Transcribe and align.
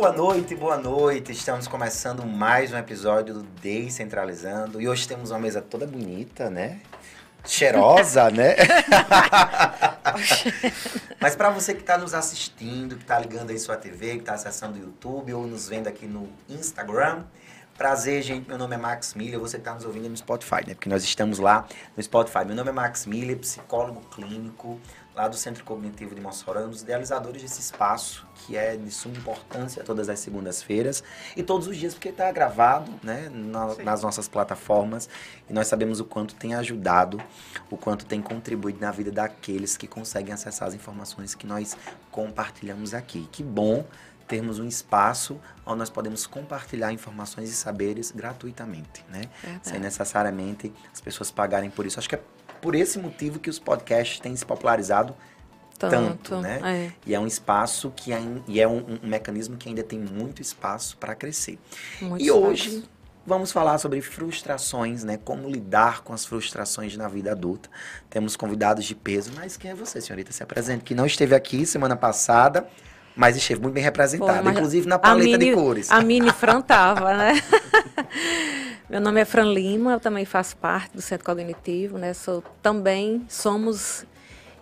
Boa 0.00 0.12
noite, 0.12 0.54
boa 0.54 0.78
noite. 0.78 1.30
Estamos 1.30 1.68
começando 1.68 2.24
mais 2.24 2.72
um 2.72 2.78
episódio 2.78 3.34
do 3.34 3.42
Descentralizando. 3.42 4.80
E 4.80 4.88
hoje 4.88 5.06
temos 5.06 5.30
uma 5.30 5.38
mesa 5.38 5.60
toda 5.60 5.86
bonita, 5.86 6.48
né? 6.48 6.80
Cheirosa, 7.44 8.30
né? 8.30 8.56
Mas 11.20 11.36
para 11.36 11.50
você 11.50 11.74
que 11.74 11.82
está 11.82 11.98
nos 11.98 12.14
assistindo, 12.14 12.96
que 12.96 13.02
está 13.02 13.18
ligando 13.18 13.50
aí 13.50 13.58
sua 13.58 13.76
TV, 13.76 14.12
que 14.12 14.20
está 14.20 14.32
acessando 14.32 14.78
o 14.78 14.80
YouTube 14.80 15.34
ou 15.34 15.46
nos 15.46 15.68
vendo 15.68 15.86
aqui 15.86 16.06
no 16.06 16.32
Instagram, 16.48 17.24
Prazer, 17.80 18.22
gente. 18.22 18.46
Meu 18.46 18.58
nome 18.58 18.74
é 18.74 18.78
Max 18.78 19.14
Miller. 19.14 19.40
Você 19.40 19.56
está 19.56 19.72
nos 19.72 19.86
ouvindo 19.86 20.06
no 20.06 20.14
Spotify, 20.14 20.56
né? 20.66 20.74
Porque 20.74 20.90
nós 20.90 21.02
estamos 21.02 21.38
lá 21.38 21.66
no 21.96 22.02
Spotify. 22.02 22.44
Meu 22.44 22.54
nome 22.54 22.68
é 22.68 22.72
Max 22.72 23.06
Miller, 23.06 23.38
psicólogo 23.38 24.02
clínico, 24.14 24.78
lá 25.20 25.28
do 25.28 25.36
Centro 25.36 25.62
Cognitivo 25.64 26.14
de 26.14 26.20
Mossoró, 26.20 26.60
um 26.62 26.70
dos 26.70 26.80
idealizadores 26.80 27.42
desse 27.42 27.60
espaço, 27.60 28.26
que 28.34 28.56
é 28.56 28.74
de 28.74 28.90
suma 28.90 29.16
importância 29.16 29.84
todas 29.84 30.08
as 30.08 30.18
segundas-feiras 30.18 31.04
e 31.36 31.42
todos 31.42 31.66
os 31.66 31.76
dias, 31.76 31.92
porque 31.92 32.08
está 32.08 32.32
gravado 32.32 32.90
né, 33.02 33.30
na, 33.30 33.74
nas 33.76 34.02
nossas 34.02 34.26
plataformas 34.28 35.10
e 35.48 35.52
nós 35.52 35.66
sabemos 35.66 36.00
o 36.00 36.06
quanto 36.06 36.34
tem 36.34 36.54
ajudado, 36.54 37.22
o 37.70 37.76
quanto 37.76 38.06
tem 38.06 38.22
contribuído 38.22 38.80
na 38.80 38.90
vida 38.90 39.10
daqueles 39.10 39.76
que 39.76 39.86
conseguem 39.86 40.32
acessar 40.32 40.68
as 40.68 40.74
informações 40.74 41.34
que 41.34 41.46
nós 41.46 41.76
compartilhamos 42.10 42.94
aqui. 42.94 43.28
Que 43.30 43.42
bom 43.42 43.84
termos 44.26 44.58
um 44.60 44.66
espaço 44.66 45.40
onde 45.66 45.80
nós 45.80 45.90
podemos 45.90 46.24
compartilhar 46.24 46.92
informações 46.92 47.50
e 47.50 47.52
saberes 47.52 48.12
gratuitamente, 48.12 49.04
né? 49.08 49.22
Sem 49.60 49.80
necessariamente 49.80 50.72
as 50.92 51.00
pessoas 51.00 51.32
pagarem 51.32 51.68
por 51.68 51.84
isso. 51.84 51.98
Acho 51.98 52.08
que 52.08 52.14
é 52.14 52.22
por 52.60 52.74
esse 52.74 52.98
motivo 52.98 53.38
que 53.38 53.50
os 53.50 53.58
podcasts 53.58 54.20
têm 54.20 54.34
se 54.36 54.44
popularizado 54.44 55.14
tanto, 55.78 56.30
tanto 56.30 56.40
né? 56.42 56.60
É. 56.62 56.92
E 57.06 57.14
é 57.14 57.20
um 57.20 57.26
espaço 57.26 57.90
que 57.96 58.12
é, 58.12 58.20
e 58.46 58.60
é 58.60 58.68
um, 58.68 58.98
um, 59.02 59.08
mecanismo 59.08 59.56
que 59.56 59.68
ainda 59.68 59.82
tem 59.82 59.98
muito 59.98 60.42
espaço 60.42 60.96
para 60.98 61.14
crescer. 61.14 61.58
Muito 62.02 62.22
e 62.22 62.26
espaço. 62.26 62.44
hoje 62.44 62.84
vamos 63.26 63.52
falar 63.52 63.78
sobre 63.78 64.00
frustrações, 64.02 65.04
né? 65.04 65.18
Como 65.24 65.48
lidar 65.48 66.02
com 66.02 66.12
as 66.12 66.26
frustrações 66.26 66.96
na 66.96 67.08
vida 67.08 67.32
adulta. 67.32 67.70
Temos 68.10 68.36
convidados 68.36 68.84
de 68.84 68.94
peso, 68.94 69.32
mas 69.34 69.56
quem 69.56 69.70
é 69.70 69.74
você, 69.74 70.00
senhorita? 70.00 70.32
Se 70.32 70.42
apresente, 70.42 70.84
que 70.84 70.94
não 70.94 71.06
esteve 71.06 71.34
aqui 71.34 71.64
semana 71.64 71.96
passada 71.96 72.68
mas 73.20 73.36
esteve 73.36 73.60
muito 73.60 73.74
bem 73.74 73.84
representada, 73.84 74.42
Pô, 74.42 74.48
inclusive 74.48 74.88
na 74.88 74.98
paleta 74.98 75.36
Mini, 75.36 75.50
de 75.50 75.54
cores. 75.54 75.90
A 75.90 76.00
Mini 76.00 76.32
Fran 76.32 76.62
tava, 76.62 77.14
né? 77.14 77.34
Meu 78.88 78.98
nome 78.98 79.20
é 79.20 79.26
Fran 79.26 79.52
Lima, 79.52 79.92
eu 79.92 80.00
também 80.00 80.24
faço 80.24 80.56
parte 80.56 80.96
do 80.96 81.02
Centro 81.02 81.26
Cognitivo, 81.26 81.98
né? 81.98 82.14
Sou, 82.14 82.42
também 82.62 83.22
somos 83.28 84.06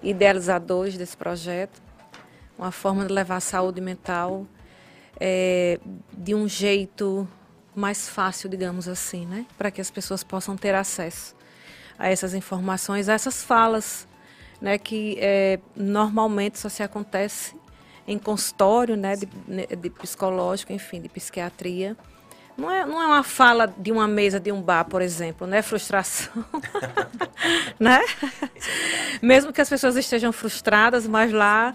idealizadores 0.02 0.98
desse 0.98 1.16
projeto, 1.16 1.80
uma 2.58 2.72
forma 2.72 3.04
de 3.04 3.12
levar 3.12 3.36
a 3.36 3.40
saúde 3.40 3.80
mental 3.80 4.44
é, 5.20 5.78
de 6.12 6.34
um 6.34 6.48
jeito 6.48 7.28
mais 7.76 8.08
fácil, 8.08 8.48
digamos 8.48 8.88
assim, 8.88 9.24
né? 9.24 9.46
Para 9.56 9.70
que 9.70 9.80
as 9.80 9.88
pessoas 9.88 10.24
possam 10.24 10.56
ter 10.56 10.74
acesso 10.74 11.36
a 11.96 12.08
essas 12.08 12.34
informações, 12.34 13.08
a 13.08 13.12
essas 13.12 13.40
falas, 13.40 14.08
né? 14.60 14.78
Que 14.78 15.16
é, 15.20 15.60
normalmente 15.76 16.58
só 16.58 16.68
se 16.68 16.82
acontece 16.82 17.56
em 18.08 18.18
consultório, 18.18 18.96
né, 18.96 19.14
de, 19.14 19.28
né, 19.46 19.66
de 19.66 19.90
psicológico, 19.90 20.72
enfim, 20.72 21.00
de 21.00 21.10
psiquiatria. 21.10 21.94
Não 22.56 22.68
é, 22.68 22.84
não 22.84 23.00
é 23.00 23.06
uma 23.06 23.22
fala 23.22 23.72
de 23.78 23.92
uma 23.92 24.08
mesa 24.08 24.40
de 24.40 24.50
um 24.50 24.60
bar, 24.60 24.84
por 24.84 25.00
exemplo, 25.00 25.46
né? 25.46 25.62
Frustração. 25.62 26.44
né? 27.78 28.00
É 28.42 28.48
Mesmo 29.22 29.52
que 29.52 29.60
as 29.60 29.68
pessoas 29.68 29.94
estejam 29.94 30.32
frustradas, 30.32 31.06
mas 31.06 31.30
lá 31.30 31.72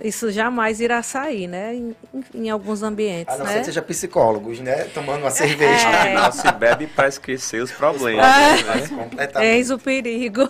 isso 0.00 0.30
jamais 0.30 0.80
irá 0.80 1.02
sair, 1.02 1.46
né? 1.46 1.74
Em, 1.74 1.94
em 2.32 2.48
alguns 2.48 2.82
ambientes. 2.82 3.34
A 3.34 3.38
não 3.38 3.44
né? 3.44 3.52
ser 3.52 3.58
que 3.58 3.64
seja 3.66 3.82
psicólogos, 3.82 4.58
né? 4.60 4.84
Tomando 4.84 5.20
uma 5.20 5.30
cerveja. 5.30 5.86
É. 5.86 5.96
Afinal, 5.96 6.32
se 6.32 6.50
bebe 6.52 6.86
para 6.86 7.08
esquecer 7.08 7.62
os 7.62 7.70
problemas. 7.70 8.24
Os 8.24 8.88
problemas 8.88 9.34
né? 9.34 9.54
Eis 9.54 9.70
o 9.70 9.78
perigo. 9.78 10.48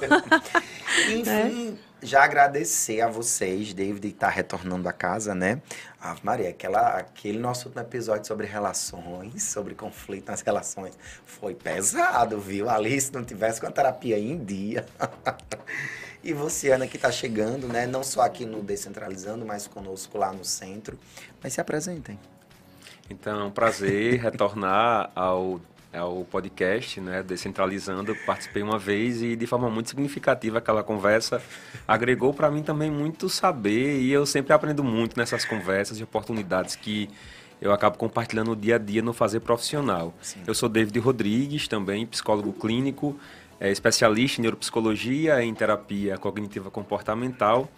Enfim. 1.10 1.78
É 1.88 1.91
já 2.02 2.24
agradecer 2.24 3.00
a 3.00 3.08
vocês, 3.08 3.72
David, 3.72 4.08
estar 4.08 4.26
tá 4.26 4.32
retornando 4.32 4.88
a 4.88 4.92
casa, 4.92 5.34
né? 5.34 5.62
Ah, 6.00 6.16
Maria, 6.22 6.50
aquela, 6.50 6.98
aquele 6.98 7.38
nosso 7.38 7.68
último 7.68 7.82
episódio 7.82 8.26
sobre 8.26 8.46
relações, 8.46 9.44
sobre 9.44 9.74
conflito 9.74 10.28
nas 10.28 10.40
relações, 10.40 10.98
foi 11.24 11.54
pesado, 11.54 12.40
viu? 12.40 12.68
Ali, 12.68 13.00
se 13.00 13.12
não 13.12 13.22
tivesse 13.22 13.60
com 13.60 13.68
a 13.68 13.70
terapia 13.70 14.18
em 14.18 14.44
dia. 14.44 14.84
e 16.24 16.32
você, 16.32 16.72
Ana, 16.72 16.88
que 16.88 16.96
está 16.96 17.12
chegando, 17.12 17.68
né? 17.68 17.86
Não 17.86 18.02
só 18.02 18.22
aqui 18.22 18.44
no 18.44 18.62
Descentralizando, 18.62 19.46
mas 19.46 19.68
conosco 19.68 20.18
lá 20.18 20.32
no 20.32 20.44
centro. 20.44 20.98
Mas 21.40 21.52
se 21.52 21.60
apresentem. 21.60 22.18
Então, 23.08 23.40
é 23.40 23.44
um 23.44 23.50
prazer 23.50 24.20
retornar 24.20 25.10
ao 25.14 25.60
é 25.92 26.02
o 26.02 26.24
podcast, 26.24 27.00
né, 27.00 27.22
Descentralizando. 27.22 28.16
Participei 28.26 28.62
uma 28.62 28.78
vez 28.78 29.22
e 29.22 29.36
de 29.36 29.46
forma 29.46 29.68
muito 29.68 29.90
significativa 29.90 30.58
aquela 30.58 30.82
conversa 30.82 31.42
agregou 31.86 32.32
para 32.32 32.50
mim 32.50 32.62
também 32.62 32.90
muito 32.90 33.28
saber 33.28 34.00
e 34.00 34.10
eu 34.10 34.24
sempre 34.24 34.52
aprendo 34.52 34.82
muito 34.82 35.18
nessas 35.18 35.44
conversas 35.44 36.00
e 36.00 36.02
oportunidades 36.02 36.76
que 36.76 37.10
eu 37.60 37.72
acabo 37.72 37.96
compartilhando 37.98 38.48
no 38.48 38.56
dia 38.56 38.76
a 38.76 38.78
dia 38.78 39.02
no 39.02 39.12
fazer 39.12 39.40
profissional. 39.40 40.14
Sim. 40.20 40.40
Eu 40.46 40.54
sou 40.54 40.68
David 40.68 40.98
Rodrigues, 40.98 41.68
também 41.68 42.06
psicólogo 42.06 42.52
clínico, 42.52 43.16
é, 43.60 43.70
especialista 43.70 44.40
em 44.40 44.42
neuropsicologia, 44.42 45.44
em 45.44 45.54
terapia 45.54 46.16
cognitiva 46.16 46.70
comportamental 46.70 47.68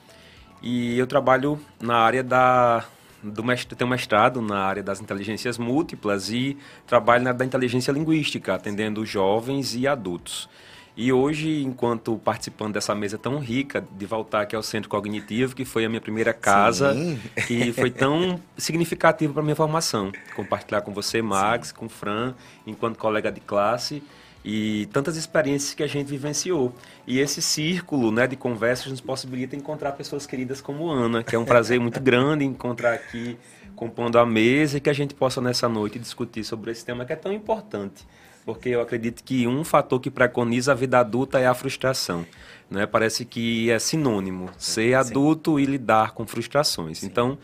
e 0.62 0.98
eu 0.98 1.06
trabalho 1.06 1.60
na 1.78 1.96
área 1.96 2.22
da 2.22 2.86
do 3.25 3.43
mestre, 3.43 3.75
tenho 3.75 3.89
mestrado 3.89 4.43
na 4.43 4.59
área 4.59 4.83
das 4.83 5.01
inteligências 5.01 5.57
múltiplas 5.57 6.31
e 6.31 6.57
trabalho 6.87 7.25
na 7.25 7.33
da 7.33 7.45
inteligência 7.45 7.91
linguística, 7.91 8.55
atendendo 8.55 9.05
jovens 9.05 9.75
e 9.75 9.87
adultos. 9.87 10.49
E 10.97 11.12
hoje, 11.12 11.62
enquanto 11.65 12.17
participando 12.19 12.75
dessa 12.75 12.95
mesa 12.95 13.19
tão 13.19 13.41
rica, 13.41 13.85
de 13.91 14.07
voltar 14.07 14.43
aqui 14.43 14.55
ao 14.55 14.62
Centro 14.62 14.89
Cognitivo, 14.89 15.57
que 15.57 15.65
foi 15.65 15.85
a 15.85 15.89
minha 15.89 16.01
primeira 16.01 16.33
casa, 16.33 16.95
Sim. 16.95 17.19
que 17.49 17.73
foi 17.75 17.91
tão 17.91 18.39
significativo 18.57 19.33
para 19.33 19.43
a 19.43 19.45
minha 19.45 19.56
formação. 19.56 20.12
Compartilhar 20.37 20.83
com 20.83 20.93
você, 20.93 21.21
Max, 21.21 21.69
Sim. 21.69 21.75
com 21.75 21.89
Fran, 21.89 22.35
enquanto 22.65 22.97
colega 22.97 23.33
de 23.33 23.41
classe 23.41 24.03
e 24.44 24.87
tantas 24.93 25.16
experiências 25.16 25.72
que 25.72 25.82
a 25.82 25.87
gente 25.87 26.09
vivenciou. 26.09 26.75
E 27.06 27.19
esse 27.19 27.41
círculo 27.41 28.10
né, 28.10 28.27
de 28.27 28.37
conversas 28.37 28.88
nos 28.88 29.00
possibilita 29.00 29.56
encontrar 29.56 29.93
pessoas 29.93 30.27
queridas 30.27 30.60
como 30.60 30.91
Ana, 30.91 31.22
que 31.25 31.34
é 31.34 31.38
um 31.38 31.44
prazer 31.44 31.81
muito 31.81 31.99
grande 32.03 32.44
encontrar 32.44 32.93
aqui 32.93 33.38
compondo 33.75 34.19
a 34.19 34.27
mesa 34.27 34.77
e 34.77 34.81
que 34.81 34.91
a 34.91 34.93
gente 34.93 35.15
possa 35.15 35.41
nessa 35.41 35.69
noite 35.69 35.99
discutir 35.99 36.44
sobre 36.44 36.71
esse 36.71 36.84
tema 36.84 37.05
que 37.05 37.12
é 37.12 37.16
tão 37.16 37.32
importante. 37.32 38.06
Porque 38.44 38.69
eu 38.69 38.82
acredito 38.82 39.25
que 39.25 39.47
um 39.47 39.65
fator 39.65 39.99
que 39.99 40.10
preconiza 40.10 40.72
a 40.72 40.75
vida 40.75 40.99
adulta 40.99 41.38
é 41.41 41.47
a 41.47 41.55
frustração. 41.55 42.26
Né? 42.71 42.84
Parece 42.84 43.25
que 43.25 43.71
é 43.71 43.78
sinônimo 43.78 44.50
ser 44.59 44.94
adulto 44.94 45.59
e 45.59 45.65
lidar 45.65 46.12
com 46.12 46.26
frustrações. 46.26 46.99
Sim. 46.99 47.06
Então, 47.06 47.38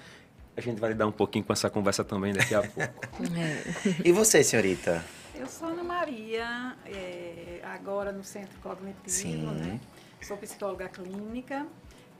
a 0.54 0.60
gente 0.60 0.78
vai 0.78 0.90
lidar 0.90 1.06
um 1.06 1.12
pouquinho 1.12 1.42
com 1.42 1.54
essa 1.54 1.70
conversa 1.70 2.04
também 2.04 2.34
daqui 2.34 2.54
a 2.54 2.60
pouco. 2.60 2.92
É. 3.34 3.94
E 4.04 4.12
você, 4.12 4.44
senhorita? 4.44 5.02
Eu 5.40 5.46
sou 5.46 5.68
Ana 5.68 5.82
Maria, 5.82 6.76
é, 6.84 7.62
agora 7.64 8.12
no 8.12 8.22
Centro 8.22 8.60
Cognitivo, 8.60 9.08
Sim. 9.08 9.54
né? 9.54 9.80
Sou 10.20 10.36
psicóloga 10.36 10.86
clínica, 10.86 11.66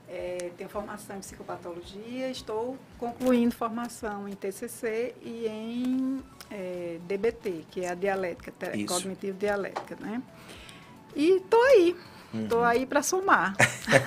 é, 0.09 0.49
tenho 0.57 0.67
formação 0.67 1.17
em 1.17 1.19
psicopatologia, 1.19 2.31
estou 2.31 2.75
concluindo 2.97 3.53
formação 3.53 4.27
em 4.27 4.33
TCC 4.33 5.13
e 5.21 5.45
em 5.45 6.23
é, 6.49 6.97
DBT, 7.03 7.65
que 7.69 7.85
é 7.85 7.91
a 7.91 7.93
dialética, 7.93 8.51
cognitivo 8.87 9.37
dialética, 9.37 9.95
né? 9.99 10.19
E 11.15 11.37
estou 11.37 11.61
aí, 11.61 11.95
Estou 12.33 12.59
uhum. 12.59 12.65
aí 12.65 12.85
para 12.85 13.03
somar. 13.03 13.55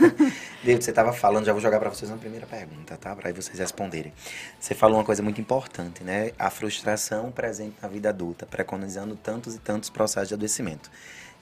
David, 0.64 0.82
você 0.82 0.90
estava 0.90 1.12
falando, 1.12 1.44
já 1.44 1.52
vou 1.52 1.60
jogar 1.60 1.78
para 1.78 1.90
vocês 1.90 2.10
uma 2.10 2.16
primeira 2.16 2.46
pergunta, 2.46 2.96
tá? 2.96 3.14
Para 3.14 3.30
vocês 3.32 3.58
responderem. 3.58 4.12
Você 4.58 4.74
falou 4.74 4.96
uma 4.96 5.04
coisa 5.04 5.22
muito 5.22 5.40
importante, 5.40 6.02
né? 6.02 6.32
A 6.38 6.48
frustração 6.48 7.30
presente 7.30 7.76
na 7.82 7.88
vida 7.88 8.08
adulta, 8.08 8.46
preconizando 8.46 9.14
tantos 9.14 9.54
e 9.54 9.58
tantos 9.58 9.90
processos 9.90 10.28
de 10.28 10.34
adoecimento. 10.34 10.90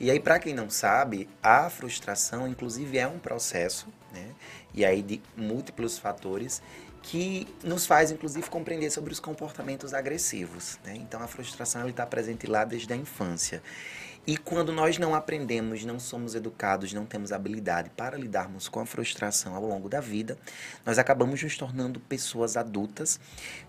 E 0.00 0.10
aí, 0.10 0.18
para 0.18 0.40
quem 0.40 0.52
não 0.52 0.68
sabe, 0.68 1.28
a 1.40 1.70
frustração, 1.70 2.48
inclusive, 2.48 2.98
é 2.98 3.06
um 3.06 3.20
processo, 3.20 3.86
né? 4.12 4.30
E 4.74 4.84
aí 4.84 5.02
de 5.02 5.22
múltiplos 5.36 5.98
fatores 5.98 6.60
que 7.02 7.46
nos 7.62 7.86
faz, 7.86 8.10
inclusive, 8.10 8.48
compreender 8.48 8.90
sobre 8.90 9.12
os 9.12 9.20
comportamentos 9.20 9.94
agressivos, 9.94 10.78
né? 10.84 10.94
Então, 10.96 11.22
a 11.22 11.28
frustração 11.28 11.88
está 11.88 12.04
presente 12.04 12.48
lá 12.48 12.64
desde 12.64 12.92
a 12.92 12.96
infância. 12.96 13.62
E 14.24 14.36
quando 14.36 14.70
nós 14.70 14.98
não 14.98 15.16
aprendemos, 15.16 15.84
não 15.84 15.98
somos 15.98 16.36
educados, 16.36 16.92
não 16.92 17.04
temos 17.04 17.32
habilidade 17.32 17.90
para 17.90 18.16
lidarmos 18.16 18.68
com 18.68 18.78
a 18.78 18.86
frustração 18.86 19.56
ao 19.56 19.66
longo 19.66 19.88
da 19.88 20.00
vida, 20.00 20.38
nós 20.86 20.96
acabamos 20.96 21.42
nos 21.42 21.56
tornando 21.56 21.98
pessoas 21.98 22.56
adultas 22.56 23.18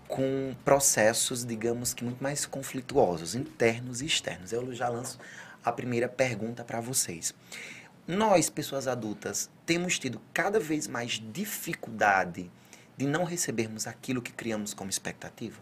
com 0.06 0.54
processos, 0.64 1.44
digamos 1.44 1.92
que 1.92 2.04
muito 2.04 2.22
mais 2.22 2.46
conflituosos, 2.46 3.34
internos 3.34 4.00
e 4.00 4.06
externos. 4.06 4.52
Eu 4.52 4.72
já 4.72 4.88
lanço 4.88 5.18
a 5.64 5.72
primeira 5.72 6.08
pergunta 6.08 6.62
para 6.62 6.80
vocês. 6.80 7.34
Nós, 8.06 8.48
pessoas 8.48 8.86
adultas, 8.86 9.50
temos 9.66 9.98
tido 9.98 10.20
cada 10.32 10.60
vez 10.60 10.86
mais 10.86 11.20
dificuldade 11.32 12.48
de 12.96 13.06
não 13.06 13.24
recebermos 13.24 13.88
aquilo 13.88 14.22
que 14.22 14.32
criamos 14.32 14.72
como 14.72 14.88
expectativa? 14.88 15.58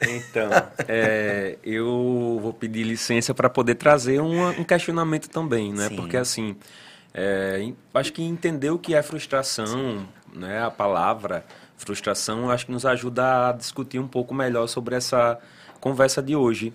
Então, 0.00 0.50
é, 0.86 1.56
eu 1.64 2.38
vou 2.40 2.52
pedir 2.52 2.84
licença 2.84 3.34
para 3.34 3.48
poder 3.50 3.74
trazer 3.74 4.20
uma, 4.20 4.50
um 4.50 4.64
questionamento 4.64 5.28
também, 5.28 5.72
né? 5.72 5.88
Sim. 5.88 5.96
Porque 5.96 6.16
assim, 6.16 6.56
é, 7.12 7.72
acho 7.94 8.12
que 8.12 8.22
entender 8.22 8.70
o 8.70 8.78
que 8.78 8.94
é 8.94 9.02
frustração, 9.02 10.06
né? 10.32 10.62
A 10.62 10.70
palavra 10.70 11.44
frustração, 11.76 12.50
acho 12.50 12.66
que 12.66 12.72
nos 12.72 12.84
ajuda 12.86 13.48
a 13.48 13.52
discutir 13.52 13.98
um 13.98 14.08
pouco 14.08 14.34
melhor 14.34 14.66
sobre 14.68 14.94
essa 14.96 15.38
conversa 15.80 16.22
de 16.22 16.34
hoje. 16.36 16.72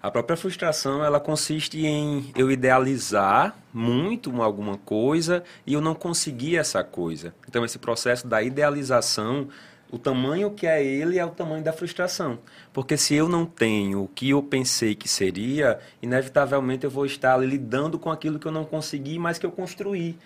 A 0.00 0.10
própria 0.10 0.36
frustração, 0.36 1.04
ela 1.04 1.18
consiste 1.18 1.84
em 1.84 2.30
eu 2.36 2.50
idealizar 2.50 3.56
muito 3.74 4.30
uma- 4.30 4.44
alguma 4.44 4.76
coisa 4.78 5.42
e 5.66 5.72
eu 5.74 5.80
não 5.80 5.94
conseguir 5.94 6.56
essa 6.56 6.84
coisa. 6.84 7.34
Então, 7.48 7.64
esse 7.64 7.78
processo 7.80 8.26
da 8.26 8.40
idealização, 8.42 9.48
o 9.90 9.98
tamanho 9.98 10.50
que 10.50 10.66
é 10.66 10.84
ele 10.84 11.18
é 11.18 11.24
o 11.24 11.30
tamanho 11.30 11.62
da 11.64 11.72
frustração. 11.72 12.38
Porque 12.72 12.96
se 12.96 13.14
eu 13.14 13.28
não 13.28 13.46
tenho 13.46 14.02
o 14.02 14.08
que 14.08 14.30
eu 14.30 14.42
pensei 14.42 14.94
que 14.94 15.08
seria, 15.08 15.78
inevitavelmente 16.02 16.84
eu 16.84 16.90
vou 16.90 17.06
estar 17.06 17.36
lidando 17.38 17.98
com 17.98 18.10
aquilo 18.10 18.38
que 18.38 18.46
eu 18.46 18.52
não 18.52 18.64
consegui, 18.64 19.18
mas 19.18 19.38
que 19.38 19.46
eu 19.46 19.52
construí. 19.52 20.16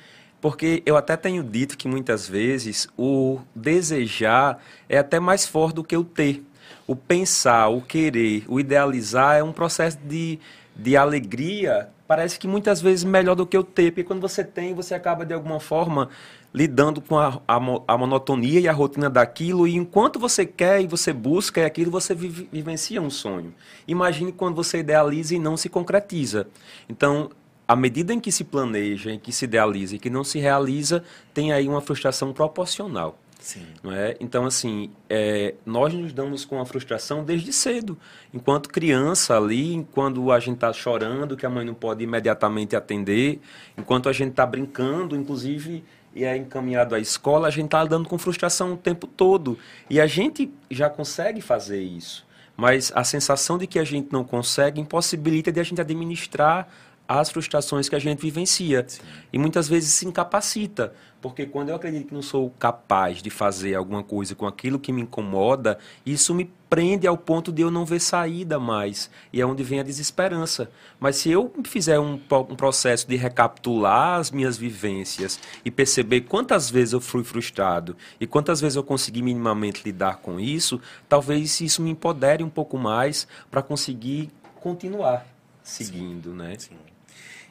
Porque 0.41 0.82
eu 0.85 0.97
até 0.97 1.17
tenho 1.17 1.44
dito 1.44 1.79
que 1.79 1.87
muitas 1.87 2.29
vezes 2.29 2.88
o 2.99 3.38
desejar 3.55 4.59
é 4.88 4.99
até 4.99 5.20
mais 5.20 5.47
forte 5.47 5.76
do 5.76 5.85
que 5.85 5.97
o 5.97 6.03
ter. 6.03 6.43
O 6.85 6.97
pensar, 6.97 7.69
o 7.69 7.81
querer, 7.81 8.44
o 8.49 8.59
idealizar 8.59 9.37
é 9.37 9.43
um 9.43 9.53
processo 9.53 9.99
de, 9.99 10.41
de 10.75 10.97
alegria, 10.97 11.88
parece 12.09 12.41
que 12.41 12.49
muitas 12.49 12.82
vezes 12.82 13.05
melhor 13.05 13.37
do 13.37 13.47
que 13.47 13.56
o 13.56 13.62
ter, 13.62 13.93
porque 13.93 14.03
quando 14.03 14.20
você 14.20 14.43
tem, 14.43 14.75
você 14.75 14.94
acaba 14.94 15.25
de 15.25 15.32
alguma 15.32 15.61
forma 15.61 16.09
lidando 16.54 17.00
com 17.00 17.19
a, 17.19 17.40
a, 17.49 17.56
a 17.88 17.99
monotonia 17.99 18.60
e 18.60 18.69
a 18.69 18.72
rotina 18.72 19.08
daquilo, 19.08 19.66
e 19.66 19.75
enquanto 19.75 20.19
você 20.19 20.44
quer 20.44 20.82
e 20.82 20.87
você 20.87 21.12
busca 21.12 21.64
aquilo, 21.64 21.90
você 21.90 22.14
vive- 22.14 22.49
vivencia 22.52 23.00
um 23.00 23.10
sonho. 23.10 23.54
Imagine 23.88 24.32
quando 24.32 24.54
você 24.54 24.78
idealiza 24.78 25.34
e 25.34 25.38
não 25.38 25.56
se 25.56 25.69
concretiza. 25.69 26.46
Então, 26.88 27.31
à 27.66 27.75
medida 27.75 28.12
em 28.12 28.20
que 28.20 28.31
se 28.31 28.44
planeja, 28.44 29.10
em 29.10 29.19
que 29.19 29.32
se 29.32 29.46
idealiza 29.46 29.96
e 29.96 29.99
que 29.99 30.10
não 30.10 30.25
se 30.25 30.38
realiza, 30.38 31.02
tem 31.32 31.52
aí 31.52 31.66
uma 31.66 31.81
frustração 31.81 32.32
proporcional. 32.32 33.19
Sim. 33.40 33.66
Não 33.82 33.93
é? 33.93 34.16
Então, 34.20 34.46
assim, 34.46 34.90
é, 35.10 35.54
nós 35.66 35.93
nos 35.93 36.12
damos 36.12 36.44
com 36.44 36.60
a 36.60 36.64
frustração 36.64 37.25
desde 37.25 37.52
cedo. 37.52 37.99
Enquanto 38.32 38.69
criança 38.69 39.37
ali, 39.37 39.84
quando 39.90 40.31
a 40.31 40.38
gente 40.38 40.54
está 40.56 40.72
chorando, 40.72 41.37
que 41.37 41.44
a 41.44 41.50
mãe 41.50 41.64
não 41.64 41.75
pode 41.75 42.04
imediatamente 42.04 42.76
atender, 42.76 43.40
enquanto 43.76 44.08
a 44.08 44.12
gente 44.12 44.31
está 44.31 44.46
brincando, 44.46 45.16
inclusive, 45.16 45.82
e 46.14 46.25
é 46.25 46.37
encaminhado 46.37 46.94
à 46.94 47.00
escola, 47.00 47.49
a 47.49 47.50
gente 47.50 47.67
está 47.67 47.82
lidando 47.82 48.09
com 48.09 48.19
frustração 48.19 48.75
o 48.75 48.76
tempo 48.76 49.06
todo. 49.06 49.59
E 49.88 50.00
a 50.00 50.06
gente 50.06 50.53
já 50.70 50.91
consegue 50.91 51.41
fazer 51.41 51.81
isso. 51.81 52.26
Mas 52.56 52.93
a 52.94 53.03
sensação 53.03 53.56
de 53.56 53.67
que 53.67 53.79
a 53.79 53.85
gente 53.85 54.12
não 54.12 54.23
consegue 54.23 54.81
impossibilita 54.81 55.50
de 55.50 55.59
a 55.59 55.62
gente 55.62 55.81
administrar 55.81 56.69
as 57.06 57.31
frustrações 57.31 57.88
que 57.88 57.96
a 57.96 57.99
gente 57.99 58.20
vivencia. 58.20 58.87
E 59.32 59.38
muitas 59.38 59.69
vezes 59.69 59.93
se 59.93 60.06
incapacita, 60.06 60.93
porque 61.20 61.46
quando 61.46 61.69
eu 61.69 61.76
acredito 61.76 62.08
que 62.08 62.14
não 62.14 62.22
sou 62.22 62.50
capaz 62.58 63.22
de 63.22 63.31
fazer 63.31 63.75
alguma 63.75 64.02
coisa 64.02 64.34
com 64.34 64.46
aquilo 64.46 64.78
que 64.78 64.93
me 64.93 65.02
incomoda, 65.02 65.78
isso 66.04 66.34
me 66.34 66.50
prende 66.69 67.06
ao 67.06 67.19
ponto 67.19 67.52
de 67.52 67.62
eu 67.62 67.70
não 67.70 67.84
ver 67.84 68.00
saída 68.00 68.58
mais. 68.58 69.10
E 69.32 69.40
é 69.40 69.46
onde 69.46 69.62
vem 69.62 69.78
a 69.78 69.82
desesperança. 69.82 70.70
Mas 70.99 71.16
se 71.16 71.31
eu 71.31 71.52
fizer 71.64 72.00
um, 72.00 72.14
um 72.14 72.56
processo 72.56 73.06
de 73.06 73.16
recapitular 73.16 74.19
as 74.19 74.31
minhas 74.31 74.56
vivências 74.56 75.38
e 75.64 75.70
perceber 75.70 76.22
quantas 76.22 76.70
vezes 76.70 76.94
eu 76.94 77.00
fui 77.00 77.22
frustrado 77.22 77.96
e 78.19 78.26
quantas 78.26 78.60
vezes 78.60 78.76
eu 78.76 78.82
consegui 78.82 79.22
minimamente 79.22 79.82
lidar 79.84 80.16
com 80.16 80.40
isso, 80.40 80.81
talvez 81.08 81.60
isso 81.60 81.82
me 81.82 81.90
empodere 81.90 82.43
um 82.43 82.50
pouco 82.50 82.78
mais 82.78 83.28
para 83.50 83.62
conseguir 83.62 84.31
continuar 84.60 85.26
seguindo, 85.62 86.34
né? 86.34 86.54
Sim. 86.58 86.91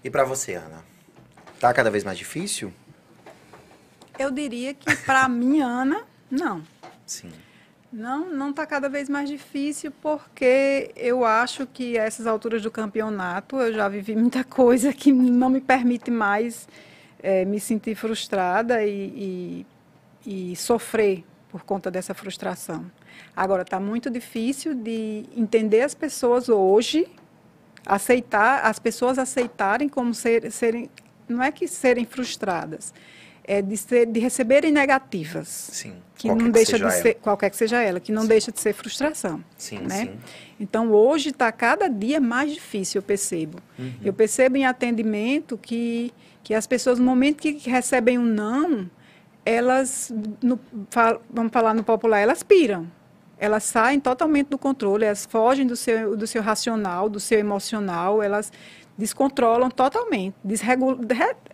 E 0.03 0.09
pra 0.09 0.23
você, 0.23 0.55
Ana? 0.55 0.83
Tá 1.59 1.73
cada 1.73 1.91
vez 1.91 2.03
mais 2.03 2.17
difícil? 2.17 2.73
Eu 4.17 4.31
diria 4.31 4.73
que 4.73 4.95
para 4.97 5.27
mim, 5.29 5.61
Ana, 5.61 6.03
não. 6.29 6.63
Sim. 7.05 7.31
Não, 7.91 8.29
não 8.29 8.51
está 8.51 8.65
cada 8.65 8.87
vez 8.87 9.09
mais 9.09 9.29
difícil, 9.29 9.91
porque 10.01 10.91
eu 10.95 11.25
acho 11.25 11.67
que 11.67 11.99
a 11.99 12.03
essas 12.03 12.25
alturas 12.25 12.61
do 12.61 12.71
campeonato 12.71 13.57
eu 13.57 13.73
já 13.73 13.89
vivi 13.89 14.15
muita 14.15 14.43
coisa 14.45 14.93
que 14.93 15.11
não 15.11 15.49
me 15.49 15.59
permite 15.59 16.09
mais 16.09 16.69
eh, 17.21 17.43
me 17.43 17.59
sentir 17.59 17.95
frustrada 17.95 18.83
e, 18.85 19.65
e, 20.25 20.51
e 20.51 20.55
sofrer 20.55 21.25
por 21.49 21.63
conta 21.63 21.91
dessa 21.91 22.13
frustração. 22.13 22.89
Agora, 23.35 23.63
está 23.63 23.77
muito 23.79 24.09
difícil 24.09 24.73
de 24.73 25.25
entender 25.35 25.81
as 25.81 25.93
pessoas 25.93 26.47
hoje, 26.47 27.07
aceitar, 27.85 28.65
as 28.65 28.79
pessoas 28.79 29.17
aceitarem 29.17 29.89
como 29.89 30.13
ser, 30.13 30.51
serem, 30.51 30.89
não 31.27 31.41
é 31.41 31.51
que 31.51 31.67
serem 31.67 32.05
frustradas, 32.05 32.93
é 33.43 33.61
de, 33.61 33.75
ser, 33.75 34.05
de 34.05 34.19
receberem 34.19 34.71
negativas 34.71 35.47
Sim. 35.47 35.95
que 36.15 36.27
não 36.27 36.49
deixa 36.51 36.71
seja 36.73 36.87
de 36.87 36.93
ela. 36.93 37.01
ser 37.01 37.13
qualquer 37.15 37.49
que 37.49 37.57
seja 37.57 37.81
ela, 37.81 37.99
que 37.99 38.11
não 38.11 38.25
deixa 38.25 38.51
de 38.51 38.59
ser 38.59 38.73
frustração. 38.73 39.43
Sim, 39.57 39.79
né? 39.79 40.05
sim. 40.05 40.19
Então 40.59 40.91
hoje 40.91 41.29
está 41.29 41.51
cada 41.51 41.87
dia 41.87 42.21
mais 42.21 42.53
difícil, 42.53 42.99
eu 42.99 43.03
percebo. 43.03 43.57
Uhum. 43.79 43.93
Eu 44.03 44.13
percebo 44.13 44.57
em 44.57 44.65
atendimento 44.65 45.57
que 45.57 46.13
que 46.43 46.53
as 46.53 46.67
pessoas 46.67 46.99
no 46.99 47.05
momento 47.05 47.37
que 47.37 47.69
recebem 47.69 48.17
um 48.17 48.25
não, 48.25 48.89
elas 49.45 50.11
no, 50.41 50.59
vamos 51.29 51.51
falar 51.51 51.73
no 51.73 51.83
popular, 51.83 52.19
elas 52.19 52.43
piram. 52.43 52.87
Elas 53.41 53.63
saem 53.63 53.99
totalmente 53.99 54.49
do 54.49 54.57
controle, 54.57 55.03
elas 55.03 55.25
fogem 55.25 55.65
do 55.65 55.75
seu 55.75 56.15
do 56.15 56.27
seu 56.27 56.41
racional, 56.43 57.09
do 57.09 57.19
seu 57.19 57.39
emocional, 57.39 58.21
elas 58.21 58.51
descontrolam 58.95 59.69
totalmente, 59.71 60.35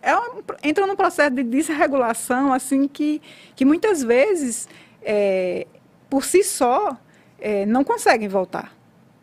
é 0.02 0.14
um, 0.16 0.42
entram 0.62 0.86
num 0.86 0.94
processo 0.96 1.30
de 1.34 1.42
desregulação 1.42 2.52
assim 2.52 2.86
que 2.86 3.22
que 3.56 3.64
muitas 3.64 4.02
vezes 4.02 4.68
é, 5.02 5.66
por 6.10 6.24
si 6.24 6.44
só 6.44 6.94
é, 7.40 7.64
não 7.64 7.82
conseguem 7.82 8.28
voltar. 8.28 8.76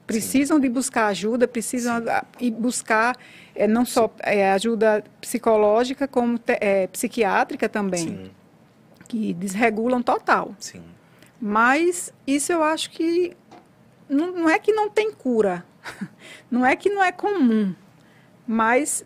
Precisam 0.08 0.60
de 0.60 0.70
buscar 0.70 1.08
ajuda, 1.08 1.48
precisam 1.48 1.98
Sim. 2.00 2.06
e 2.40 2.52
buscar 2.52 3.16
é, 3.56 3.68
não 3.68 3.86
só 3.86 4.10
é, 4.22 4.52
ajuda 4.54 5.04
psicológica, 5.22 6.08
como 6.08 6.38
te- 6.40 6.58
é, 6.62 6.88
psiquiátrica 6.88 7.68
também, 7.70 8.08
Sim, 8.08 8.32
que 9.08 9.34
desregulam 9.34 10.02
total. 10.02 10.56
sim. 10.60 10.82
Mas 11.40 12.14
isso 12.26 12.52
eu 12.52 12.64
acho 12.64 12.90
que 12.92 13.36
não, 14.10 14.32
não 14.32 14.50
é 14.50 14.60
que 14.60 14.72
não 14.72 14.90
tem 14.90 15.12
cura, 15.12 15.66
não 16.50 16.66
é 16.66 16.76
que 16.76 16.90
não 16.90 17.04
é 17.04 17.12
comum, 17.12 17.74
mas 18.48 19.06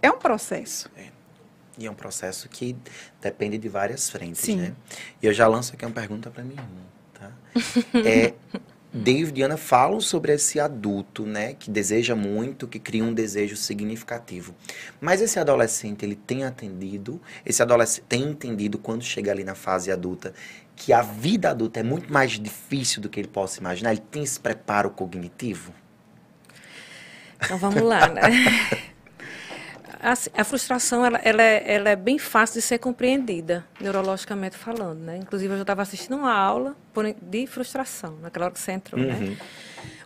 é 0.00 0.10
um 0.10 0.18
processo. 0.18 0.90
E 1.78 1.86
é 1.86 1.90
um 1.90 1.94
processo 1.94 2.48
que 2.48 2.74
depende 3.20 3.58
de 3.58 3.68
várias 3.68 4.08
frentes, 4.08 4.40
Sim. 4.40 4.56
né? 4.56 4.74
E 5.22 5.26
eu 5.26 5.32
já 5.32 5.46
lanço 5.46 5.74
aqui 5.74 5.84
uma 5.84 5.92
pergunta 5.92 6.30
para 6.30 6.42
irmã, 6.42 6.64
tá? 7.12 7.32
É, 8.06 8.34
David 8.96 9.38
e 9.38 9.42
Ana 9.42 9.56
falam 9.56 10.00
sobre 10.00 10.32
esse 10.32 10.58
adulto, 10.58 11.26
né? 11.26 11.54
Que 11.54 11.70
deseja 11.70 12.14
muito, 12.14 12.66
que 12.66 12.78
cria 12.78 13.04
um 13.04 13.12
desejo 13.12 13.56
significativo. 13.56 14.54
Mas 15.00 15.20
esse 15.20 15.38
adolescente, 15.38 16.04
ele 16.04 16.16
tem 16.16 16.44
atendido, 16.44 17.20
esse 17.44 17.62
adolescente 17.62 18.04
tem 18.08 18.22
entendido 18.22 18.78
quando 18.78 19.04
chega 19.04 19.30
ali 19.30 19.44
na 19.44 19.54
fase 19.54 19.92
adulta 19.92 20.32
que 20.74 20.92
a 20.92 21.02
vida 21.02 21.50
adulta 21.50 21.80
é 21.80 21.82
muito 21.82 22.12
mais 22.12 22.32
difícil 22.32 23.00
do 23.00 23.08
que 23.08 23.20
ele 23.20 23.28
possa 23.28 23.60
imaginar. 23.60 23.92
Ele 23.92 24.02
tem 24.10 24.22
esse 24.22 24.40
preparo 24.40 24.90
cognitivo? 24.90 25.72
Então 27.42 27.58
vamos 27.58 27.82
lá, 27.82 28.08
né? 28.08 28.22
Assim, 30.08 30.30
A, 30.34 30.44
frustração 30.44 31.04
ela, 31.04 31.18
ela, 31.24 31.42
é, 31.42 31.64
ela 31.74 31.90
é 31.90 31.96
bem 31.96 32.16
fácil 32.16 32.60
de 32.60 32.62
ser 32.62 32.78
compreendida, 32.78 33.66
neurologicamente 33.80 34.56
falando, 34.56 35.00
né? 35.00 35.16
Inclusive 35.16 35.52
eu 35.52 35.56
já 35.56 35.62
estava 35.64 35.82
assistindo 35.82 36.16
uma 36.16 36.32
aula 36.32 36.76
de 37.20 37.44
frustração, 37.48 38.16
naquela 38.22 38.44
hora 38.44 38.54
que 38.54 38.60
você 38.60 38.70
entrou, 38.70 39.00
Uhum. 39.00 39.08
né? 39.08 39.36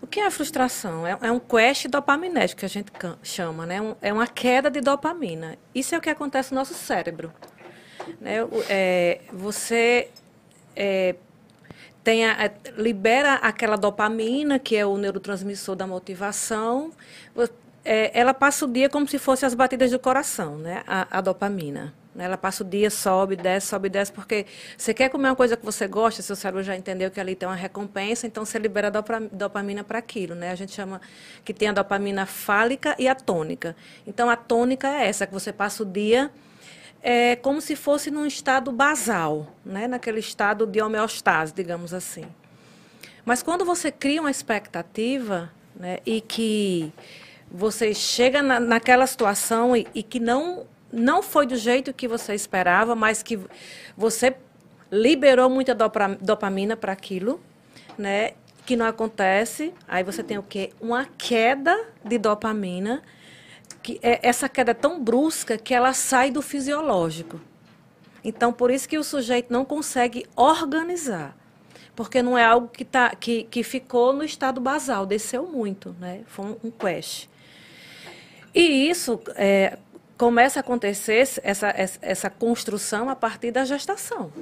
O 0.00 0.06
que 0.06 0.18
é 0.18 0.26
a 0.26 0.30
frustração? 0.30 1.06
É, 1.06 1.18
é 1.20 1.30
um 1.30 1.38
quest 1.38 1.86
dopaminético 1.88 2.60
que 2.60 2.64
a 2.64 2.68
gente 2.68 2.90
chama, 3.22 3.66
né? 3.66 3.82
Um- 3.82 3.94
é 4.00 4.10
uma 4.10 4.26
queda 4.26 4.70
de 4.70 4.80
dopamina. 4.80 5.58
Isso 5.74 5.94
é 5.94 5.98
o 5.98 6.00
que 6.00 6.08
acontece 6.08 6.52
no 6.52 6.58
nosso 6.60 6.72
cérebro. 6.72 7.30
Né? 8.18 8.36
É, 8.70 9.20
você 9.30 10.08
é, 10.74 11.14
tem 12.02 12.24
a- 12.24 12.46
a- 12.46 12.70
libera 12.80 13.34
aquela 13.34 13.76
dopamina, 13.76 14.58
que 14.58 14.74
é 14.74 14.86
o 14.86 14.96
neurotransmissor 14.96 15.76
da 15.76 15.86
motivação. 15.86 16.90
É, 17.84 18.10
ela 18.18 18.34
passa 18.34 18.66
o 18.66 18.68
dia 18.68 18.88
como 18.90 19.08
se 19.08 19.18
fosse 19.18 19.46
as 19.46 19.54
batidas 19.54 19.90
do 19.90 19.98
coração, 19.98 20.58
né? 20.58 20.82
a, 20.86 21.18
a 21.18 21.20
dopamina. 21.20 21.94
né? 22.14 22.24
Ela 22.24 22.36
passa 22.36 22.62
o 22.62 22.66
dia, 22.66 22.90
sobe, 22.90 23.36
desce, 23.36 23.68
sobe, 23.68 23.88
desce, 23.88 24.12
porque 24.12 24.44
você 24.76 24.92
quer 24.92 25.08
comer 25.08 25.28
uma 25.28 25.36
coisa 25.36 25.56
que 25.56 25.64
você 25.64 25.88
gosta, 25.88 26.20
seu 26.20 26.36
cérebro 26.36 26.62
já 26.62 26.76
entendeu 26.76 27.10
que 27.10 27.18
ali 27.18 27.34
tem 27.34 27.48
uma 27.48 27.54
recompensa, 27.54 28.26
então 28.26 28.44
você 28.44 28.58
libera 28.58 28.90
dopa- 28.90 29.22
dopamina 29.32 29.82
para 29.82 29.98
aquilo. 29.98 30.34
Né? 30.34 30.50
A 30.50 30.54
gente 30.54 30.72
chama 30.72 31.00
que 31.42 31.54
tem 31.54 31.68
a 31.68 31.72
dopamina 31.72 32.26
fálica 32.26 32.94
e 32.98 33.08
a 33.08 33.14
tônica. 33.14 33.74
Então, 34.06 34.28
a 34.28 34.36
tônica 34.36 34.86
é 34.86 35.08
essa, 35.08 35.26
que 35.26 35.32
você 35.32 35.52
passa 35.52 35.82
o 35.82 35.86
dia 35.86 36.30
é 37.02 37.34
como 37.36 37.62
se 37.62 37.74
fosse 37.74 38.10
num 38.10 38.26
estado 38.26 38.70
basal, 38.70 39.54
né? 39.64 39.88
naquele 39.88 40.20
estado 40.20 40.66
de 40.66 40.82
homeostase, 40.82 41.54
digamos 41.54 41.94
assim. 41.94 42.26
Mas 43.24 43.42
quando 43.42 43.64
você 43.64 43.90
cria 43.90 44.20
uma 44.20 44.30
expectativa 44.30 45.50
né, 45.74 45.98
e 46.04 46.20
que 46.20 46.92
você 47.50 47.92
chega 47.92 48.42
na, 48.42 48.60
naquela 48.60 49.06
situação 49.06 49.76
e, 49.76 49.86
e, 49.94 50.02
que 50.02 50.20
não, 50.20 50.66
não 50.92 51.22
foi 51.22 51.46
do 51.46 51.56
jeito 51.56 51.92
que 51.92 52.06
você 52.06 52.34
esperava, 52.34 52.94
mas 52.94 53.22
que 53.22 53.38
você 53.96 54.36
liberou 54.90 55.48
muita 55.50 55.74
dopamina 55.74 56.76
para 56.76 56.92
aquilo, 56.92 57.40
né, 57.98 58.32
que 58.64 58.76
não 58.76 58.86
acontece, 58.86 59.72
aí 59.88 60.04
você 60.04 60.22
tem 60.22 60.38
o 60.38 60.42
quê? 60.42 60.70
Uma 60.80 61.06
queda 61.18 61.76
de 62.04 62.18
dopamina, 62.18 63.02
que 63.82 63.98
é, 64.02 64.20
essa 64.22 64.48
queda 64.48 64.72
é 64.72 64.74
tão 64.74 65.02
brusca 65.02 65.56
que 65.56 65.74
ela 65.74 65.92
sai 65.92 66.30
do 66.30 66.42
fisiológico. 66.42 67.40
Então, 68.22 68.52
por 68.52 68.70
isso 68.70 68.88
que 68.88 68.98
o 68.98 69.04
sujeito 69.04 69.52
não 69.52 69.64
consegue 69.64 70.26
organizar 70.36 71.34
porque 72.00 72.22
não 72.22 72.38
é 72.38 72.44
algo 72.44 72.68
que, 72.68 72.84
tá, 72.84 73.14
que, 73.14 73.44
que 73.44 73.62
ficou 73.62 74.12
no 74.12 74.24
estado 74.24 74.60
basal, 74.60 75.04
desceu 75.04 75.46
muito, 75.46 75.94
né? 76.00 76.22
Foi 76.26 76.46
um, 76.46 76.56
um 76.64 76.70
crash. 76.70 77.28
E 78.54 78.90
isso 78.90 79.20
é, 79.36 79.78
começa 80.18 80.58
a 80.58 80.62
acontecer, 80.62 81.28
essa, 81.42 81.72
essa 82.02 82.28
construção, 82.28 83.08
a 83.08 83.16
partir 83.16 83.50
da 83.50 83.64
gestação. 83.64 84.32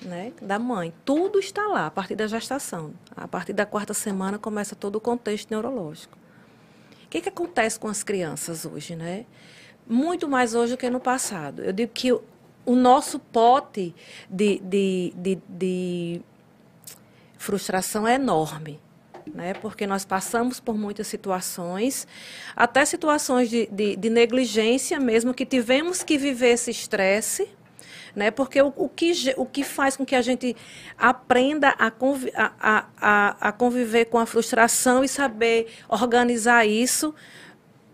Né, 0.00 0.32
da 0.40 0.60
mãe. 0.60 0.92
Tudo 1.04 1.40
está 1.40 1.66
lá 1.66 1.86
a 1.86 1.90
partir 1.90 2.14
da 2.14 2.28
gestação. 2.28 2.94
A 3.16 3.26
partir 3.26 3.52
da 3.52 3.66
quarta 3.66 3.92
semana 3.92 4.38
começa 4.38 4.76
todo 4.76 4.94
o 4.94 5.00
contexto 5.00 5.50
neurológico. 5.50 6.16
O 7.04 7.08
que, 7.08 7.20
que 7.20 7.28
acontece 7.28 7.80
com 7.80 7.88
as 7.88 8.04
crianças 8.04 8.64
hoje? 8.64 8.94
Né? 8.94 9.24
Muito 9.86 10.28
mais 10.28 10.54
hoje 10.54 10.74
do 10.74 10.78
que 10.78 10.88
no 10.90 11.00
passado. 11.00 11.64
Eu 11.64 11.72
digo 11.72 11.90
que 11.92 12.12
o, 12.12 12.22
nosso 12.76 13.18
pote 13.18 13.94
de, 14.30 14.60
de, 14.60 15.12
de, 15.16 15.38
de 15.48 16.20
frustração 17.38 18.06
é 18.06 18.14
enorme. 18.14 18.78
Né, 19.34 19.54
porque 19.54 19.86
nós 19.86 20.04
passamos 20.04 20.58
por 20.58 20.76
muitas 20.76 21.06
situações, 21.06 22.06
até 22.56 22.84
situações 22.84 23.50
de, 23.50 23.68
de, 23.70 23.96
de 23.96 24.10
negligência 24.10 24.98
mesmo, 24.98 25.34
que 25.34 25.44
tivemos 25.44 26.02
que 26.02 26.16
viver 26.16 26.50
esse 26.50 26.70
estresse, 26.70 27.48
né, 28.14 28.30
porque 28.30 28.60
o, 28.60 28.72
o, 28.76 28.88
que, 28.88 29.12
o 29.36 29.44
que 29.44 29.62
faz 29.62 29.96
com 29.96 30.04
que 30.04 30.14
a 30.14 30.22
gente 30.22 30.56
aprenda 30.96 31.68
a, 31.70 31.90
convi, 31.90 32.32
a, 32.34 32.86
a, 33.00 33.48
a 33.48 33.52
conviver 33.52 34.06
com 34.06 34.18
a 34.18 34.26
frustração 34.26 35.04
e 35.04 35.08
saber 35.08 35.68
organizar 35.88 36.66
isso 36.66 37.14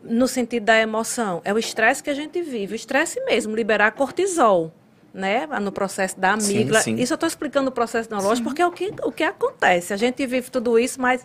no 0.02 0.28
sentido 0.28 0.64
da 0.64 0.78
emoção. 0.78 1.40
É 1.44 1.52
o 1.52 1.58
estresse 1.58 2.02
que 2.02 2.10
a 2.10 2.14
gente 2.14 2.40
vive, 2.42 2.74
o 2.74 2.76
estresse 2.76 3.20
mesmo, 3.24 3.56
liberar 3.56 3.92
cortisol 3.92 4.72
né, 5.14 5.46
no 5.62 5.70
processo 5.70 6.18
da 6.18 6.32
amígdala. 6.32 6.80
Sim, 6.80 6.96
sim. 6.96 7.02
Isso 7.02 7.12
eu 7.12 7.14
estou 7.14 7.28
explicando 7.28 7.68
o 7.68 7.72
processo 7.72 8.10
neurológico 8.10 8.48
porque 8.48 8.60
é 8.60 8.66
o 8.66 8.72
que, 8.72 8.92
o 9.04 9.12
que 9.12 9.22
acontece. 9.22 9.92
A 9.92 9.96
gente 9.96 10.26
vive 10.26 10.50
tudo 10.50 10.76
isso, 10.76 11.00
mas 11.00 11.24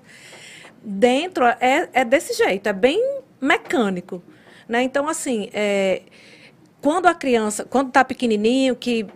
dentro 0.83 1.43
é, 1.43 1.89
é 1.91 2.05
desse 2.05 2.33
jeito, 2.33 2.67
é 2.69 2.73
bem 2.73 3.21
mecânico. 3.41 4.21
Né? 4.67 4.83
Então, 4.83 5.09
assim, 5.09 5.49
é, 5.51 6.03
quando 6.79 7.07
a 7.07 7.15
criança, 7.15 7.65
quando 7.65 7.87
está 7.87 8.05
pequenininho, 8.05 8.75
que 8.75 9.07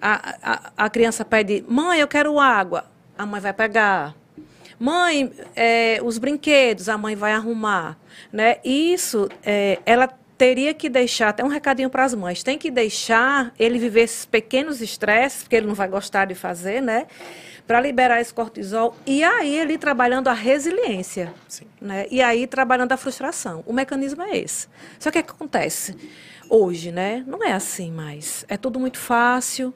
a, 0.00 0.36
a, 0.42 0.72
a, 0.86 0.90
criança 0.90 1.26
pede, 1.26 1.62
mãe, 1.68 2.00
eu 2.00 2.08
quero 2.08 2.40
água, 2.40 2.86
a 3.16 3.26
mãe 3.26 3.40
vai 3.40 3.52
pegar. 3.52 4.16
Mãe, 4.78 5.30
é, 5.54 6.00
os 6.02 6.16
brinquedos, 6.16 6.88
a 6.88 6.96
mãe 6.96 7.14
vai 7.14 7.32
arrumar. 7.34 7.98
Né? 8.32 8.56
Isso, 8.64 9.28
é, 9.44 9.78
ela 9.84 10.08
teria 10.42 10.74
que 10.74 10.88
deixar, 10.88 11.28
até 11.28 11.44
um 11.44 11.48
recadinho 11.48 11.88
para 11.88 12.02
as 12.02 12.16
mães, 12.16 12.42
tem 12.42 12.58
que 12.58 12.68
deixar 12.68 13.54
ele 13.56 13.78
viver 13.78 14.00
esses 14.00 14.24
pequenos 14.24 14.82
estresses, 14.82 15.44
porque 15.44 15.54
ele 15.54 15.68
não 15.68 15.74
vai 15.74 15.86
gostar 15.86 16.24
de 16.24 16.34
fazer, 16.34 16.82
né? 16.82 17.06
Para 17.64 17.80
liberar 17.80 18.20
esse 18.20 18.34
cortisol. 18.34 18.96
E 19.06 19.22
aí 19.22 19.56
ele 19.56 19.78
trabalhando 19.78 20.26
a 20.26 20.32
resiliência. 20.32 21.32
Sim. 21.46 21.66
Né? 21.80 22.06
E 22.10 22.20
aí 22.20 22.48
trabalhando 22.48 22.90
a 22.90 22.96
frustração. 22.96 23.62
O 23.64 23.72
mecanismo 23.72 24.20
é 24.20 24.36
esse. 24.36 24.66
Só 24.98 25.12
que 25.12 25.20
o 25.20 25.22
que 25.22 25.30
acontece 25.30 25.96
hoje, 26.50 26.90
né? 26.90 27.22
Não 27.24 27.44
é 27.44 27.52
assim 27.52 27.92
mais. 27.92 28.44
É 28.48 28.56
tudo 28.56 28.80
muito 28.80 28.98
fácil. 28.98 29.72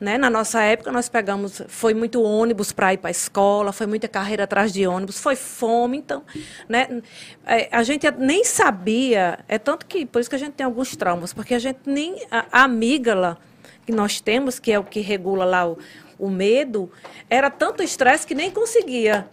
Né? 0.00 0.18
Na 0.18 0.28
nossa 0.28 0.60
época, 0.62 0.90
nós 0.90 1.08
pegamos, 1.08 1.62
foi 1.68 1.94
muito 1.94 2.22
ônibus 2.22 2.72
para 2.72 2.92
ir 2.92 2.98
para 2.98 3.08
a 3.08 3.10
escola, 3.10 3.72
foi 3.72 3.86
muita 3.86 4.08
carreira 4.08 4.44
atrás 4.44 4.72
de 4.72 4.86
ônibus, 4.86 5.20
foi 5.20 5.36
fome, 5.36 5.98
então, 5.98 6.24
né? 6.68 7.00
É, 7.46 7.68
a 7.70 7.82
gente 7.82 8.10
nem 8.18 8.44
sabia, 8.44 9.38
é 9.48 9.58
tanto 9.58 9.86
que, 9.86 10.04
por 10.04 10.20
isso 10.20 10.28
que 10.28 10.36
a 10.36 10.38
gente 10.38 10.54
tem 10.54 10.66
alguns 10.66 10.96
traumas, 10.96 11.32
porque 11.32 11.54
a 11.54 11.58
gente 11.58 11.80
nem, 11.86 12.26
a, 12.30 12.44
a 12.50 12.64
amígdala 12.64 13.38
que 13.86 13.92
nós 13.92 14.20
temos, 14.20 14.58
que 14.58 14.72
é 14.72 14.78
o 14.78 14.84
que 14.84 15.00
regula 15.00 15.44
lá 15.44 15.66
o, 15.68 15.78
o 16.18 16.28
medo, 16.28 16.90
era 17.30 17.48
tanto 17.48 17.82
estresse 17.82 18.26
que 18.26 18.34
nem 18.34 18.50
conseguia, 18.50 19.28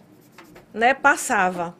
né? 0.72 0.94
Passava 0.94 1.74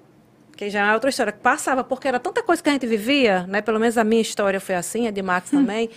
que 0.57 0.71
já 0.71 0.91
é 0.91 0.95
outra 0.95 1.11
história, 1.11 1.33
que 1.33 1.41
passava, 1.41 1.83
porque 1.83 2.07
era 2.07 2.21
tanta 2.21 2.43
coisa 2.43 2.63
que 2.63 2.69
a 2.69 2.73
gente 2.73 2.87
vivia, 2.87 3.47
né? 3.47 3.61
Pelo 3.61 3.81
menos 3.81 3.97
a 3.99 4.05
minha 4.05 4.23
história 4.23 4.61
foi 4.61 4.75
assim, 4.75 5.07
a 5.07 5.11
de 5.11 5.23
Max 5.23 5.53
hum. 5.53 5.59
também. 5.59 5.91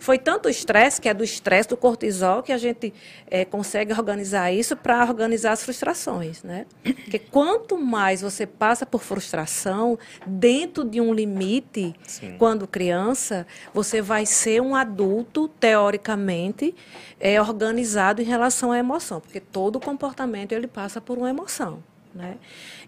Foi 0.00 0.18
tanto 0.18 0.48
estresse, 0.48 1.00
que 1.00 1.08
é 1.08 1.14
do 1.14 1.22
estresse, 1.22 1.68
do 1.68 1.76
cortisol, 1.76 2.42
que 2.42 2.52
a 2.52 2.58
gente 2.58 2.92
é, 3.30 3.44
consegue 3.44 3.92
organizar 3.92 4.52
isso 4.52 4.76
para 4.76 5.04
organizar 5.04 5.52
as 5.52 5.62
frustrações, 5.62 6.42
né? 6.42 6.66
Porque 6.82 7.18
quanto 7.18 7.78
mais 7.78 8.20
você 8.20 8.46
passa 8.46 8.84
por 8.84 9.02
frustração, 9.02 9.98
dentro 10.26 10.84
de 10.84 11.00
um 11.00 11.14
limite, 11.14 11.94
Sim. 12.06 12.36
quando 12.38 12.66
criança, 12.66 13.46
você 13.72 14.02
vai 14.02 14.26
ser 14.26 14.60
um 14.60 14.74
adulto, 14.74 15.48
teoricamente, 15.48 16.74
é, 17.20 17.40
organizado 17.40 18.20
em 18.20 18.24
relação 18.24 18.72
à 18.72 18.78
emoção, 18.78 19.20
porque 19.20 19.40
todo 19.40 19.78
comportamento 19.78 20.52
ele 20.52 20.66
passa 20.66 21.00
por 21.00 21.16
uma 21.16 21.30
emoção. 21.30 21.82
Né? 22.14 22.36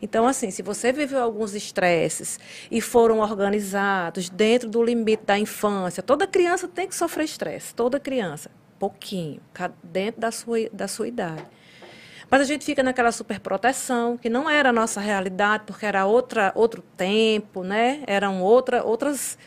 Então, 0.01 0.27
assim, 0.29 0.53
se 0.53 0.63
você 0.63 0.93
viveu 0.93 1.21
alguns 1.21 1.53
estresses 1.53 2.39
e 2.71 2.81
foram 2.81 3.19
organizados 3.19 4.31
dentro 4.31 4.69
do 4.69 4.83
limite 4.83 5.25
da 5.25 5.37
infância, 5.37 6.01
toda 6.01 6.29
criança 6.29 6.69
tem 6.69 6.87
que 6.87 6.95
sofrer 6.95 7.25
estresse, 7.25 7.75
toda 7.75 7.99
criança, 7.99 8.51
pouquinho, 8.79 9.41
dentro 9.83 10.21
da 10.21 10.31
sua, 10.31 10.71
da 10.73 10.87
sua 10.87 11.09
idade. 11.09 11.45
Mas 12.31 12.41
a 12.41 12.45
gente 12.45 12.65
fica 12.65 12.83
naquela 12.83 13.11
superproteção, 13.11 14.17
que 14.17 14.29
não 14.29 14.49
era 14.49 14.69
a 14.69 14.73
nossa 14.73 15.01
realidade, 15.01 15.65
porque 15.67 15.87
era 15.87 16.07
outra, 16.07 16.53
outro 16.55 16.83
tempo, 16.97 17.63
né? 17.63 18.03
Eram 18.07 18.43
outra, 18.43 18.85
outras, 18.85 19.39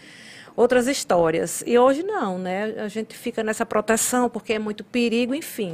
outras 0.56 0.88
histórias. 0.88 1.64
E 1.66 1.78
hoje 1.78 2.04
não, 2.04 2.38
né? 2.38 2.76
A 2.78 2.88
gente 2.88 3.18
fica 3.18 3.44
nessa 3.44 3.66
proteção 3.66 4.30
porque 4.30 4.54
é 4.54 4.60
muito 4.60 4.84
perigo, 4.84 5.36
enfim. 5.36 5.74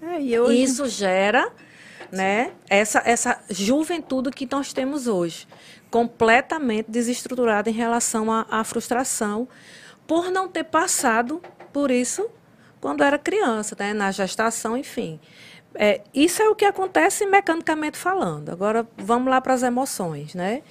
É, 0.00 0.20
e 0.20 0.38
hoje... 0.38 0.62
Isso 0.62 0.88
gera 0.88 1.52
né? 2.10 2.52
Essa, 2.68 3.02
essa 3.04 3.40
juventude 3.48 4.30
que 4.30 4.48
nós 4.50 4.72
temos 4.72 5.06
hoje, 5.06 5.46
completamente 5.90 6.90
desestruturada 6.90 7.70
em 7.70 7.72
relação 7.72 8.30
à, 8.30 8.46
à 8.50 8.64
frustração, 8.64 9.48
por 10.06 10.30
não 10.30 10.48
ter 10.48 10.64
passado 10.64 11.40
por 11.72 11.90
isso 11.90 12.28
quando 12.80 13.04
era 13.04 13.18
criança, 13.18 13.76
né? 13.78 13.92
na 13.92 14.10
gestação, 14.10 14.76
enfim. 14.76 15.20
É, 15.74 16.00
isso 16.12 16.42
é 16.42 16.48
o 16.48 16.54
que 16.54 16.64
acontece 16.64 17.26
mecanicamente 17.26 17.96
falando. 17.96 18.48
Agora, 18.50 18.86
vamos 18.96 19.30
lá 19.30 19.40
para 19.40 19.54
as 19.54 19.62
emoções, 19.62 20.34
né? 20.34 20.62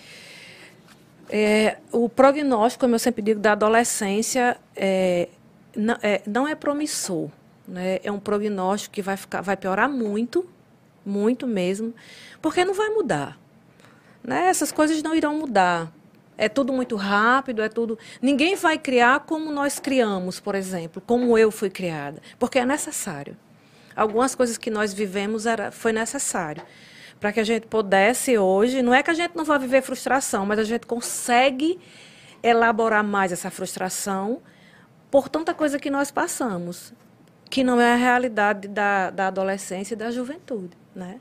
É, 1.29 1.77
o 1.91 2.10
prognóstico, 2.10 2.81
como 2.81 2.96
eu 2.96 3.00
sempre 3.00 3.22
digo, 3.22 3.39
da 3.39 3.51
adolescência 3.51 4.58
é, 4.75 5.29
não, 5.75 5.98
é, 6.01 6.22
não 6.25 6.48
é 6.48 6.55
promissor. 6.55 7.29
Né? 7.67 8.00
É 8.03 8.12
um 8.12 8.19
prognóstico 8.19 8.96
que 8.96 9.01
vai, 9.01 9.15
ficar, 9.15 9.41
vai 9.41 9.55
piorar 9.55 9.88
muito 9.88 10.46
muito 11.05 11.47
mesmo, 11.47 11.93
porque 12.41 12.63
não 12.65 12.73
vai 12.73 12.89
mudar. 12.89 13.37
Né? 14.23 14.47
Essas 14.47 14.71
coisas 14.71 15.01
não 15.01 15.15
irão 15.15 15.37
mudar. 15.37 15.91
É 16.37 16.47
tudo 16.47 16.71
muito 16.71 16.95
rápido, 16.95 17.61
é 17.61 17.67
tudo. 17.67 17.99
Ninguém 18.21 18.55
vai 18.55 18.77
criar 18.77 19.21
como 19.21 19.51
nós 19.51 19.77
criamos, 19.77 20.39
por 20.39 20.55
exemplo, 20.55 21.01
como 21.05 21.37
eu 21.37 21.51
fui 21.51 21.69
criada, 21.69 22.21
porque 22.37 22.59
é 22.59 22.65
necessário. 22.65 23.35
Algumas 23.95 24.35
coisas 24.35 24.57
que 24.57 24.69
nós 24.69 24.93
vivemos 24.93 25.45
era, 25.45 25.71
foi 25.71 25.91
necessário 25.91 26.63
para 27.19 27.33
que 27.33 27.39
a 27.39 27.43
gente 27.43 27.67
pudesse 27.67 28.37
hoje. 28.37 28.81
Não 28.81 28.93
é 28.93 29.03
que 29.03 29.11
a 29.11 29.13
gente 29.13 29.35
não 29.35 29.43
vai 29.43 29.59
viver 29.59 29.81
frustração, 29.81 30.45
mas 30.45 30.57
a 30.59 30.63
gente 30.63 30.85
consegue 30.85 31.77
elaborar 32.41 33.03
mais 33.03 33.31
essa 33.33 33.51
frustração 33.51 34.41
por 35.11 35.27
tanta 35.27 35.53
coisa 35.53 35.77
que 35.77 35.89
nós 35.89 36.11
passamos, 36.11 36.93
que 37.49 37.63
não 37.63 37.81
é 37.81 37.93
a 37.93 37.97
realidade 37.97 38.67
da, 38.67 39.09
da 39.09 39.27
adolescência 39.27 39.93
e 39.93 39.97
da 39.97 40.11
juventude 40.11 40.77
né? 40.99 41.19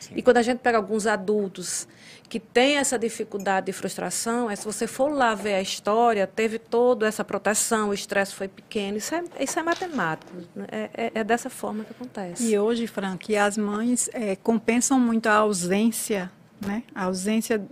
Sim. 0.00 0.14
E 0.16 0.22
quando 0.22 0.36
a 0.36 0.42
gente 0.42 0.58
pega 0.60 0.78
alguns 0.78 1.06
adultos 1.06 1.88
que 2.28 2.40
têm 2.40 2.76
essa 2.76 2.98
dificuldade 2.98 3.66
de 3.66 3.72
frustração, 3.72 4.50
é 4.50 4.56
se 4.56 4.64
você 4.64 4.86
for 4.86 5.12
lá 5.12 5.34
ver 5.34 5.54
a 5.54 5.60
história, 5.60 6.26
teve 6.26 6.58
toda 6.58 7.06
essa 7.06 7.24
proteção, 7.24 7.90
o 7.90 7.94
estresse 7.94 8.34
foi 8.34 8.48
pequeno, 8.48 8.98
isso 8.98 9.14
é, 9.14 9.24
isso 9.40 9.58
é 9.58 9.62
matemático, 9.62 10.32
né? 10.54 10.66
é, 10.70 10.90
é, 10.94 11.12
é, 11.14 11.24
dessa 11.24 11.48
forma 11.48 11.84
que 11.84 11.92
acontece. 11.92 12.50
E 12.50 12.58
hoje, 12.58 12.86
Frank, 12.86 13.36
as 13.36 13.56
mães 13.56 14.08
é, 14.12 14.36
compensam 14.36 14.98
muito 14.98 15.28
a 15.28 15.34
ausência, 15.34 16.30
né? 16.60 16.82
A 16.94 17.04
ausência 17.04 17.64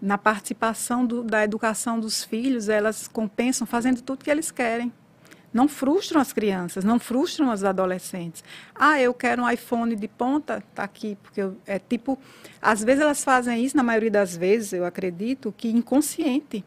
na 0.00 0.18
participação 0.18 1.06
do, 1.06 1.22
da 1.22 1.42
educação 1.42 1.98
dos 1.98 2.22
filhos, 2.22 2.68
elas 2.68 3.08
compensam 3.08 3.66
fazendo 3.66 4.02
tudo 4.02 4.22
que 4.22 4.30
eles 4.30 4.50
querem. 4.50 4.92
Não 5.54 5.68
frustram 5.68 6.20
as 6.20 6.32
crianças, 6.32 6.84
não 6.84 6.98
frustram 6.98 7.52
os 7.52 7.62
adolescentes. 7.62 8.42
Ah, 8.74 9.00
eu 9.00 9.14
quero 9.14 9.44
um 9.44 9.48
iPhone 9.48 9.94
de 9.94 10.08
ponta, 10.08 10.60
tá 10.74 10.82
aqui, 10.82 11.16
porque 11.22 11.40
eu, 11.40 11.56
é 11.64 11.78
tipo, 11.78 12.18
às 12.60 12.82
vezes 12.82 13.00
elas 13.00 13.22
fazem 13.22 13.64
isso, 13.64 13.76
na 13.76 13.84
maioria 13.84 14.10
das 14.10 14.36
vezes, 14.36 14.72
eu 14.72 14.84
acredito, 14.84 15.54
que 15.56 15.68
inconsciente. 15.68 16.64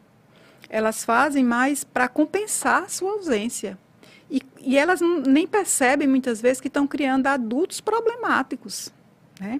Elas 0.69 1.03
fazem 1.03 1.43
mais 1.43 1.83
para 1.83 2.07
compensar 2.07 2.83
a 2.83 2.87
sua 2.87 3.11
ausência. 3.11 3.77
E, 4.31 4.41
e 4.61 4.77
elas 4.77 5.01
nem 5.01 5.45
percebem 5.45 6.07
muitas 6.07 6.41
vezes 6.41 6.61
que 6.61 6.67
estão 6.69 6.87
criando 6.87 7.27
adultos 7.27 7.81
problemáticos, 7.81 8.91
né? 9.39 9.59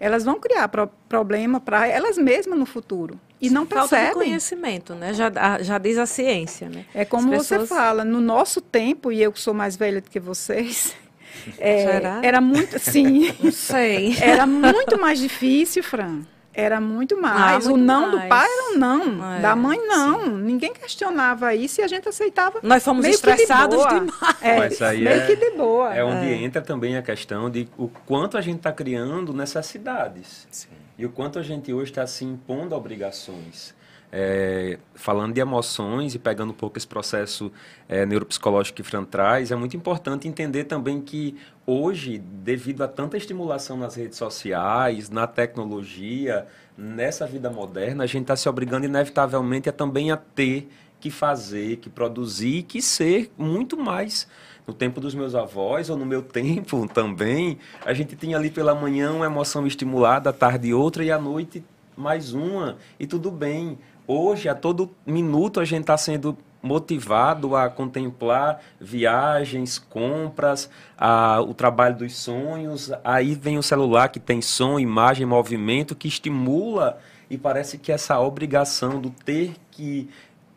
Elas 0.00 0.24
vão 0.24 0.38
criar 0.38 0.68
pro, 0.68 0.88
problema 1.08 1.60
para 1.60 1.88
elas 1.88 2.16
mesmas 2.16 2.56
no 2.56 2.66
futuro 2.66 3.18
e 3.40 3.48
não 3.50 3.66
Falta 3.66 3.88
percebem. 3.96 4.08
de 4.18 4.24
conhecimento, 4.26 4.94
né? 4.94 5.12
Já, 5.14 5.30
já 5.60 5.78
diz 5.78 5.96
a 5.98 6.06
ciência, 6.06 6.68
né? 6.68 6.84
É 6.94 7.04
como 7.04 7.32
As 7.34 7.46
você 7.46 7.58
pessoas- 7.58 7.68
fala, 7.78 8.04
no 8.04 8.20
nosso 8.20 8.60
tempo, 8.60 9.12
e 9.12 9.22
eu 9.22 9.30
que 9.32 9.40
sou 9.40 9.54
mais 9.54 9.76
velha 9.76 10.00
do 10.00 10.10
que 10.10 10.18
vocês, 10.20 10.94
é, 11.58 11.84
Será? 11.86 12.20
era 12.22 12.40
muito, 12.40 12.78
sim, 12.78 13.32
Não 13.40 13.52
sei. 13.52 14.16
era 14.20 14.46
muito 14.46 14.98
mais 15.00 15.18
difícil, 15.18 15.82
Fran. 15.82 16.22
Era 16.52 16.80
muito 16.80 17.16
mais. 17.20 17.64
Ah, 17.66 17.68
o 17.68 17.70
muito 17.76 17.84
não 17.86 18.10
do 18.10 18.16
mais. 18.16 18.28
pai 18.28 18.48
era 18.48 18.70
um 18.74 18.78
não. 18.80 19.32
É, 19.36 19.38
da 19.38 19.54
mãe, 19.54 19.78
não. 19.86 20.26
Ninguém 20.38 20.72
questionava 20.72 21.54
isso 21.54 21.80
e 21.80 21.84
a 21.84 21.86
gente 21.86 22.08
aceitava. 22.08 22.58
Nós 22.64 22.82
fomos 22.82 23.02
meio 23.02 23.12
de 23.12 23.16
estressados 23.16 23.76
boa. 23.76 23.88
demais. 23.88 24.36
É, 24.42 24.58
Mas 24.58 24.82
aí 24.82 25.00
meio 25.04 25.20
é- 25.20 25.26
que 25.26 25.36
de 25.36 25.50
boa. 25.52 25.94
É 25.94 26.02
onde 26.02 26.26
entra 26.32 26.60
também 26.60 26.96
a 26.96 27.02
questão 27.02 27.48
de 27.48 27.68
o 27.78 27.86
quanto 27.86 28.36
a 28.36 28.40
gente 28.40 28.56
está 28.56 28.72
criando 28.72 29.32
necessidades. 29.32 30.48
Sim. 30.50 30.66
E 30.98 31.06
o 31.06 31.10
quanto 31.10 31.38
a 31.38 31.42
gente 31.42 31.72
hoje 31.72 31.92
está 31.92 32.04
se 32.08 32.24
impondo 32.24 32.74
obrigações. 32.74 33.72
É, 34.10 34.78
falando 34.94 35.34
de 35.34 35.40
emoções 35.40 36.14
e 36.14 36.18
pegando 36.18 36.50
um 36.50 36.54
pouco 36.54 36.78
esse 36.78 36.86
processo 36.86 37.52
é, 37.86 38.06
neuropsicológico 38.06 38.76
que 38.76 38.82
Fran 38.82 39.04
traz, 39.04 39.52
é 39.52 39.56
muito 39.56 39.76
importante 39.76 40.26
entender 40.26 40.64
também 40.64 41.00
que 41.00 41.36
hoje, 41.66 42.18
devido 42.18 42.82
a 42.82 42.88
tanta 42.88 43.18
estimulação 43.18 43.76
nas 43.76 43.94
redes 43.94 44.16
sociais, 44.16 45.10
na 45.10 45.26
tecnologia, 45.26 46.46
nessa 46.76 47.26
vida 47.26 47.50
moderna, 47.50 48.04
a 48.04 48.06
gente 48.06 48.22
está 48.22 48.34
se 48.34 48.48
obrigando 48.48 48.86
inevitavelmente 48.86 49.68
a 49.68 49.72
também 49.72 50.10
a 50.10 50.16
ter 50.16 50.68
que 50.98 51.10
fazer, 51.10 51.76
que 51.76 51.90
produzir, 51.90 52.62
que 52.62 52.80
ser 52.82 53.30
muito 53.36 53.76
mais. 53.76 54.26
No 54.68 54.74
tempo 54.74 55.00
dos 55.00 55.14
meus 55.14 55.34
avós, 55.34 55.88
ou 55.88 55.96
no 55.96 56.04
meu 56.04 56.20
tempo 56.22 56.86
também, 56.92 57.56
a 57.86 57.94
gente 57.94 58.14
tinha 58.14 58.36
ali 58.36 58.50
pela 58.50 58.74
manhã 58.74 59.12
uma 59.12 59.24
emoção 59.24 59.66
estimulada, 59.66 60.28
à 60.28 60.32
tarde 60.32 60.74
outra 60.74 61.02
e 61.02 61.10
à 61.10 61.18
noite 61.18 61.64
mais 61.96 62.34
uma, 62.34 62.76
e 63.00 63.06
tudo 63.06 63.30
bem. 63.30 63.78
Hoje, 64.06 64.46
a 64.46 64.54
todo 64.54 64.90
minuto, 65.06 65.58
a 65.58 65.64
gente 65.64 65.80
está 65.80 65.96
sendo 65.96 66.36
motivado 66.62 67.56
a 67.56 67.70
contemplar 67.70 68.60
viagens, 68.78 69.78
compras, 69.78 70.68
a, 70.98 71.40
o 71.40 71.54
trabalho 71.54 71.96
dos 71.96 72.14
sonhos. 72.14 72.92
Aí 73.02 73.34
vem 73.34 73.56
o 73.56 73.62
celular 73.62 74.08
que 74.08 74.20
tem 74.20 74.42
som, 74.42 74.78
imagem, 74.78 75.24
movimento, 75.24 75.96
que 75.96 76.08
estimula 76.08 76.98
e 77.30 77.38
parece 77.38 77.78
que 77.78 77.90
essa 77.90 78.18
obrigação 78.20 79.00
do 79.00 79.10
ter 79.10 79.54
que 79.70 80.10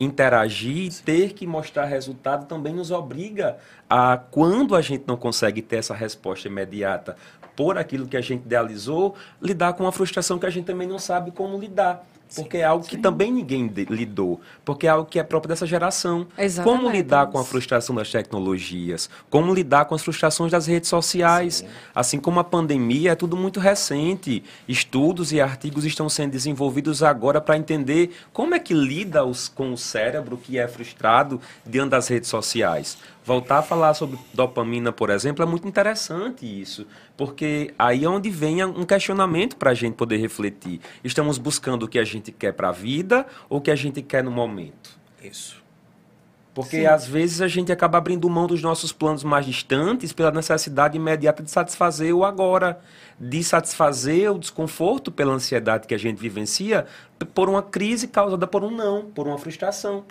interagir, 0.04 0.92
ter 1.06 1.32
que 1.34 1.46
mostrar 1.46 1.86
resultado 1.86 2.48
também 2.48 2.74
nos 2.74 2.90
obriga 2.90 3.58
a, 3.88 4.18
quando 4.18 4.76
a 4.76 4.82
gente 4.82 5.04
não 5.06 5.16
consegue 5.16 5.62
ter 5.62 5.76
essa 5.78 5.94
resposta 5.94 6.48
imediata 6.48 7.16
por 7.56 7.78
aquilo 7.78 8.08
que 8.08 8.18
a 8.18 8.22
gente 8.22 8.42
idealizou, 8.42 9.14
lidar 9.40 9.74
com 9.74 9.84
uma 9.84 9.92
frustração 9.92 10.40
que 10.40 10.48
a 10.48 10.50
gente 10.50 10.66
também 10.66 10.88
não 10.88 10.98
sabe 10.98 11.30
como 11.30 11.56
lidar. 11.56 12.04
Porque 12.36 12.58
é 12.58 12.64
algo 12.64 12.86
que 12.86 12.98
também 12.98 13.32
ninguém 13.32 13.68
de- 13.68 13.86
lidou. 13.86 14.40
Porque 14.64 14.88
é 14.88 14.90
algo 14.90 15.10
que 15.10 15.20
é 15.20 15.24
próprio 15.24 15.50
dessa 15.50 15.66
geração. 15.68 16.28
Exatamente. 16.38 16.80
Como 16.82 16.92
lidar 16.92 17.28
com 17.28 17.38
a 17.38 17.44
frustração 17.44 17.96
das 17.96 18.10
tecnologias? 18.10 19.10
Como 19.30 19.54
lidar 19.54 19.86
com 19.86 19.96
as 19.96 20.02
frustrações 20.02 20.52
das 20.52 20.66
redes 20.68 20.90
sociais? 20.90 21.64
Assim 21.94 22.20
como 22.20 22.40
a 22.40 22.44
pandemia, 22.44 23.12
é 23.12 23.16
tudo 23.16 23.36
muito 23.36 23.60
recente. 23.60 24.44
Estudos 24.68 25.32
e 25.32 25.42
artigos 25.42 25.84
estão 25.86 26.08
sendo 26.10 26.32
desenvolvidos 26.32 27.04
agora 27.04 27.42
para 27.42 27.58
entender 27.58 28.12
como 28.32 28.56
é 28.56 28.60
que 28.60 28.74
lida 28.74 29.26
os- 29.26 29.48
com 29.50 29.74
o 29.74 29.78
cérebro 29.78 30.38
que 30.38 30.58
é 30.58 30.68
frustrado 30.68 31.40
diante 31.66 31.90
das 31.92 32.08
redes 32.08 32.30
sociais. 32.30 32.98
Voltar 33.24 33.60
a 33.60 33.62
falar 33.62 33.94
sobre 33.94 34.18
dopamina, 34.34 34.92
por 34.92 35.12
exemplo, 35.12 35.44
é 35.44 35.46
muito 35.46 35.68
interessante 35.68 36.46
isso, 36.46 36.88
porque 37.16 37.72
aí 37.78 38.04
é 38.04 38.10
onde 38.10 38.32
vem 38.32 38.64
um 38.66 38.84
questionamento 38.84 39.58
para 39.58 39.72
a 39.72 39.74
gente 39.76 39.94
poder 39.94 40.18
refletir. 40.18 40.82
Estamos 41.04 41.38
buscando 41.38 41.84
o 41.84 41.88
que 41.88 42.00
a 42.00 42.04
gente 42.04 42.32
quer 42.32 42.54
para 42.54 42.70
a 42.70 42.72
vida 42.72 43.28
ou 43.48 43.60
o 43.60 43.62
que 43.62 43.70
a 43.70 43.76
gente 43.76 44.02
quer 44.02 44.24
no 44.24 44.32
momento? 44.32 45.00
Isso. 45.22 45.62
Porque 46.54 46.86
às 46.86 47.06
vezes 47.06 47.42
a 47.42 47.48
gente 47.48 47.72
acaba 47.72 47.98
abrindo 47.98 48.30
mão 48.30 48.46
dos 48.46 48.62
nossos 48.62 48.92
planos 48.92 49.24
mais 49.24 49.46
distantes 49.46 50.12
pela 50.12 50.32
necessidade 50.32 50.98
imediata 50.98 51.42
de 51.42 51.50
satisfazer 51.50 52.14
o 52.14 52.26
agora, 52.26 52.82
de 53.18 53.42
satisfazer 53.42 54.30
o 54.30 54.38
desconforto 54.38 55.12
pela 55.12 55.32
ansiedade 55.32 55.88
que 55.88 55.94
a 55.94 55.98
gente 55.98 56.18
vivencia 56.18 56.86
por 57.34 57.48
uma 57.48 57.62
crise 57.62 58.08
causada 58.08 58.46
por 58.48 58.64
um 58.64 58.72
não, 58.72 59.06
por 59.06 59.28
uma 59.28 59.38
frustração. 59.38 60.04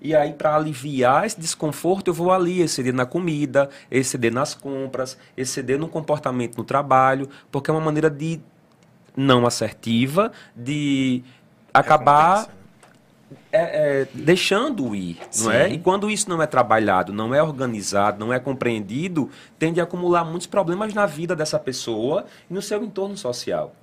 E 0.00 0.14
aí, 0.14 0.32
para 0.32 0.54
aliviar 0.54 1.26
esse 1.26 1.40
desconforto, 1.40 2.08
eu 2.08 2.14
vou 2.14 2.32
ali 2.32 2.60
exceder 2.60 2.94
na 2.94 3.04
comida, 3.04 3.68
exceder 3.90 4.32
nas 4.32 4.54
compras, 4.54 5.18
exceder 5.36 5.78
no 5.78 5.88
comportamento 5.88 6.56
no 6.56 6.64
trabalho, 6.64 7.28
porque 7.50 7.70
é 7.70 7.74
uma 7.74 7.80
maneira 7.80 8.08
de 8.08 8.40
não 9.16 9.44
assertiva 9.44 10.30
de 10.54 11.24
acabar 11.74 12.42
Recompensa, 12.42 12.52
né? 12.52 12.58
é, 13.52 14.02
é, 14.02 14.08
deixando 14.14 14.94
ir, 14.94 15.18
não 15.40 15.50
é? 15.50 15.68
Sim. 15.68 15.74
E 15.74 15.78
quando 15.78 16.10
isso 16.10 16.28
não 16.28 16.40
é 16.40 16.46
trabalhado, 16.46 17.12
não 17.12 17.34
é 17.34 17.42
organizado, 17.42 18.24
não 18.24 18.32
é 18.32 18.38
compreendido, 18.38 19.30
tende 19.58 19.80
a 19.80 19.84
acumular 19.84 20.24
muitos 20.24 20.46
problemas 20.46 20.94
na 20.94 21.06
vida 21.06 21.34
dessa 21.34 21.58
pessoa 21.58 22.24
e 22.48 22.54
no 22.54 22.62
seu 22.62 22.82
entorno 22.82 23.16
social. 23.16 23.74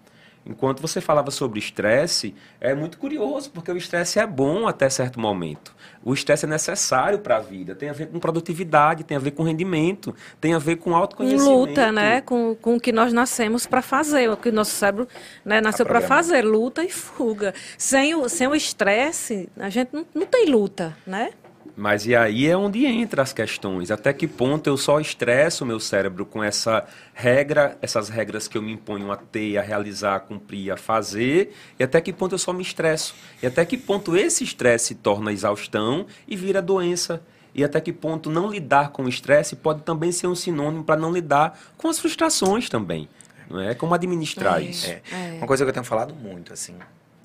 Enquanto 0.45 0.81
você 0.81 1.01
falava 1.01 1.31
sobre 1.31 1.60
estresse, 1.60 2.34
é 2.62 2.73
muito 2.73 2.97
curioso, 2.97 3.51
porque 3.51 3.71
o 3.71 3.77
estresse 3.77 4.19
é 4.19 4.25
bom 4.25 4.67
até 4.67 4.89
certo 4.89 5.19
momento. 5.19 5.75
O 6.03 6.13
estresse 6.13 6.45
é 6.45 6.47
necessário 6.47 7.19
para 7.19 7.38
a 7.38 7.39
vida, 7.39 7.75
tem 7.75 7.89
a 7.89 7.93
ver 7.93 8.08
com 8.08 8.19
produtividade, 8.19 9.03
tem 9.03 9.17
a 9.17 9.19
ver 9.19 9.31
com 9.31 9.43
rendimento, 9.43 10.15
tem 10.39 10.53
a 10.53 10.60
ver 10.60 10.77
com 10.77 10.86
com 10.86 10.95
autoconhecimento. 10.95 11.49
luta, 11.49 11.91
né? 11.91 12.21
Com, 12.21 12.55
com 12.55 12.75
o 12.75 12.79
que 12.79 12.91
nós 12.91 13.12
nascemos 13.12 13.65
para 13.65 13.81
fazer, 13.81 14.29
o 14.29 14.38
que 14.38 14.49
o 14.49 14.53
nosso 14.53 14.71
cérebro 14.71 15.08
né, 15.43 15.60
nasceu 15.60 15.84
para 15.84 15.99
programar. 15.99 16.23
fazer, 16.23 16.41
luta 16.43 16.84
e 16.84 16.89
fuga. 16.91 17.53
Sem 17.77 18.13
o 18.13 18.29
sem 18.29 18.47
o 18.47 18.55
estresse, 18.55 19.49
a 19.58 19.69
gente 19.69 19.89
não, 19.91 20.05
não 20.13 20.25
tem 20.27 20.45
luta, 20.45 20.95
né? 21.08 21.31
Mas 21.75 22.06
e 22.06 22.15
aí 22.15 22.47
é 22.47 22.56
onde 22.56 22.86
entra 22.86 23.21
as 23.21 23.34
questões. 23.34 23.91
Até 23.91 24.13
que 24.13 24.28
ponto 24.28 24.67
eu 24.67 24.78
só 24.78 24.99
estresso 24.99 25.63
o 25.63 25.67
meu 25.67 25.80
cérebro 25.80 26.25
com 26.25 26.43
essa 26.43 26.86
regra, 27.13 27.78
essas 27.82 28.08
regras 28.10 28.47
que 28.47 28.58
eu 28.58 28.62
me 28.62 28.71
imponho 28.71 29.12
a 29.12 29.17
ter, 29.17 29.58
a 29.58 29.62
realizar, 29.62 30.15
a 30.15 30.19
cumprir, 30.19 30.71
a 30.71 30.78
fazer, 30.78 31.54
e 31.80 31.84
até 31.84 31.99
que 31.99 32.13
ponto 32.13 32.34
eu 32.36 32.39
só 32.39 32.54
me 32.54 32.62
estresso. 32.62 33.15
E 33.41 33.47
até 33.47 33.65
que 33.65 33.78
ponto 33.78 34.15
esse 34.15 34.43
estresse 34.43 34.86
se 34.88 34.95
torna 34.95 35.32
exaustão 35.34 36.06
e 36.28 36.36
vira 36.36 36.62
doença. 36.62 37.21
E 37.54 37.63
até 37.63 37.80
que 37.80 37.93
ponto 37.93 38.30
não 38.30 38.49
lidar 38.49 38.89
com 38.91 39.04
o 39.04 39.10
estresse 39.10 39.56
pode 39.56 39.82
também 39.84 40.12
ser 40.12 40.28
um 40.28 40.36
sinônimo 40.36 40.84
para 40.84 40.99
não 40.99 41.12
lidar 41.12 41.58
com 41.78 41.88
as 41.88 41.97
frustrações 41.99 42.69
também. 42.69 43.08
Não 43.49 43.62
é? 43.62 43.73
Como 43.75 43.93
administrar 43.93 44.60
É. 44.62 44.65
isso. 44.65 44.88
É. 44.89 45.01
É. 45.12 45.34
Uma 45.38 45.47
coisa 45.47 45.63
que 45.63 45.69
eu 45.69 45.73
tenho 45.73 45.86
falado 45.86 46.13
muito, 46.15 46.51
assim, 46.51 46.75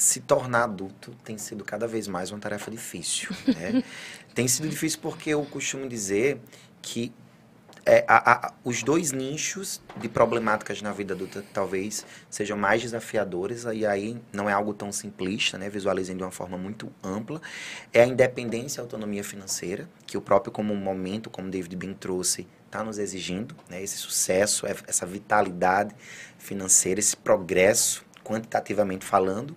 se 0.00 0.20
tornar 0.20 0.64
adulto 0.64 1.14
tem 1.22 1.36
sido 1.36 1.62
cada 1.64 1.86
vez 1.86 2.08
mais 2.08 2.30
uma 2.30 2.38
tarefa 2.40 2.70
difícil. 2.70 3.28
Né? 3.46 3.82
tem 4.34 4.46
sido 4.48 4.68
difícil 4.68 5.00
porque 5.02 5.30
eu 5.30 5.44
costumo 5.44 5.88
dizer 5.88 6.40
que 6.80 7.12
é, 7.84 8.04
a- 8.06 8.46
a- 8.48 8.52
os 8.62 8.82
dois 8.82 9.10
nichos 9.10 9.80
de 9.96 10.08
problemáticas 10.08 10.80
na 10.82 10.92
vida 10.92 11.14
adulta 11.14 11.44
talvez 11.52 12.04
sejam 12.30 12.56
mais 12.56 12.82
desafiadores, 12.82 13.64
e 13.72 13.84
aí 13.86 14.20
não 14.32 14.48
é 14.48 14.52
algo 14.52 14.72
tão 14.74 14.92
simplista, 14.92 15.56
né? 15.58 15.68
visualizem 15.68 16.16
de 16.16 16.22
uma 16.22 16.30
forma 16.30 16.56
muito 16.58 16.92
ampla. 17.02 17.40
É 17.92 18.02
a 18.02 18.06
independência 18.06 18.78
e 18.78 18.80
a 18.80 18.84
autonomia 18.84 19.24
financeira, 19.24 19.88
que 20.06 20.16
o 20.16 20.20
próprio 20.20 20.52
como 20.52 20.74
momento, 20.76 21.30
como 21.30 21.50
David 21.50 21.74
bem 21.76 21.94
trouxe, 21.94 22.46
está 22.66 22.84
nos 22.84 22.98
exigindo, 22.98 23.56
né? 23.68 23.82
esse 23.82 23.96
sucesso, 23.96 24.66
essa 24.86 25.04
vitalidade 25.06 25.94
financeira, 26.38 27.00
esse 27.00 27.16
progresso 27.16 28.04
quantitativamente 28.30 29.04
falando, 29.04 29.56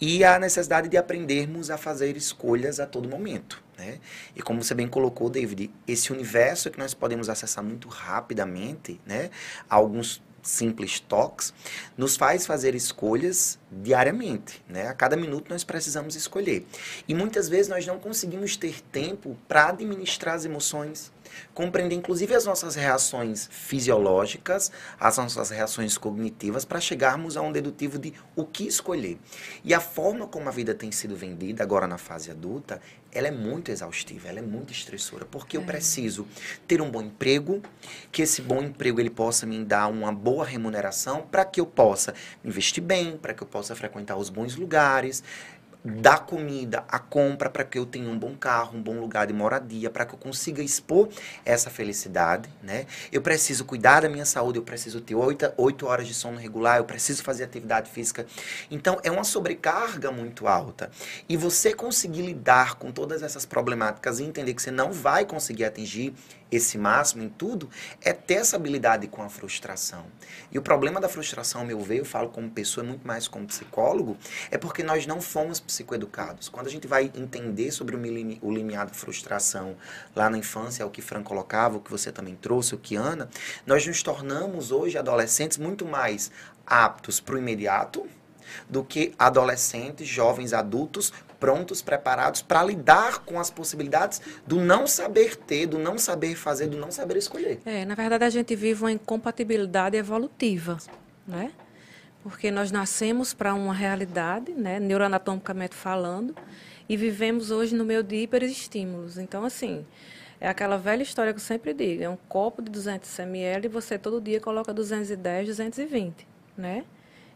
e 0.00 0.24
a 0.24 0.38
necessidade 0.38 0.88
de 0.88 0.96
aprendermos 0.96 1.70
a 1.70 1.76
fazer 1.76 2.16
escolhas 2.16 2.80
a 2.80 2.86
todo 2.86 3.06
momento. 3.06 3.62
Né? 3.76 3.98
E 4.34 4.40
como 4.40 4.64
você 4.64 4.74
bem 4.74 4.88
colocou, 4.88 5.28
David, 5.28 5.70
esse 5.86 6.10
universo 6.10 6.70
que 6.70 6.78
nós 6.78 6.94
podemos 6.94 7.28
acessar 7.28 7.62
muito 7.62 7.88
rapidamente, 7.88 8.98
né? 9.04 9.28
alguns 9.68 10.22
simples 10.46 11.00
toques, 11.00 11.52
nos 11.96 12.16
faz 12.16 12.46
fazer 12.46 12.74
escolhas 12.74 13.58
diariamente. 13.70 14.62
Né? 14.68 14.86
A 14.86 14.94
cada 14.94 15.16
minuto 15.16 15.50
nós 15.50 15.64
precisamos 15.64 16.14
escolher. 16.14 16.66
E 17.06 17.14
muitas 17.14 17.48
vezes 17.48 17.68
nós 17.68 17.86
não 17.86 17.98
conseguimos 17.98 18.56
ter 18.56 18.80
tempo 18.80 19.36
para 19.48 19.68
administrar 19.68 20.36
as 20.36 20.44
emoções, 20.44 21.12
compreender 21.52 21.96
inclusive 21.96 22.34
as 22.34 22.44
nossas 22.44 22.74
reações 22.74 23.48
fisiológicas, 23.50 24.70
as 24.98 25.16
nossas 25.16 25.50
reações 25.50 25.98
cognitivas, 25.98 26.64
para 26.64 26.80
chegarmos 26.80 27.36
a 27.36 27.42
um 27.42 27.52
dedutivo 27.52 27.98
de 27.98 28.14
o 28.34 28.44
que 28.44 28.66
escolher. 28.66 29.18
E 29.64 29.74
a 29.74 29.80
forma 29.80 30.26
como 30.26 30.48
a 30.48 30.52
vida 30.52 30.74
tem 30.74 30.92
sido 30.92 31.16
vendida 31.16 31.62
agora 31.62 31.86
na 31.86 31.98
fase 31.98 32.30
adulta 32.30 32.80
ela 33.16 33.28
é 33.28 33.30
muito 33.30 33.70
exaustiva, 33.70 34.28
ela 34.28 34.40
é 34.40 34.42
muito 34.42 34.72
estressora, 34.72 35.24
porque 35.24 35.56
eu 35.56 35.62
preciso 35.62 36.26
ter 36.68 36.82
um 36.82 36.90
bom 36.90 37.02
emprego, 37.02 37.62
que 38.12 38.22
esse 38.22 38.42
bom 38.42 38.62
emprego 38.62 39.00
ele 39.00 39.10
possa 39.10 39.46
me 39.46 39.64
dar 39.64 39.86
uma 39.86 40.12
boa 40.12 40.44
remuneração 40.44 41.22
para 41.22 41.44
que 41.44 41.60
eu 41.60 41.66
possa 41.66 42.14
investir 42.44 42.82
bem, 42.82 43.16
para 43.16 43.32
que 43.32 43.42
eu 43.42 43.46
possa 43.46 43.74
frequentar 43.74 44.16
os 44.16 44.28
bons 44.28 44.56
lugares, 44.56 45.24
da 45.86 46.18
comida, 46.18 46.84
a 46.88 46.98
compra 46.98 47.48
para 47.48 47.62
que 47.62 47.78
eu 47.78 47.86
tenha 47.86 48.10
um 48.10 48.18
bom 48.18 48.34
carro, 48.34 48.76
um 48.76 48.82
bom 48.82 48.98
lugar 48.98 49.28
de 49.28 49.32
moradia, 49.32 49.88
para 49.88 50.04
que 50.04 50.14
eu 50.14 50.18
consiga 50.18 50.60
expor 50.60 51.08
essa 51.44 51.70
felicidade, 51.70 52.48
né? 52.60 52.86
Eu 53.12 53.22
preciso 53.22 53.64
cuidar 53.64 54.00
da 54.00 54.08
minha 54.08 54.24
saúde, 54.24 54.58
eu 54.58 54.64
preciso 54.64 55.00
ter 55.00 55.14
oito, 55.14 55.52
oito 55.56 55.86
horas 55.86 56.08
de 56.08 56.12
sono 56.12 56.38
regular, 56.38 56.78
eu 56.78 56.84
preciso 56.84 57.22
fazer 57.22 57.44
atividade 57.44 57.88
física. 57.88 58.26
Então, 58.68 58.98
é 59.04 59.10
uma 59.12 59.22
sobrecarga 59.22 60.10
muito 60.10 60.48
alta. 60.48 60.90
E 61.28 61.36
você 61.36 61.72
conseguir 61.72 62.22
lidar 62.22 62.74
com 62.74 62.90
todas 62.90 63.22
essas 63.22 63.46
problemáticas 63.46 64.18
e 64.18 64.24
entender 64.24 64.54
que 64.54 64.62
você 64.62 64.72
não 64.72 64.90
vai 64.90 65.24
conseguir 65.24 65.66
atingir 65.66 66.14
esse 66.50 66.78
máximo 66.78 67.22
em 67.22 67.28
tudo, 67.28 67.68
é 68.02 68.12
ter 68.12 68.34
essa 68.34 68.56
habilidade 68.56 69.06
com 69.08 69.22
a 69.22 69.28
frustração. 69.28 70.06
E 70.50 70.58
o 70.58 70.62
problema 70.62 71.00
da 71.00 71.08
frustração, 71.08 71.64
meu 71.64 71.80
ver, 71.80 71.98
eu 71.98 72.04
falo 72.04 72.28
como 72.28 72.50
pessoa, 72.50 72.84
é 72.84 72.88
muito 72.88 73.06
mais 73.06 73.26
como 73.28 73.46
psicólogo, 73.46 74.16
é 74.50 74.58
porque 74.58 74.82
nós 74.82 75.06
não 75.06 75.20
fomos 75.20 75.60
psicoeducados. 75.60 76.48
Quando 76.48 76.66
a 76.66 76.70
gente 76.70 76.86
vai 76.86 77.10
entender 77.14 77.70
sobre 77.70 77.96
o, 77.96 77.98
o 78.42 78.52
limiar 78.52 78.86
da 78.86 78.94
frustração 78.94 79.76
lá 80.14 80.30
na 80.30 80.38
infância, 80.38 80.82
é 80.82 80.86
o 80.86 80.90
que 80.90 81.02
Fran 81.02 81.22
colocava, 81.22 81.76
o 81.76 81.80
que 81.80 81.90
você 81.90 82.12
também 82.12 82.36
trouxe, 82.36 82.74
o 82.74 82.78
que 82.78 82.96
Ana, 82.96 83.28
nós 83.66 83.86
nos 83.86 84.02
tornamos 84.02 84.70
hoje 84.70 84.98
adolescentes 84.98 85.58
muito 85.58 85.84
mais 85.84 86.30
aptos 86.66 87.20
para 87.20 87.34
o 87.34 87.38
imediato, 87.38 88.06
do 88.68 88.84
que 88.84 89.12
adolescentes, 89.18 90.06
jovens 90.08 90.52
adultos 90.52 91.12
prontos, 91.38 91.82
preparados 91.82 92.42
para 92.42 92.62
lidar 92.62 93.20
com 93.20 93.38
as 93.38 93.50
possibilidades 93.50 94.20
do 94.46 94.56
não 94.56 94.86
saber 94.86 95.36
ter, 95.36 95.66
do 95.66 95.78
não 95.78 95.98
saber 95.98 96.34
fazer, 96.34 96.66
do 96.66 96.76
não 96.76 96.90
saber 96.90 97.16
escolher. 97.16 97.60
É, 97.64 97.84
na 97.84 97.94
verdade 97.94 98.24
a 98.24 98.30
gente 98.30 98.54
vive 98.54 98.82
uma 98.82 98.92
incompatibilidade 98.92 99.96
evolutiva, 99.96 100.78
né? 101.26 101.52
Porque 102.22 102.50
nós 102.50 102.72
nascemos 102.72 103.32
para 103.32 103.54
uma 103.54 103.72
realidade, 103.72 104.52
né, 104.52 104.80
neuroanatomicamente 104.80 105.76
falando, 105.76 106.34
e 106.88 106.96
vivemos 106.96 107.50
hoje 107.50 107.74
no 107.74 107.84
meio 107.84 108.02
de 108.02 108.16
hiperestímulos. 108.16 109.16
Então, 109.16 109.44
assim, 109.44 109.86
é 110.40 110.48
aquela 110.48 110.76
velha 110.76 111.02
história 111.02 111.32
que 111.32 111.38
eu 111.38 111.44
sempre 111.44 111.72
digo, 111.72 112.02
é 112.02 112.08
um 112.08 112.16
copo 112.28 112.60
de 112.62 112.70
200 112.70 113.18
ml 113.20 113.66
e 113.66 113.68
você 113.68 113.98
todo 113.98 114.20
dia 114.20 114.40
coloca 114.40 114.72
210, 114.72 115.48
220, 115.48 116.26
né? 116.56 116.84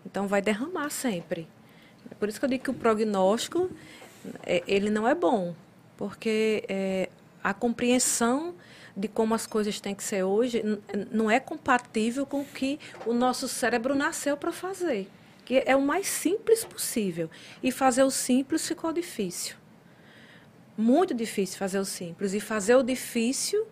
Então 0.04 0.26
vai 0.26 0.42
derramar 0.42 0.90
sempre. 0.90 1.48
É 2.10 2.14
por 2.14 2.28
isso 2.28 2.38
que 2.38 2.44
eu 2.44 2.48
digo 2.48 2.64
que 2.64 2.70
o 2.70 2.74
prognóstico 2.74 3.70
é, 4.44 4.62
ele 4.66 4.90
não 4.90 5.06
é 5.06 5.14
bom, 5.14 5.54
porque 5.96 6.64
é, 6.68 7.08
a 7.42 7.54
compreensão 7.54 8.54
de 8.96 9.08
como 9.08 9.34
as 9.34 9.46
coisas 9.46 9.80
têm 9.80 9.94
que 9.94 10.02
ser 10.02 10.24
hoje 10.24 10.62
não 11.10 11.30
é 11.30 11.40
compatível 11.40 12.26
com 12.26 12.40
o 12.40 12.44
que 12.44 12.78
o 13.06 13.12
nosso 13.12 13.48
cérebro 13.48 13.94
nasceu 13.94 14.36
para 14.36 14.52
fazer, 14.52 15.08
que 15.44 15.62
é 15.64 15.74
o 15.74 15.80
mais 15.80 16.06
simples 16.06 16.64
possível. 16.64 17.30
E 17.62 17.70
fazer 17.70 18.02
o 18.02 18.10
simples 18.10 18.66
ficou 18.66 18.92
difícil. 18.92 19.56
Muito 20.76 21.14
difícil 21.14 21.58
fazer 21.58 21.78
o 21.78 21.84
simples. 21.84 22.34
E 22.34 22.40
fazer 22.40 22.74
o 22.74 22.82
difícil 22.82 23.66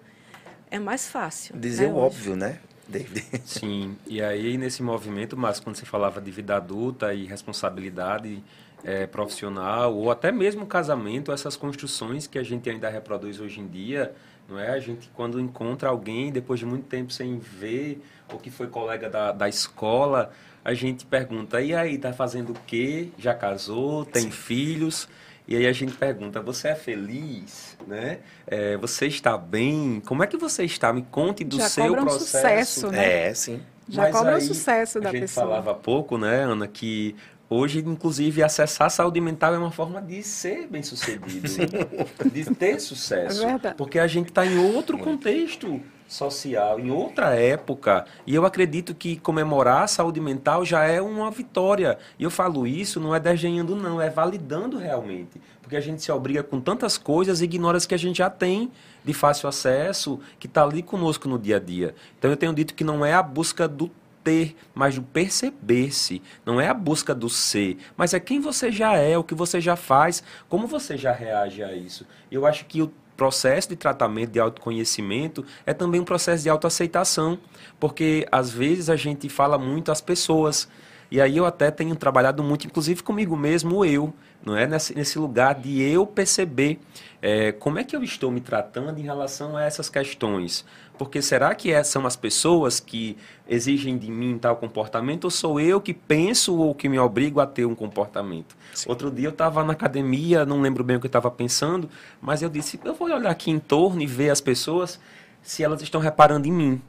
é 0.71 0.79
mais 0.79 1.09
fácil. 1.09 1.57
Dizer 1.57 1.89
né, 1.89 1.93
o 1.93 1.97
óbvio, 1.97 2.37
né? 2.37 2.61
David. 2.89 3.25
Sim, 3.45 3.97
e 4.07 4.23
aí 4.23 4.57
nesse 4.57 4.83
movimento, 4.83 5.37
mas 5.37 5.61
quando 5.61 5.77
você 5.77 5.85
falava 5.85 6.21
de 6.21 6.31
vida 6.31 6.57
adulta 6.57 7.13
e 7.13 7.27
responsabilidade 7.27 8.43
é, 8.83 9.07
profissional, 9.07 9.95
ou 9.95 10.11
até 10.11 10.33
mesmo 10.33 10.67
casamento, 10.67 11.33
essas 11.33 11.57
construções 11.57 12.27
que 12.27 12.39
a 12.39 12.43
gente 12.43 12.69
ainda 12.71 12.89
reproduz 12.89 13.41
hoje 13.41 13.61
em 13.61 13.67
dia, 13.67 14.15
não 14.49 14.59
é? 14.59 14.71
A 14.71 14.81
gente, 14.81 15.11
quando 15.15 15.39
encontra 15.39 15.91
alguém, 15.91 16.33
depois 16.33 16.59
de 16.59 16.65
muito 16.65 16.87
tempo 16.87 17.13
sem 17.13 17.39
ver, 17.39 18.03
ou 18.33 18.39
que 18.39 18.51
foi 18.51 18.67
colega 18.69 19.11
da, 19.11 19.33
da 19.33 19.49
escola, 19.49 20.33
a 20.65 20.73
gente 20.73 21.05
pergunta, 21.05 21.61
e 21.61 21.75
aí, 21.75 21.99
tá 21.99 22.13
fazendo 22.13 22.53
o 22.53 22.57
quê? 22.67 23.09
Já 23.19 23.35
casou? 23.35 24.05
Tem 24.05 24.25
Sim. 24.25 24.31
filhos? 24.31 25.09
E 25.49 25.57
aí 25.57 25.67
a 25.67 25.73
gente 25.73 25.95
pergunta: 25.95 26.41
você 26.43 26.69
é 26.69 26.75
feliz? 26.75 27.77
Né? 27.87 28.19
É, 28.47 28.77
você 28.77 29.07
está 29.07 29.37
bem? 29.39 30.03
Como 30.05 30.23
é 30.23 30.27
que 30.27 30.37
você 30.37 30.65
está? 30.65 30.93
Me 30.93 31.03
conte 31.03 31.43
do 31.43 31.57
Já 31.57 31.69
seu 31.69 31.87
cobra 31.87 32.03
um 32.03 32.05
processo. 32.05 32.81
Sucesso, 32.81 32.93
né? 32.93 33.29
É, 33.29 33.35
sim. 33.35 33.61
Já 33.89 34.03
Mas 34.03 34.13
cobra 34.15 34.37
aí, 34.37 34.43
o 34.43 34.47
sucesso 34.47 35.01
da 35.01 35.09
a 35.09 35.13
gente 35.13 35.23
pessoa. 35.23 35.47
falava 35.47 35.71
há 35.71 35.75
pouco, 35.75 36.19
né, 36.19 36.45
Ana, 36.45 36.69
que 36.69 37.17
Hoje, 37.51 37.79
inclusive, 37.79 38.43
acessar 38.43 38.89
a 38.89 38.91
saúde 38.91 39.23
mental 39.23 39.55
é 39.55 39.59
uma 39.59 39.71
forma 39.71 40.03
de 40.03 40.23
ser 40.23 40.67
bem 40.67 40.83
sucedido, 40.83 41.49
de 42.31 42.55
ter 42.55 42.79
sucesso. 42.79 43.43
É 43.43 43.73
porque 43.73 43.99
a 43.99 44.07
gente 44.07 44.29
está 44.29 44.45
em 44.45 44.59
outro 44.59 44.99
contexto 44.99 45.81
social, 46.09 46.81
em 46.81 46.91
outra 46.91 47.35
época. 47.37 48.07
E 48.27 48.35
eu 48.35 48.47
acredito 48.47 48.95
que 48.95 49.19
comemorar 49.19 49.83
a 49.83 49.87
saúde 49.87 50.21
mental 50.21 50.65
já 50.65 50.85
é 50.85 51.01
uma 51.01 51.31
vitória. 51.31 51.99
E 52.19 52.25
eu 52.25 52.31
falo 52.31 52.67
isso 52.67 52.99
não 52.99 53.15
é 53.15 53.21
desenhando, 53.21 53.77
não, 53.77 54.01
é 54.01 54.09
validando 54.09 54.79
realmente. 54.79 55.41
Porque 55.61 55.77
a 55.77 55.81
gente 55.81 56.03
se 56.03 56.11
obriga 56.11 56.43
com 56.43 56.61
tantas 56.61 56.97
coisas 56.97 57.43
e 57.43 57.45
ignora 57.45 57.77
as 57.77 57.85
que 57.85 57.95
a 57.95 57.99
gente 57.99 58.17
já 58.19 58.31
tem 58.31 58.73
de 59.05 59.13
fácil 59.13 59.49
acesso, 59.49 60.19
que 60.39 60.47
está 60.47 60.65
ali 60.65 60.83
conosco 60.83 61.29
no 61.29 61.39
dia 61.39 61.57
a 61.57 61.61
dia. 61.61 61.95
Então 62.19 62.31
eu 62.31 62.37
tenho 62.37 62.55
dito 62.55 62.75
que 62.75 62.83
não 62.83 63.05
é 63.05 63.13
a 63.13 63.23
busca 63.23 63.69
do 63.69 63.91
ter, 64.25 64.57
mas 64.75 64.95
do 64.95 65.03
perceber-se. 65.03 66.23
Não 66.45 66.59
é 66.59 66.69
a 66.69 66.75
busca 66.75 67.15
do 67.15 67.29
ser, 67.29 67.77
mas 67.97 68.15
é 68.15 68.21
quem 68.21 68.41
você 68.41 68.73
já 68.73 68.97
é, 68.97 69.17
o 69.19 69.25
que 69.25 69.35
você 69.35 69.61
já 69.61 69.77
faz, 69.77 70.23
como 70.49 70.67
você 70.67 70.97
já 70.97 71.13
reage 71.13 71.63
a 71.63 71.75
isso. 71.75 72.07
Eu 72.31 72.47
acho 72.47 72.65
que 72.65 72.81
o 72.81 72.91
processo 73.19 73.69
de 73.69 73.77
tratamento 73.77 74.31
de 74.31 74.39
autoconhecimento 74.39 75.45
é 75.67 75.75
também 75.75 76.01
um 76.01 76.05
processo 76.05 76.45
de 76.45 76.49
autoaceitação, 76.49 77.37
porque 77.81 78.27
às 78.31 78.49
vezes 78.49 78.89
a 78.89 78.95
gente 78.95 79.29
fala 79.29 79.59
muito 79.59 79.91
às 79.91 80.01
pessoas. 80.01 80.69
E 81.11 81.21
aí 81.21 81.37
eu 81.37 81.45
até 81.45 81.71
tenho 81.71 81.97
trabalhado 81.97 82.45
muito, 82.45 82.67
inclusive 82.67 83.03
comigo 83.03 83.37
mesmo, 83.37 83.85
eu, 83.85 84.15
não 84.45 84.57
é? 84.57 84.67
Nesse, 84.67 84.95
nesse 84.95 85.19
lugar 85.19 85.55
de 85.55 85.83
eu 85.83 86.07
perceber 86.07 86.79
é, 87.21 87.53
como 87.53 87.79
é 87.79 87.85
que 87.85 87.97
eu 87.97 88.03
estou 88.03 88.31
me 88.31 88.41
tratando 88.41 88.99
em 88.99 89.03
relação 89.03 89.57
a 89.57 89.65
essas 89.65 89.89
questões. 89.89 90.65
Porque 90.97 91.23
será 91.23 91.55
que 91.55 91.73
é, 91.73 91.83
são 91.85 92.07
as 92.07 92.17
pessoas 92.17 92.81
que 92.81 93.17
exigem 93.49 93.97
de 93.97 94.11
mim 94.11 94.37
tal 94.37 94.57
comportamento 94.57 95.25
ou 95.25 95.31
sou 95.31 95.61
eu 95.61 95.81
que 95.81 95.95
penso 95.95 96.57
ou 96.57 96.75
que 96.75 96.89
me 96.89 96.99
obrigo 96.99 97.41
a 97.41 97.47
ter 97.47 97.65
um 97.65 97.75
comportamento? 97.75 98.57
Sim. 98.75 98.89
Outro 98.89 99.11
dia 99.11 99.29
eu 99.29 99.31
estava 99.33 99.63
na 99.63 99.73
academia, 99.73 100.45
não 100.45 100.61
lembro 100.61 100.83
bem 100.83 100.97
o 100.97 101.01
que 101.01 101.07
eu 101.07 101.09
estava 101.09 101.31
pensando, 101.31 101.89
mas 102.21 102.43
eu 102.43 102.49
disse, 102.49 102.81
eu 102.85 102.95
vou 102.95 103.09
olhar 103.09 103.31
aqui 103.31 103.51
em 103.51 103.61
torno 103.61 104.03
e 104.03 104.07
ver 104.07 104.31
as 104.31 104.41
pessoas 104.41 104.99
se 105.41 105.63
elas 105.63 105.83
estão 105.83 106.01
reparando 106.01 106.49
em 106.49 106.53
mim. 106.53 106.83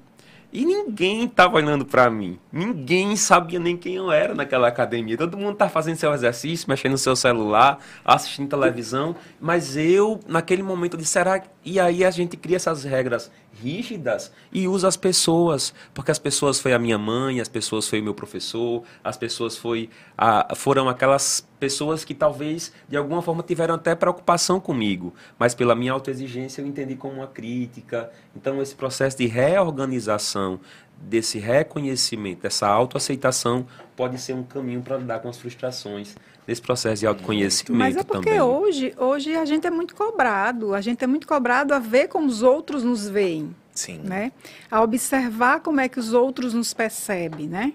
E 0.52 0.66
ninguém 0.66 1.26
estava 1.26 1.58
olhando 1.58 1.86
para 1.86 2.10
mim. 2.10 2.40
Ninguém 2.52 3.16
sabia 3.16 3.60
nem 3.60 3.78
quem 3.78 3.96
eu 3.96 4.12
era 4.12 4.34
naquela 4.34 4.68
academia. 4.68 5.16
Todo 5.16 5.38
mundo 5.38 5.56
tá 5.56 5.70
fazendo 5.70 5.98
seu 5.98 6.12
exercício, 6.12 6.68
mexendo 6.68 6.94
no 6.94 6.98
seu 6.98 7.16
celular, 7.16 7.78
assistindo 8.04 8.50
televisão. 8.50 9.16
Mas 9.40 9.78
eu, 9.78 10.20
naquele 10.28 10.64
momento, 10.64 10.98
disse: 10.98 11.12
será? 11.12 11.44
E 11.64 11.80
aí 11.80 12.04
a 12.04 12.10
gente 12.10 12.36
cria 12.36 12.56
essas 12.56 12.84
regras 12.84 13.30
rígidas 13.54 14.32
e 14.52 14.68
usa 14.68 14.88
as 14.88 14.98
pessoas, 14.98 15.74
porque 15.94 16.12
as 16.12 16.20
pessoas 16.20 16.60
foi 16.60 16.74
a 16.74 16.80
minha 16.80 16.98
mãe, 16.98 17.40
as 17.40 17.50
pessoas 17.50 17.88
foi 17.88 18.00
o 18.00 18.04
meu 18.04 18.14
professor, 18.14 18.84
as 19.04 19.18
pessoas 19.18 19.56
foi 19.58 19.90
a, 20.18 20.56
foram 20.56 20.90
aquelas 20.90 21.48
pessoas 21.60 22.06
que 22.06 22.14
talvez 22.14 22.72
de 22.88 22.96
alguma 22.96 23.22
forma 23.22 23.44
tiveram 23.44 23.76
até 23.76 23.94
preocupação 23.94 24.60
comigo, 24.60 25.14
mas 25.38 25.54
pela 25.54 25.76
minha 25.76 25.92
autoexigência 25.92 26.62
eu 26.62 26.68
entendi 26.68 26.96
como 26.96 27.16
uma 27.16 27.28
crítica. 27.28 28.10
Então 28.36 28.62
esse 28.62 28.76
processo 28.76 29.18
de 29.18 29.26
reorganização, 29.26 30.60
desse 31.02 31.40
reconhecimento, 31.40 32.42
dessa 32.42 32.68
autoaceitação 32.68 33.66
pode 33.96 34.18
ser 34.20 34.34
um 34.34 34.44
caminho 34.44 34.82
para 34.82 34.98
lidar 34.98 35.20
com 35.20 35.30
as 35.30 35.38
frustrações 35.38 36.16
nesse 36.48 36.62
processo 36.62 37.02
de 37.02 37.08
autoconhecimento 37.08 37.78
Mas 37.78 37.96
é 37.96 38.04
porque 38.04 38.30
também. 38.30 38.42
hoje, 38.42 38.94
hoje 38.98 39.36
a 39.36 39.46
gente 39.46 39.68
é 39.68 39.70
muito 39.70 39.96
cobrado, 39.96 40.74
a 40.74 40.82
gente 40.82 41.04
é 41.04 41.08
muito 41.08 41.28
cobrado 41.28 41.74
a 41.74 41.80
ver 41.80 42.08
como 42.08 42.28
os 42.28 42.42
outros 42.42 42.84
nos 42.84 43.08
veem. 43.08 43.56
Sim. 43.74 44.00
Né? 44.04 44.32
A 44.70 44.82
observar 44.82 45.62
como 45.62 45.80
é 45.80 45.88
que 45.88 46.00
os 46.00 46.12
outros 46.12 46.54
nos 46.54 46.74
percebem, 46.74 47.48
né? 47.48 47.72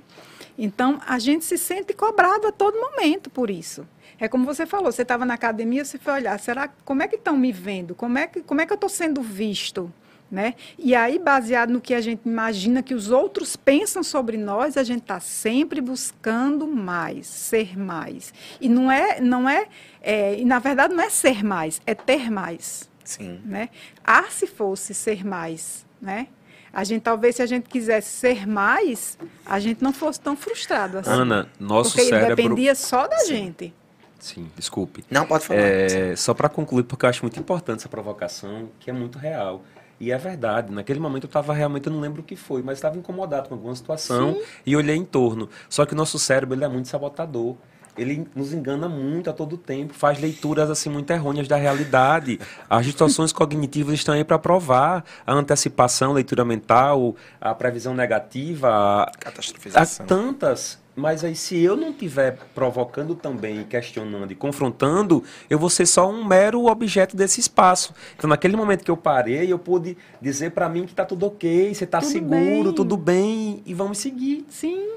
Então, 0.57 1.01
a 1.07 1.19
gente 1.19 1.45
se 1.45 1.59
sente 1.59 1.93
cobrado 1.93 2.47
a 2.47 2.53
todo 2.53 2.81
momento 2.81 3.29
por 3.29 3.51
isso. 3.51 3.87
É 4.19 4.29
como 4.29 4.45
você 4.45 4.65
falou, 4.65 4.93
você 4.93 5.03
estava 5.03 5.27
na 5.27 5.35
academia, 5.35 5.85
você 5.85 5.99
foi 5.99 6.15
olhar, 6.15 6.39
será 6.39 6.69
como 6.85 7.03
é 7.03 7.09
que 7.09 7.17
estão 7.17 7.37
me 7.37 7.51
vendo? 7.51 7.95
Como 7.95 8.17
é 8.17 8.27
que, 8.27 8.43
como 8.43 8.61
é 8.61 8.67
que 8.67 8.73
eu 8.73 8.77
estou 8.77 8.89
sendo 8.89 9.21
visto? 9.21 9.93
Né? 10.31 10.55
E 10.79 10.95
aí, 10.95 11.19
baseado 11.19 11.71
no 11.71 11.81
que 11.81 11.95
a 11.95 12.01
gente 12.01 12.23
imagina 12.25 12.83
que 12.83 12.95
os 12.95 13.11
outros 13.11 13.55
pensam 13.57 14.03
sobre 14.03 14.37
nós, 14.37 14.77
a 14.77 14.83
gente 14.83 15.03
está 15.03 15.21
sempre 15.21 15.81
buscando 15.81 16.67
mais, 16.67 17.27
ser 17.27 17.79
mais. 17.79 18.33
E 18.61 18.69
não 18.69 18.91
é, 18.91 19.21
não 19.21 19.49
é, 19.49 19.67
é, 20.01 20.39
e 20.39 20.45
na 20.45 20.59
verdade 20.59 20.95
não 20.95 21.05
é 21.05 21.11
ser 21.11 21.45
mais, 21.45 21.81
é 21.87 21.95
ter 21.95 22.31
mais. 22.31 22.91
Sim. 23.05 23.41
Né? 23.45 23.69
Ah, 24.03 24.25
se 24.31 24.47
fosse 24.47 24.95
ser 24.95 25.25
mais, 25.25 25.85
né? 26.01 26.29
A 26.75 26.83
gente 26.83 27.03
talvez 27.03 27.37
se 27.37 27.43
a 27.43 27.47
gente 27.47 27.69
quisesse 27.69 28.11
ser 28.11 28.47
mais, 28.47 29.17
a 29.47 29.61
gente 29.61 29.83
não 29.83 29.93
fosse 29.93 30.21
tão 30.21 30.37
frustrado 30.37 30.99
assim. 30.99 31.11
Ana, 31.11 31.49
nosso 31.59 31.93
porque 31.93 32.09
cérebro 32.09 32.35
dependia 32.35 32.75
só 32.75 33.07
da 33.07 33.19
Sim. 33.19 33.29
gente. 33.29 33.75
Sim, 34.19 34.51
desculpe. 34.57 35.05
Não, 35.11 35.27
pode 35.27 35.47
falar. 35.47 35.61
É, 35.61 36.17
só 36.17 36.35
para 36.35 36.49
concluir, 36.49 36.83
porque 36.85 37.05
eu 37.05 37.11
acho 37.11 37.23
muito 37.23 37.39
importante 37.39 37.81
essa 37.81 37.89
provocação, 37.89 38.71
que 38.81 38.91
é 38.91 38.93
muito 38.93 39.19
real. 39.19 39.63
E 40.01 40.11
é 40.11 40.19
verdade, 40.19 40.73
naquele 40.73 40.99
momento 40.99 41.25
eu 41.25 41.29
estava 41.29 41.55
realmente, 41.55 41.87
eu 41.87 41.93
não 41.93 42.01
lembro 42.01 42.23
o 42.23 42.25
que 42.25 42.35
foi, 42.35 42.63
mas 42.63 42.79
estava 42.79 42.99
incomodado 42.99 43.49
com 43.49 43.55
alguma 43.55 43.75
situação 43.75 44.35
Sim. 44.35 44.43
e 44.67 44.77
olhei 44.77 44.97
em 44.97 45.05
torno. 45.05 45.49
Só 45.69 45.87
que 45.87 45.93
o 45.93 45.97
nosso 45.97 46.19
cérebro 46.19 46.57
ele 46.57 46.65
é 46.65 46.69
muito 46.69 46.89
sabotador 46.89 47.57
ele 47.97 48.27
nos 48.35 48.53
engana 48.53 48.89
muito 48.89 49.31
a 49.31 49.33
todo 49.33 49.57
tempo, 49.57 49.95
faz 49.95 50.21
leituras 50.21 50.71
assim 50.71 50.89
muito 50.89 51.11
errôneas 51.11 51.49
da 51.49 51.57
realidade. 51.57 52.41
As 52.69 52.85
distorções 52.85 53.33
cognitivas 53.33 53.95
estão 53.95 54.15
aí 54.15 54.25
para 54.25 54.39
provar 54.39 55.05
a 55.27 55.33
antecipação, 55.33 56.13
leitura 56.13 56.45
mental, 56.45 57.15
a 57.41 57.55
previsão 57.55 57.95
negativa, 57.95 58.69
a, 58.69 59.13
catastrofização. 59.19 60.05
A 60.05 60.09
tantas. 60.09 60.85
Mas 60.97 61.25
aí, 61.25 61.35
se 61.35 61.59
eu 61.61 61.77
não 61.77 61.91
estiver 61.91 62.39
provocando 62.55 63.17
também, 63.17 63.65
questionando 63.65 64.31
e 64.31 64.35
confrontando, 64.35 65.25
eu 65.51 65.59
vou 65.59 65.69
ser 65.69 65.87
só 65.87 66.09
um 66.09 66.25
mero 66.25 66.67
objeto 66.67 67.17
desse 67.17 67.41
espaço. 67.41 67.93
Então, 68.17 68.31
naquele 68.31 68.57
momento 68.57 68.85
que 68.85 68.91
eu 68.91 68.97
parei, 68.97 69.53
eu 69.53 69.59
pude 69.59 69.97
dizer 70.21 70.53
para 70.53 70.69
mim 70.69 70.85
que 70.85 70.93
está 70.93 71.05
tudo 71.05 71.27
ok, 71.27 71.75
você 71.75 71.83
está 71.83 72.01
seguro, 72.01 72.65
bem. 72.65 72.73
tudo 72.73 72.97
bem, 72.97 73.61
e 73.67 73.75
vamos 73.75 73.99
seguir. 73.99 74.47
Sim. 74.49 74.94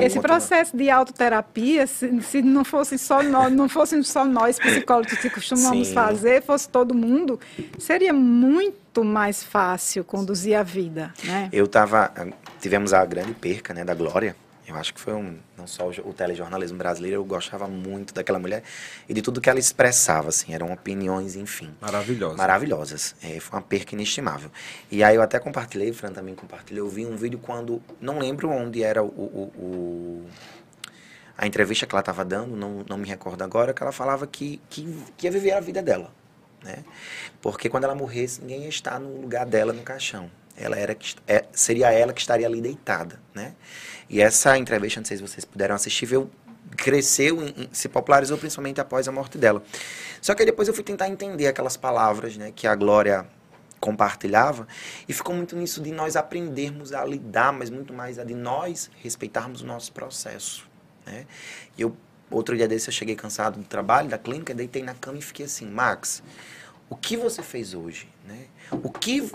Esse 0.00 0.20
processo 0.20 0.76
de 0.76 0.88
autoterapia, 0.88 1.86
se, 1.86 2.20
se, 2.22 2.42
não 2.42 2.64
fosse 2.64 2.96
só 2.96 3.22
nós, 3.22 3.52
não 3.52 3.68
fossem 3.68 4.02
só 4.02 4.24
nós 4.24 4.58
psicólogos 4.58 5.18
que 5.18 5.28
costumamos 5.28 5.88
Sim. 5.88 5.94
fazer, 5.94 6.42
fosse 6.42 6.68
todo 6.68 6.94
mundo, 6.94 7.40
seria 7.78 8.12
muito 8.12 9.02
mais 9.02 9.42
fácil 9.42 10.04
conduzir 10.04 10.56
a 10.56 10.62
vida, 10.62 11.12
né? 11.24 11.48
Eu 11.52 11.66
tava, 11.66 12.12
tivemos 12.60 12.92
a 12.92 13.04
grande 13.04 13.34
perca, 13.34 13.74
né, 13.74 13.84
da 13.84 13.94
Glória, 13.94 14.36
eu 14.68 14.76
acho 14.76 14.92
que 14.92 15.00
foi 15.00 15.14
um, 15.14 15.38
não 15.56 15.66
só 15.66 15.88
o, 15.88 16.10
o 16.10 16.12
telejornalismo 16.12 16.76
brasileiro, 16.76 17.16
eu 17.16 17.24
gostava 17.24 17.66
muito 17.66 18.12
daquela 18.12 18.38
mulher 18.38 18.62
e 19.08 19.14
de 19.14 19.22
tudo 19.22 19.40
que 19.40 19.48
ela 19.48 19.58
expressava, 19.58 20.28
assim, 20.28 20.52
eram 20.52 20.70
opiniões, 20.70 21.36
enfim. 21.36 21.74
Maravilhosas. 21.80 22.36
Maravilhosas. 22.36 23.16
É, 23.22 23.40
foi 23.40 23.58
uma 23.58 23.64
perca 23.64 23.94
inestimável. 23.94 24.50
E 24.90 25.02
aí 25.02 25.16
eu 25.16 25.22
até 25.22 25.38
compartilhei, 25.38 25.90
o 25.90 25.94
Fran 25.94 26.12
também 26.12 26.34
compartilhou, 26.34 26.86
eu 26.86 26.90
vi 26.90 27.06
um 27.06 27.16
vídeo 27.16 27.38
quando, 27.38 27.82
não 27.98 28.18
lembro 28.18 28.50
onde 28.50 28.82
era 28.82 29.02
o, 29.02 29.06
o, 29.06 29.52
o 29.56 30.26
a 31.38 31.46
entrevista 31.46 31.86
que 31.86 31.94
ela 31.94 32.00
estava 32.00 32.24
dando, 32.24 32.54
não, 32.54 32.84
não 32.86 32.98
me 32.98 33.08
recordo 33.08 33.42
agora, 33.42 33.72
que 33.72 33.82
ela 33.82 33.92
falava 33.92 34.26
que, 34.26 34.60
que, 34.68 35.02
que 35.16 35.26
ia 35.26 35.30
viver 35.30 35.52
a 35.52 35.60
vida 35.60 35.80
dela, 35.80 36.12
né? 36.62 36.84
Porque 37.40 37.68
quando 37.70 37.84
ela 37.84 37.94
morresse, 37.94 38.40
ninguém 38.40 38.64
ia 38.64 38.68
estar 38.68 38.98
no 38.98 39.20
lugar 39.20 39.46
dela 39.46 39.72
no 39.72 39.82
caixão. 39.82 40.28
Ela 40.58 40.76
era 40.76 40.96
é, 41.26 41.44
seria 41.52 41.90
ela 41.92 42.12
que 42.12 42.20
estaria 42.20 42.46
ali 42.46 42.60
deitada, 42.60 43.20
né? 43.34 43.54
E 44.10 44.20
essa 44.20 44.56
entrevista, 44.56 45.00
não 45.00 45.06
sei 45.06 45.16
se 45.18 45.22
vocês 45.22 45.44
puderam 45.44 45.74
assistir, 45.74 46.06
veio, 46.06 46.30
cresceu, 46.76 47.42
em, 47.42 47.68
se 47.72 47.88
popularizou 47.88 48.36
principalmente 48.38 48.80
após 48.80 49.06
a 49.06 49.12
morte 49.12 49.38
dela. 49.38 49.62
Só 50.20 50.34
que 50.34 50.44
depois 50.44 50.66
eu 50.66 50.74
fui 50.74 50.82
tentar 50.82 51.08
entender 51.08 51.46
aquelas 51.46 51.76
palavras 51.76 52.36
né, 52.36 52.52
que 52.54 52.66
a 52.66 52.74
Glória 52.74 53.26
compartilhava 53.80 54.66
e 55.08 55.12
ficou 55.12 55.34
muito 55.34 55.54
nisso 55.54 55.80
de 55.80 55.92
nós 55.92 56.16
aprendermos 56.16 56.92
a 56.92 57.04
lidar, 57.04 57.52
mas 57.52 57.70
muito 57.70 57.92
mais 57.92 58.18
a 58.18 58.24
de 58.24 58.34
nós 58.34 58.90
respeitarmos 59.02 59.62
o 59.62 59.66
nosso 59.66 59.92
processo. 59.92 60.68
Né? 61.06 61.26
E 61.76 61.82
eu, 61.82 61.96
outro 62.30 62.56
dia 62.56 62.66
desse 62.66 62.88
eu 62.88 62.92
cheguei 62.92 63.14
cansado 63.14 63.58
do 63.58 63.64
trabalho, 63.64 64.08
da 64.08 64.18
clínica, 64.18 64.54
deitei 64.54 64.82
na 64.82 64.94
cama 64.94 65.18
e 65.18 65.22
fiquei 65.22 65.46
assim, 65.46 65.66
Max, 65.66 66.22
o 66.90 66.96
que 66.96 67.16
você 67.16 67.42
fez 67.42 67.74
hoje? 67.74 68.08
O 68.70 68.90
que, 68.90 69.30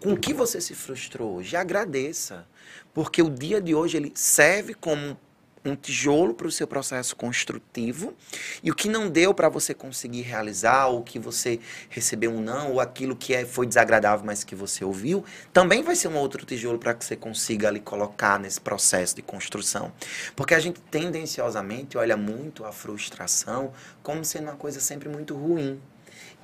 com 0.00 0.16
que 0.16 0.32
você 0.32 0.60
se 0.60 0.74
frustrou 0.74 1.36
hoje? 1.36 1.56
Agradeça. 1.56 2.46
Porque 2.94 3.22
o 3.22 3.30
dia 3.30 3.60
de 3.60 3.74
hoje 3.74 3.96
ele 3.96 4.12
serve 4.14 4.74
como 4.74 5.16
um 5.64 5.76
tijolo 5.76 6.34
para 6.34 6.46
o 6.46 6.50
seu 6.50 6.66
processo 6.66 7.14
construtivo 7.14 8.14
e 8.62 8.70
o 8.70 8.74
que 8.74 8.88
não 8.88 9.10
deu 9.10 9.34
para 9.34 9.48
você 9.48 9.74
conseguir 9.74 10.22
realizar, 10.22 10.86
ou 10.86 11.02
que 11.02 11.18
você 11.18 11.60
recebeu 11.88 12.30
um 12.30 12.40
não, 12.40 12.72
ou 12.72 12.80
aquilo 12.80 13.14
que 13.14 13.34
é, 13.34 13.44
foi 13.44 13.66
desagradável, 13.66 14.24
mas 14.24 14.42
que 14.42 14.54
você 14.54 14.84
ouviu, 14.84 15.24
também 15.52 15.82
vai 15.82 15.94
ser 15.94 16.08
um 16.08 16.16
outro 16.16 16.46
tijolo 16.46 16.78
para 16.78 16.94
que 16.94 17.04
você 17.04 17.16
consiga 17.16 17.68
ali 17.68 17.80
colocar 17.80 18.38
nesse 18.38 18.60
processo 18.60 19.14
de 19.14 19.22
construção. 19.22 19.92
Porque 20.34 20.54
a 20.54 20.60
gente 20.60 20.80
tendenciosamente 20.80 21.98
olha 21.98 22.16
muito 22.16 22.64
a 22.64 22.72
frustração 22.72 23.72
como 24.02 24.24
sendo 24.24 24.44
uma 24.44 24.56
coisa 24.56 24.80
sempre 24.80 25.08
muito 25.08 25.34
ruim. 25.34 25.80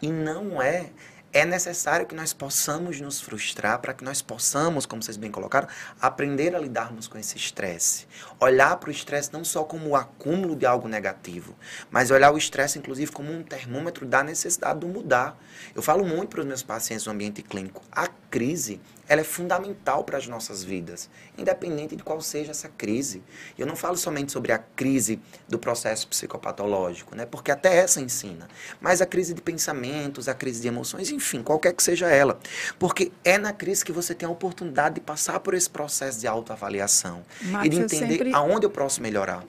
E 0.03 0.09
não 0.09 0.61
é 0.61 0.91
é 1.37 1.45
necessário 1.45 2.07
que 2.07 2.15
nós 2.15 2.33
possamos 2.33 2.99
nos 2.99 3.21
frustrar 3.21 3.79
para 3.79 3.93
que 3.93 4.03
nós 4.03 4.23
possamos, 4.23 4.87
como 4.87 5.03
vocês 5.03 5.19
bem 5.19 5.31
colocaram, 5.31 5.69
aprender 6.01 6.57
a 6.57 6.59
lidarmos 6.59 7.07
com 7.07 7.19
esse 7.19 7.37
estresse. 7.37 8.07
Olhar 8.41 8.75
para 8.79 8.89
o 8.89 8.91
estresse 8.91 9.31
não 9.35 9.45
só 9.45 9.63
como 9.63 9.91
o 9.91 9.97
acúmulo 9.97 10.57
de 10.57 10.65
algo 10.65 10.89
negativo, 10.89 11.55
mas 11.91 12.11
olhar 12.11 12.33
o 12.33 12.39
estresse, 12.39 12.79
inclusive, 12.79 13.13
como 13.13 13.31
um 13.31 13.43
termômetro 13.43 14.07
da 14.07 14.25
necessidade 14.25 14.81
de 14.81 14.87
mudar. 14.87 15.39
Eu 15.75 15.83
falo 15.83 16.07
muito 16.07 16.31
para 16.31 16.41
os 16.41 16.47
meus 16.47 16.63
pacientes 16.63 17.05
no 17.05 17.13
ambiente 17.13 17.43
clínico. 17.43 17.83
A 17.93 18.09
crise 18.37 18.79
ela 19.09 19.21
é 19.21 19.25
fundamental 19.25 20.05
para 20.05 20.19
as 20.19 20.27
nossas 20.27 20.63
vidas, 20.63 21.09
independente 21.39 21.97
de 21.97 22.03
qual 22.03 22.21
seja 22.21 22.51
essa 22.51 22.69
crise. 22.69 23.23
Eu 23.57 23.67
não 23.67 23.77
falo 23.77 23.97
somente 23.97 24.31
sobre 24.31 24.53
a 24.53 24.59
crise 24.59 25.21
do 25.49 25.59
processo 25.59 26.07
psicopatológico, 26.09 27.15
né? 27.15 27.25
porque 27.25 27.51
até 27.51 27.77
essa 27.77 28.01
ensina, 28.01 28.47
mas 28.79 29.01
a 29.01 29.07
crise 29.07 29.33
de 29.33 29.41
pensamentos, 29.41 30.29
a 30.29 30.35
crise 30.35 30.61
de 30.61 30.69
emoções, 30.69 31.11
enfim, 31.11 31.43
qualquer 31.43 31.73
que 31.73 31.83
seja 31.83 32.09
ela. 32.09 32.39
Porque 32.79 33.11
é 33.25 33.39
na 33.39 33.53
crise 33.53 33.85
que 33.85 33.93
você 33.93 34.15
tem 34.15 34.29
a 34.29 34.31
oportunidade 34.31 34.97
de 34.97 35.01
passar 35.01 35.41
por 35.41 35.55
esse 35.55 35.71
processo 35.71 36.21
de 36.21 36.27
autoavaliação 36.27 37.23
e 37.65 37.69
de 37.69 37.79
entender 37.79 38.19
sempre... 38.19 38.35
aonde 38.35 38.67
eu 38.67 38.71
posso 38.71 39.01
melhorar. 39.01 39.45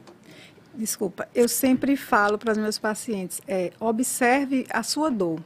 Desculpa, 0.74 1.28
eu 1.34 1.50
sempre 1.50 1.98
falo 1.98 2.38
para 2.38 2.52
os 2.52 2.58
meus 2.58 2.78
pacientes, 2.78 3.42
é, 3.48 3.72
observe 3.80 4.68
a 4.70 4.84
sua 4.84 5.10
dor. 5.10 5.42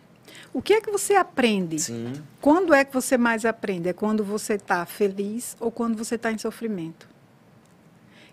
O 0.54 0.62
que 0.62 0.74
é 0.74 0.82
que 0.82 0.92
você 0.92 1.16
aprende? 1.16 1.80
Sim. 1.80 2.14
Quando 2.42 2.74
é 2.74 2.84
que 2.84 2.94
você 2.94 3.18
mais 3.18 3.46
aprende? 3.46 3.90
É 3.90 3.94
quando 3.94 4.24
você 4.24 4.56
está 4.56 4.86
feliz 4.86 5.56
ou 5.60 5.72
quando 5.72 5.98
você 5.98 6.16
está 6.16 6.32
em 6.32 6.38
sofrimento? 6.38 7.10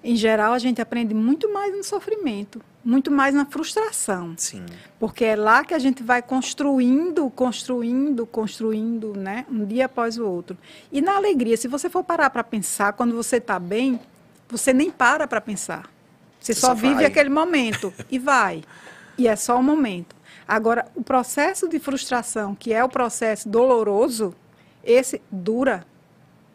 Em 0.03 0.17
geral, 0.17 0.53
a 0.53 0.59
gente 0.59 0.81
aprende 0.81 1.13
muito 1.13 1.53
mais 1.53 1.77
no 1.77 1.83
sofrimento, 1.83 2.61
muito 2.85 3.11
mais 3.11 3.35
na 3.35 3.45
frustração. 3.45 4.35
Sim. 4.37 4.65
Porque 4.99 5.25
é 5.25 5.37
lá 5.37 5.65
que 5.65 5.75
a 5.75 5.79
gente 5.79 6.03
vai 6.03 6.23
construindo, 6.23 7.29
construindo, 7.31 8.25
construindo, 8.25 9.15
né? 9.17 9.45
Um 9.51 9.65
dia 9.65 9.87
após 9.87 10.17
o 10.19 10.27
outro. 10.27 10.57
E 10.91 11.01
na 11.01 11.17
alegria, 11.17 11.57
se 11.57 11.67
você 11.67 11.91
for 11.91 12.05
parar 12.05 12.31
para 12.31 12.45
pensar, 12.45 12.93
quando 12.93 13.15
você 13.15 13.37
está 13.37 13.59
bem, 13.59 14.01
você 14.49 14.73
nem 14.73 14.91
para 14.91 15.27
para 15.27 15.41
pensar. 15.41 15.91
Você, 16.41 16.55
você 16.55 16.61
só, 16.61 16.69
só 16.69 16.75
vive 16.75 17.05
aquele 17.05 17.29
momento 17.29 17.93
e 18.11 18.19
vai. 18.19 18.63
E 19.17 19.27
é 19.27 19.35
só 19.35 19.59
o 19.59 19.63
momento. 19.63 20.15
Agora, 20.49 20.87
o 20.95 21.05
processo 21.05 21.69
de 21.69 21.79
frustração, 21.79 22.55
que 22.55 22.73
é 22.73 22.83
o 22.83 22.89
processo 22.89 23.47
doloroso, 23.47 24.35
esse 24.83 25.21
dura. 25.31 25.85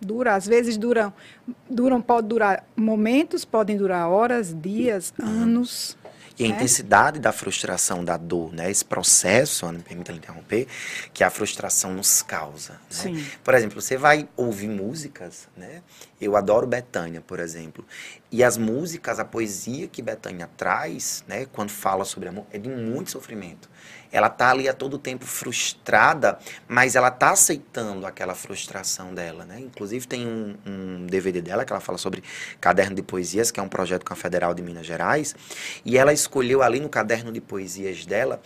Dura, 0.01 0.36
às 0.36 0.47
vezes 0.47 0.75
duram, 0.75 1.13
duram 1.69 2.01
pode 2.01 2.27
durar 2.27 2.65
momentos, 2.75 3.45
podem 3.45 3.77
durar 3.77 4.10
horas, 4.10 4.53
dias, 4.53 5.13
anos. 5.21 5.95
E 6.38 6.43
a 6.43 6.49
né? 6.49 6.56
intensidade 6.56 7.19
da 7.19 7.32
frustração, 7.32 8.03
da 8.03 8.17
dor, 8.17 8.51
né? 8.51 8.69
Esse 8.69 8.84
processo, 8.84 9.71
me 9.71 9.84
permita 9.84 10.12
interromper, 10.12 10.67
que 11.13 11.23
a 11.23 11.29
frustração 11.29 11.93
nos 11.93 12.23
causa. 12.23 12.73
Né? 12.73 12.79
Sim. 12.89 13.25
Por 13.43 13.53
exemplo, 13.53 13.79
você 13.79 13.95
vai 13.95 14.27
ouvir 14.36 14.67
músicas, 14.67 15.47
né? 15.56 15.84
Eu 16.19 16.36
adoro 16.36 16.65
Betânia, 16.65 17.21
por 17.21 17.39
exemplo. 17.39 17.86
E 18.32 18.43
as 18.43 18.58
músicas, 18.58 19.19
a 19.19 19.25
poesia 19.25 19.88
que 19.88 20.01
Betânia 20.01 20.49
traz, 20.58 21.23
né? 21.27 21.45
Quando 21.45 21.69
fala 21.69 22.03
sobre 22.03 22.27
amor, 22.29 22.47
é 22.51 22.58
de 22.58 22.67
muito 22.67 23.12
sofrimento 23.12 23.69
ela 24.11 24.29
tá 24.29 24.51
ali 24.51 24.69
a 24.69 24.73
todo 24.73 24.99
tempo 24.99 25.25
frustrada, 25.25 26.37
mas 26.67 26.95
ela 26.95 27.09
tá 27.09 27.31
aceitando 27.31 28.05
aquela 28.05 28.35
frustração 28.35 29.13
dela, 29.13 29.43
né? 29.43 29.59
Inclusive 29.59 30.07
tem 30.07 30.27
um, 30.27 30.55
um, 30.65 31.05
DVD 31.07 31.41
dela 31.41 31.65
que 31.65 31.73
ela 31.73 31.79
fala 31.79 31.97
sobre 31.97 32.23
caderno 32.61 32.95
de 32.95 33.01
poesias, 33.01 33.49
que 33.49 33.59
é 33.59 33.63
um 33.63 33.67
projeto 33.67 34.05
com 34.05 34.13
a 34.13 34.15
Federal 34.15 34.53
de 34.53 34.61
Minas 34.61 34.85
Gerais, 34.85 35.35
e 35.83 35.97
ela 35.97 36.13
escolheu 36.13 36.61
ali 36.61 36.79
no 36.79 36.89
caderno 36.89 37.31
de 37.31 37.41
poesias 37.41 38.05
dela 38.05 38.39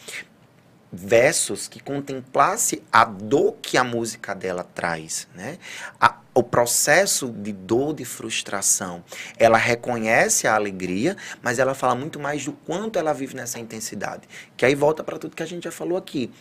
versos 0.92 1.68
que 1.68 1.82
contemplasse 1.82 2.82
a 2.92 3.04
dor 3.04 3.58
que 3.62 3.78
a 3.78 3.84
música 3.84 4.34
dela 4.34 4.64
traz, 4.64 5.28
né? 5.36 5.58
A, 6.00 6.18
o 6.38 6.44
processo 6.44 7.30
de 7.30 7.52
dor, 7.52 7.96
de 7.96 8.06
frustração. 8.06 9.04
Ela 9.40 9.58
reconhece 9.58 10.48
a 10.48 10.54
alegria, 10.54 11.18
mas 11.42 11.58
ela 11.58 11.74
fala 11.74 11.96
muito 11.96 12.20
mais 12.20 12.46
do 12.46 12.52
quanto 12.52 13.00
ela 13.00 13.12
vive 13.12 13.36
nessa 13.36 13.60
intensidade. 13.60 14.28
Que 14.56 14.64
aí 14.64 14.76
volta 14.76 15.04
para 15.04 15.18
tudo 15.18 15.36
que 15.36 15.42
a 15.42 15.48
gente 15.48 15.64
já 15.64 15.72
falou 15.72 15.98
aqui. 15.98 16.32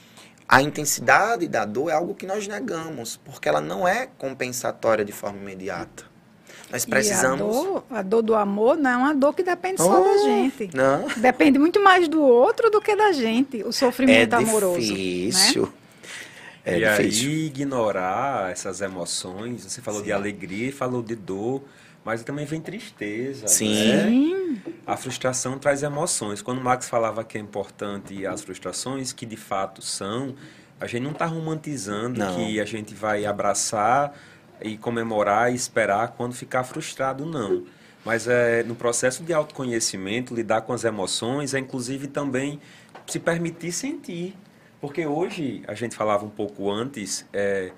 A 0.46 0.60
intensidade 0.60 1.48
da 1.48 1.64
dor 1.64 1.88
é 1.88 1.94
algo 1.94 2.14
que 2.14 2.26
nós 2.26 2.46
negamos, 2.46 3.16
porque 3.16 3.48
ela 3.48 3.60
não 3.60 3.88
é 3.88 4.06
compensatória 4.18 5.02
de 5.02 5.12
forma 5.12 5.38
imediata. 5.38 6.04
Nós 6.70 6.84
precisamos. 6.84 7.40
a, 7.40 7.60
dor, 7.62 7.84
a 7.90 8.02
dor 8.02 8.22
do 8.22 8.34
amor 8.34 8.76
não 8.76 8.90
é 8.90 8.96
uma 8.98 9.14
dor 9.14 9.32
que 9.32 9.42
depende 9.42 9.80
só 9.80 9.88
da 9.88 10.10
oh, 10.10 10.24
gente. 10.24 10.68
Não. 10.74 11.06
Depende 11.16 11.58
muito 11.58 11.82
mais 11.82 12.06
do 12.06 12.20
outro 12.20 12.70
do 12.70 12.82
que 12.82 12.94
da 12.94 13.12
gente, 13.12 13.62
o 13.62 13.72
sofrimento 13.72 14.34
é 14.34 14.36
amoroso. 14.36 14.78
Difícil. 14.78 15.62
Né? 15.62 15.85
É 16.66 16.78
e 16.78 16.80
difícil. 16.80 17.30
aí 17.30 17.46
ignorar 17.46 18.50
essas 18.50 18.80
emoções, 18.80 19.62
você 19.64 19.80
falou 19.80 20.00
Sim. 20.00 20.06
de 20.06 20.12
alegria 20.12 20.68
e 20.68 20.72
falou 20.72 21.00
de 21.02 21.14
dor, 21.14 21.62
mas 22.04 22.24
também 22.24 22.44
vem 22.44 22.60
tristeza. 22.60 23.46
Sim. 23.46 23.92
Né? 23.92 24.62
A 24.84 24.96
frustração 24.96 25.58
traz 25.58 25.82
emoções. 25.84 26.42
Quando 26.42 26.58
o 26.58 26.64
Max 26.64 26.88
falava 26.88 27.22
que 27.22 27.38
é 27.38 27.40
importante 27.40 28.26
as 28.26 28.42
frustrações, 28.42 29.12
que 29.12 29.24
de 29.24 29.36
fato 29.36 29.80
são, 29.80 30.34
a 30.80 30.86
gente 30.86 31.02
não 31.04 31.12
está 31.12 31.24
romantizando 31.26 32.18
Não. 32.18 32.34
que 32.34 32.60
a 32.60 32.64
gente 32.64 32.94
vai 32.94 33.24
abraçar 33.24 34.12
e 34.60 34.76
comemorar 34.76 35.52
e 35.52 35.54
esperar 35.54 36.08
quando 36.16 36.34
ficar 36.34 36.64
frustrado, 36.64 37.24
não. 37.24 37.64
Mas 38.04 38.26
é, 38.28 38.62
no 38.62 38.74
processo 38.74 39.22
de 39.22 39.32
autoconhecimento, 39.32 40.34
lidar 40.34 40.62
com 40.62 40.72
as 40.72 40.84
emoções 40.84 41.54
é 41.54 41.58
inclusive 41.58 42.06
também 42.08 42.60
se 43.06 43.18
permitir 43.18 43.72
sentir. 43.72 44.34
Porque 44.80 45.06
hoje, 45.06 45.62
a 45.66 45.74
gente 45.74 45.96
falava 45.96 46.24
um 46.24 46.30
pouco 46.30 46.70
antes, 46.70 47.26
é, 47.32 47.72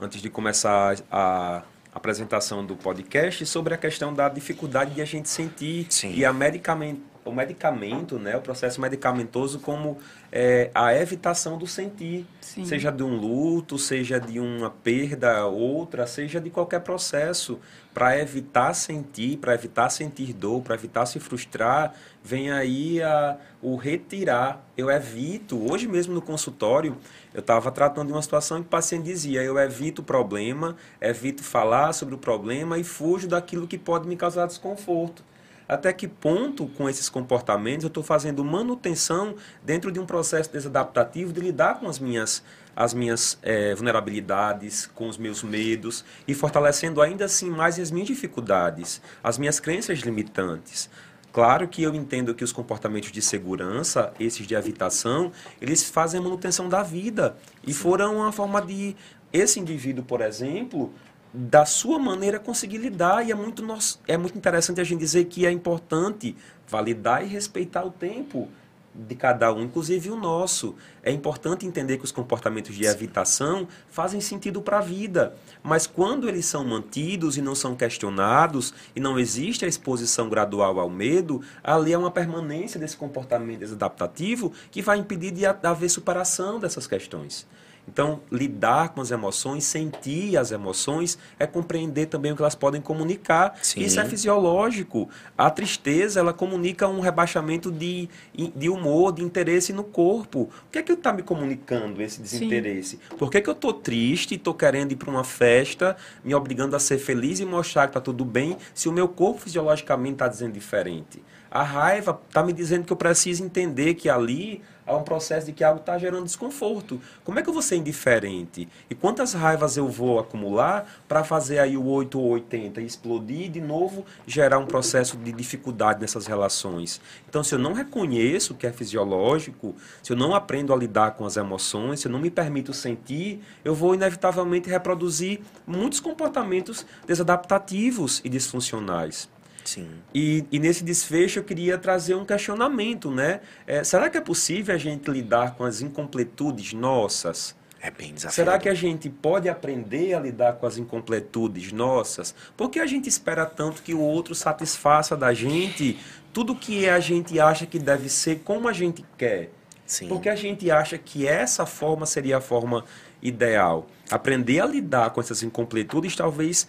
antes 0.00 0.20
de 0.20 0.28
começar 0.28 0.96
a 1.10 1.62
apresentação 1.92 2.64
do 2.64 2.76
podcast, 2.76 3.46
sobre 3.46 3.72
a 3.72 3.76
questão 3.76 4.12
da 4.12 4.28
dificuldade 4.28 4.94
de 4.94 5.00
a 5.00 5.04
gente 5.04 5.28
sentir 5.28 5.86
Sim. 5.88 6.12
e 6.12 6.24
a 6.24 6.32
medicamento, 6.32 7.00
o 7.24 7.32
medicamento, 7.32 8.18
né, 8.18 8.36
o 8.36 8.40
processo 8.40 8.80
medicamentoso 8.80 9.58
como 9.58 9.96
é, 10.30 10.70
a 10.74 10.94
evitação 10.94 11.56
do 11.56 11.66
sentir, 11.66 12.26
Sim. 12.40 12.64
seja 12.66 12.90
de 12.90 13.02
um 13.02 13.16
luto, 13.16 13.78
seja 13.78 14.20
de 14.20 14.38
uma 14.38 14.70
perda, 14.70 15.46
outra, 15.46 16.06
seja 16.06 16.40
de 16.40 16.50
qualquer 16.50 16.80
processo, 16.80 17.58
para 17.94 18.18
evitar 18.18 18.74
sentir, 18.74 19.38
para 19.38 19.54
evitar 19.54 19.88
sentir 19.88 20.32
dor, 20.32 20.62
para 20.62 20.74
evitar 20.74 21.06
se 21.06 21.18
frustrar, 21.18 21.94
vem 22.24 22.50
aí 22.50 23.02
a, 23.02 23.36
o 23.60 23.76
retirar. 23.76 24.64
Eu 24.76 24.90
evito, 24.90 25.70
hoje 25.70 25.86
mesmo 25.86 26.14
no 26.14 26.22
consultório, 26.22 26.96
eu 27.34 27.40
estava 27.40 27.70
tratando 27.70 28.06
de 28.06 28.12
uma 28.14 28.22
situação 28.22 28.62
que 28.62 28.66
o 28.66 28.70
paciente 28.70 29.04
dizia: 29.04 29.42
eu 29.42 29.58
evito 29.58 30.00
o 30.00 30.04
problema, 30.04 30.74
evito 31.00 31.44
falar 31.44 31.92
sobre 31.92 32.14
o 32.14 32.18
problema 32.18 32.78
e 32.78 32.82
fujo 32.82 33.28
daquilo 33.28 33.68
que 33.68 33.76
pode 33.76 34.08
me 34.08 34.16
causar 34.16 34.46
desconforto. 34.46 35.22
Até 35.66 35.94
que 35.94 36.06
ponto, 36.06 36.66
com 36.68 36.90
esses 36.90 37.08
comportamentos, 37.08 37.84
eu 37.84 37.88
estou 37.88 38.02
fazendo 38.02 38.44
manutenção 38.44 39.34
dentro 39.62 39.90
de 39.90 39.98
um 39.98 40.04
processo 40.04 40.52
desadaptativo 40.52 41.32
de 41.32 41.40
lidar 41.40 41.80
com 41.80 41.88
as 41.88 41.98
minhas, 41.98 42.42
as 42.76 42.92
minhas 42.92 43.38
eh, 43.42 43.74
vulnerabilidades, 43.74 44.86
com 44.94 45.08
os 45.08 45.16
meus 45.16 45.42
medos 45.42 46.04
e 46.28 46.34
fortalecendo 46.34 47.00
ainda 47.00 47.24
assim 47.24 47.48
mais 47.48 47.78
as 47.78 47.90
minhas 47.90 48.08
dificuldades, 48.08 49.00
as 49.22 49.38
minhas 49.38 49.58
crenças 49.58 50.00
limitantes. 50.00 50.90
Claro 51.34 51.66
que 51.66 51.82
eu 51.82 51.92
entendo 51.92 52.32
que 52.32 52.44
os 52.44 52.52
comportamentos 52.52 53.10
de 53.10 53.20
segurança, 53.20 54.14
esses 54.20 54.46
de 54.46 54.54
evitação, 54.54 55.32
eles 55.60 55.82
fazem 55.82 56.20
a 56.20 56.22
manutenção 56.22 56.68
da 56.68 56.80
vida. 56.80 57.36
E 57.66 57.74
foram 57.74 58.18
uma 58.18 58.30
forma 58.30 58.62
de 58.62 58.94
esse 59.32 59.58
indivíduo, 59.58 60.04
por 60.04 60.20
exemplo, 60.20 60.94
da 61.32 61.64
sua 61.64 61.98
maneira 61.98 62.38
conseguir 62.38 62.78
lidar. 62.78 63.26
E 63.26 63.32
é 63.32 63.34
muito 63.34 63.64
é 64.06 64.16
muito 64.16 64.38
interessante 64.38 64.80
a 64.80 64.84
gente 64.84 65.00
dizer 65.00 65.24
que 65.24 65.44
é 65.44 65.50
importante 65.50 66.36
validar 66.68 67.24
e 67.24 67.26
respeitar 67.26 67.84
o 67.84 67.90
tempo 67.90 68.48
de 68.94 69.14
cada 69.14 69.52
um, 69.52 69.62
inclusive 69.62 70.10
o 70.10 70.16
nosso. 70.16 70.76
É 71.02 71.10
importante 71.10 71.66
entender 71.66 71.98
que 71.98 72.04
os 72.04 72.12
comportamentos 72.12 72.74
de 72.74 72.86
evitação 72.86 73.66
fazem 73.88 74.20
sentido 74.20 74.62
para 74.62 74.78
a 74.78 74.80
vida, 74.80 75.34
mas 75.62 75.86
quando 75.86 76.28
eles 76.28 76.46
são 76.46 76.64
mantidos 76.64 77.36
e 77.36 77.42
não 77.42 77.54
são 77.54 77.74
questionados 77.74 78.72
e 78.94 79.00
não 79.00 79.18
existe 79.18 79.64
a 79.64 79.68
exposição 79.68 80.28
gradual 80.28 80.78
ao 80.78 80.88
medo, 80.88 81.42
ali 81.62 81.92
é 81.92 81.98
uma 81.98 82.10
permanência 82.10 82.78
desse 82.78 82.96
comportamento 82.96 83.58
desadaptativo 83.60 84.52
que 84.70 84.80
vai 84.80 84.98
impedir 84.98 85.32
de 85.32 85.44
ha- 85.44 85.58
haver 85.64 85.88
superação 85.88 86.60
dessas 86.60 86.86
questões. 86.86 87.46
Então, 87.86 88.20
lidar 88.32 88.90
com 88.90 89.00
as 89.00 89.10
emoções, 89.10 89.64
sentir 89.64 90.36
as 90.36 90.50
emoções, 90.50 91.18
é 91.38 91.46
compreender 91.46 92.06
também 92.06 92.32
o 92.32 92.36
que 92.36 92.42
elas 92.42 92.54
podem 92.54 92.80
comunicar. 92.80 93.58
Sim. 93.62 93.80
Isso 93.80 94.00
é 94.00 94.04
fisiológico. 94.04 95.08
A 95.36 95.50
tristeza, 95.50 96.20
ela 96.20 96.32
comunica 96.32 96.88
um 96.88 97.00
rebaixamento 97.00 97.70
de, 97.70 98.08
de 98.34 98.68
humor, 98.68 99.12
de 99.12 99.22
interesse 99.22 99.72
no 99.72 99.84
corpo. 99.84 100.50
O 100.68 100.70
que 100.72 100.78
é 100.78 100.82
que 100.82 100.92
está 100.92 101.12
me 101.12 101.22
comunicando 101.22 102.00
esse 102.02 102.20
desinteresse? 102.20 102.98
Por 103.18 103.30
que, 103.30 103.40
que 103.40 103.48
eu 103.48 103.54
estou 103.54 103.72
triste 103.72 104.32
e 104.32 104.36
estou 104.36 104.54
querendo 104.54 104.92
ir 104.92 104.96
para 104.96 105.10
uma 105.10 105.24
festa, 105.24 105.96
me 106.24 106.34
obrigando 106.34 106.74
a 106.74 106.78
ser 106.78 106.98
feliz 106.98 107.38
e 107.40 107.44
mostrar 107.44 107.82
que 107.86 107.90
está 107.90 108.00
tudo 108.00 108.24
bem, 108.24 108.56
se 108.74 108.88
o 108.88 108.92
meu 108.92 109.08
corpo 109.08 109.40
fisiologicamente 109.40 110.14
está 110.14 110.28
dizendo 110.28 110.52
diferente? 110.52 111.22
A 111.50 111.62
raiva 111.62 112.20
está 112.26 112.42
me 112.42 112.52
dizendo 112.52 112.84
que 112.84 112.92
eu 112.92 112.96
preciso 112.96 113.44
entender 113.44 113.94
que 113.94 114.08
ali 114.08 114.60
há 114.86 114.96
um 114.96 115.02
processo 115.02 115.46
de 115.46 115.52
que 115.52 115.64
algo 115.64 115.80
está 115.80 115.98
gerando 115.98 116.24
desconforto. 116.24 117.00
Como 117.24 117.38
é 117.38 117.42
que 117.42 117.48
eu 117.48 117.52
vou 117.52 117.62
ser 117.62 117.76
indiferente? 117.76 118.68
E 118.88 118.94
quantas 118.94 119.32
raivas 119.32 119.76
eu 119.76 119.88
vou 119.88 120.18
acumular 120.18 120.86
para 121.08 121.24
fazer 121.24 121.58
aí 121.58 121.76
o 121.76 121.84
8 121.86 122.18
ou 122.18 122.30
80 122.30 122.80
e 122.80 122.86
explodir 122.86 123.42
e 123.42 123.48
de 123.48 123.60
novo 123.60 124.04
gerar 124.26 124.58
um 124.58 124.66
processo 124.66 125.16
de 125.16 125.32
dificuldade 125.32 126.00
nessas 126.00 126.26
relações? 126.26 127.00
Então, 127.28 127.42
se 127.42 127.54
eu 127.54 127.58
não 127.58 127.72
reconheço 127.72 128.52
o 128.52 128.56
que 128.56 128.66
é 128.66 128.72
fisiológico, 128.72 129.74
se 130.02 130.12
eu 130.12 130.16
não 130.16 130.34
aprendo 130.34 130.72
a 130.72 130.76
lidar 130.76 131.12
com 131.12 131.24
as 131.24 131.36
emoções, 131.36 132.00
se 132.00 132.08
eu 132.08 132.12
não 132.12 132.18
me 132.18 132.30
permito 132.30 132.72
sentir, 132.72 133.40
eu 133.64 133.74
vou 133.74 133.94
inevitavelmente 133.94 134.68
reproduzir 134.68 135.40
muitos 135.66 136.00
comportamentos 136.00 136.86
desadaptativos 137.06 138.20
e 138.24 138.28
disfuncionais. 138.28 139.33
Sim. 139.64 139.88
E, 140.14 140.44
e 140.52 140.58
nesse 140.58 140.84
desfecho 140.84 141.38
eu 141.38 141.44
queria 141.44 141.78
trazer 141.78 142.14
um 142.14 142.24
questionamento, 142.24 143.10
né? 143.10 143.40
É, 143.66 143.82
será 143.82 144.10
que 144.10 144.18
é 144.18 144.20
possível 144.20 144.74
a 144.74 144.78
gente 144.78 145.10
lidar 145.10 145.54
com 145.54 145.64
as 145.64 145.80
incompletudes 145.80 146.72
nossas? 146.72 147.56
É 147.80 147.90
bem 147.90 148.14
desafiador. 148.14 148.52
Será 148.52 148.58
que 148.58 148.68
a 148.68 148.74
gente 148.74 149.10
pode 149.10 149.46
aprender 149.48 150.14
a 150.14 150.20
lidar 150.20 150.54
com 150.54 150.66
as 150.66 150.78
incompletudes 150.78 151.70
nossas? 151.70 152.34
Por 152.56 152.70
que 152.70 152.80
a 152.80 152.86
gente 152.86 153.08
espera 153.08 153.44
tanto 153.44 153.82
que 153.82 153.92
o 153.92 154.00
outro 154.00 154.34
satisfaça 154.34 155.16
da 155.16 155.34
gente 155.34 155.98
tudo 156.32 156.54
que 156.54 156.88
a 156.88 156.98
gente 156.98 157.38
acha 157.38 157.64
que 157.64 157.78
deve 157.78 158.08
ser 158.08 158.40
como 158.40 158.68
a 158.68 158.72
gente 158.72 159.04
quer? 159.16 159.50
Sim. 159.86 160.08
Porque 160.08 160.28
a 160.28 160.34
gente 160.34 160.70
acha 160.70 160.96
que 160.98 161.26
essa 161.26 161.66
forma 161.66 162.06
seria 162.06 162.38
a 162.38 162.40
forma 162.40 162.84
ideal. 163.22 163.86
Aprender 164.10 164.60
a 164.60 164.66
lidar 164.66 165.10
com 165.10 165.20
essas 165.20 165.42
incompletudes 165.42 166.16
talvez 166.16 166.66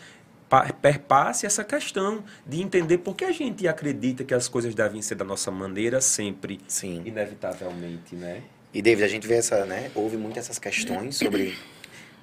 perpasse 0.82 1.46
essa 1.46 1.64
questão 1.64 2.24
de 2.46 2.62
entender 2.62 3.00
por 3.00 3.16
que 3.16 3.26
a 3.26 3.32
gente 3.32 3.68
acredita 3.68 4.24
que 4.24 4.34
as 4.34 4.48
coisas 4.48 4.74
devem 4.76 5.02
ser 5.02 5.16
da 5.16 5.26
nossa 5.26 5.52
maneira 5.52 6.02
sempre, 6.02 6.60
Sim. 6.68 7.02
inevitavelmente, 7.06 8.16
né? 8.16 8.44
E 8.74 8.82
David, 8.82 9.04
a 9.04 9.08
gente 9.08 9.28
vê 9.28 9.36
essa, 9.36 9.66
né? 9.66 9.90
Houve 9.96 10.18
muito 10.18 10.38
essas 10.38 10.60
questões 10.60 11.16
sobre 11.16 11.58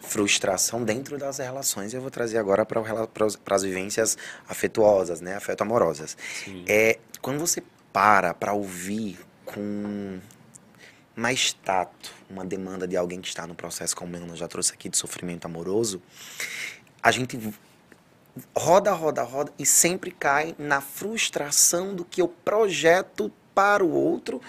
frustração 0.00 0.84
dentro 0.84 1.16
das 1.16 1.38
relações. 1.38 1.94
Eu 1.94 2.00
vou 2.00 2.10
trazer 2.10 2.36
agora 2.38 2.66
para 2.66 3.56
as 3.56 3.62
vivências 3.62 4.18
afetuosas, 4.48 5.20
né? 5.20 5.34
Afeto-amorosas. 5.36 6.16
Sim. 6.44 6.64
É 6.68 6.98
quando 7.20 7.38
você 7.38 7.62
para 7.92 8.34
para 8.34 8.52
ouvir 8.52 9.18
com 9.44 10.18
mais 11.14 11.52
tato 11.52 12.12
uma 12.28 12.44
demanda 12.44 12.88
de 12.88 12.96
alguém 12.96 13.20
que 13.20 13.28
está 13.28 13.46
no 13.46 13.54
processo, 13.54 13.94
como 13.94 14.16
eu 14.16 14.36
já 14.36 14.48
trouxe 14.48 14.72
aqui, 14.72 14.88
de 14.88 14.96
sofrimento 14.96 15.44
amoroso, 15.44 16.02
a 17.02 17.10
gente 17.10 17.38
roda, 18.56 18.92
roda, 18.92 19.22
roda 19.22 19.52
e 19.58 19.66
sempre 19.66 20.10
cai 20.10 20.54
na 20.58 20.80
frustração 20.80 21.94
do 21.94 22.04
que 22.04 22.22
eu 22.22 22.28
projeto 22.28 23.30
para 23.54 23.84
o 23.84 23.90
outro, 23.92 24.40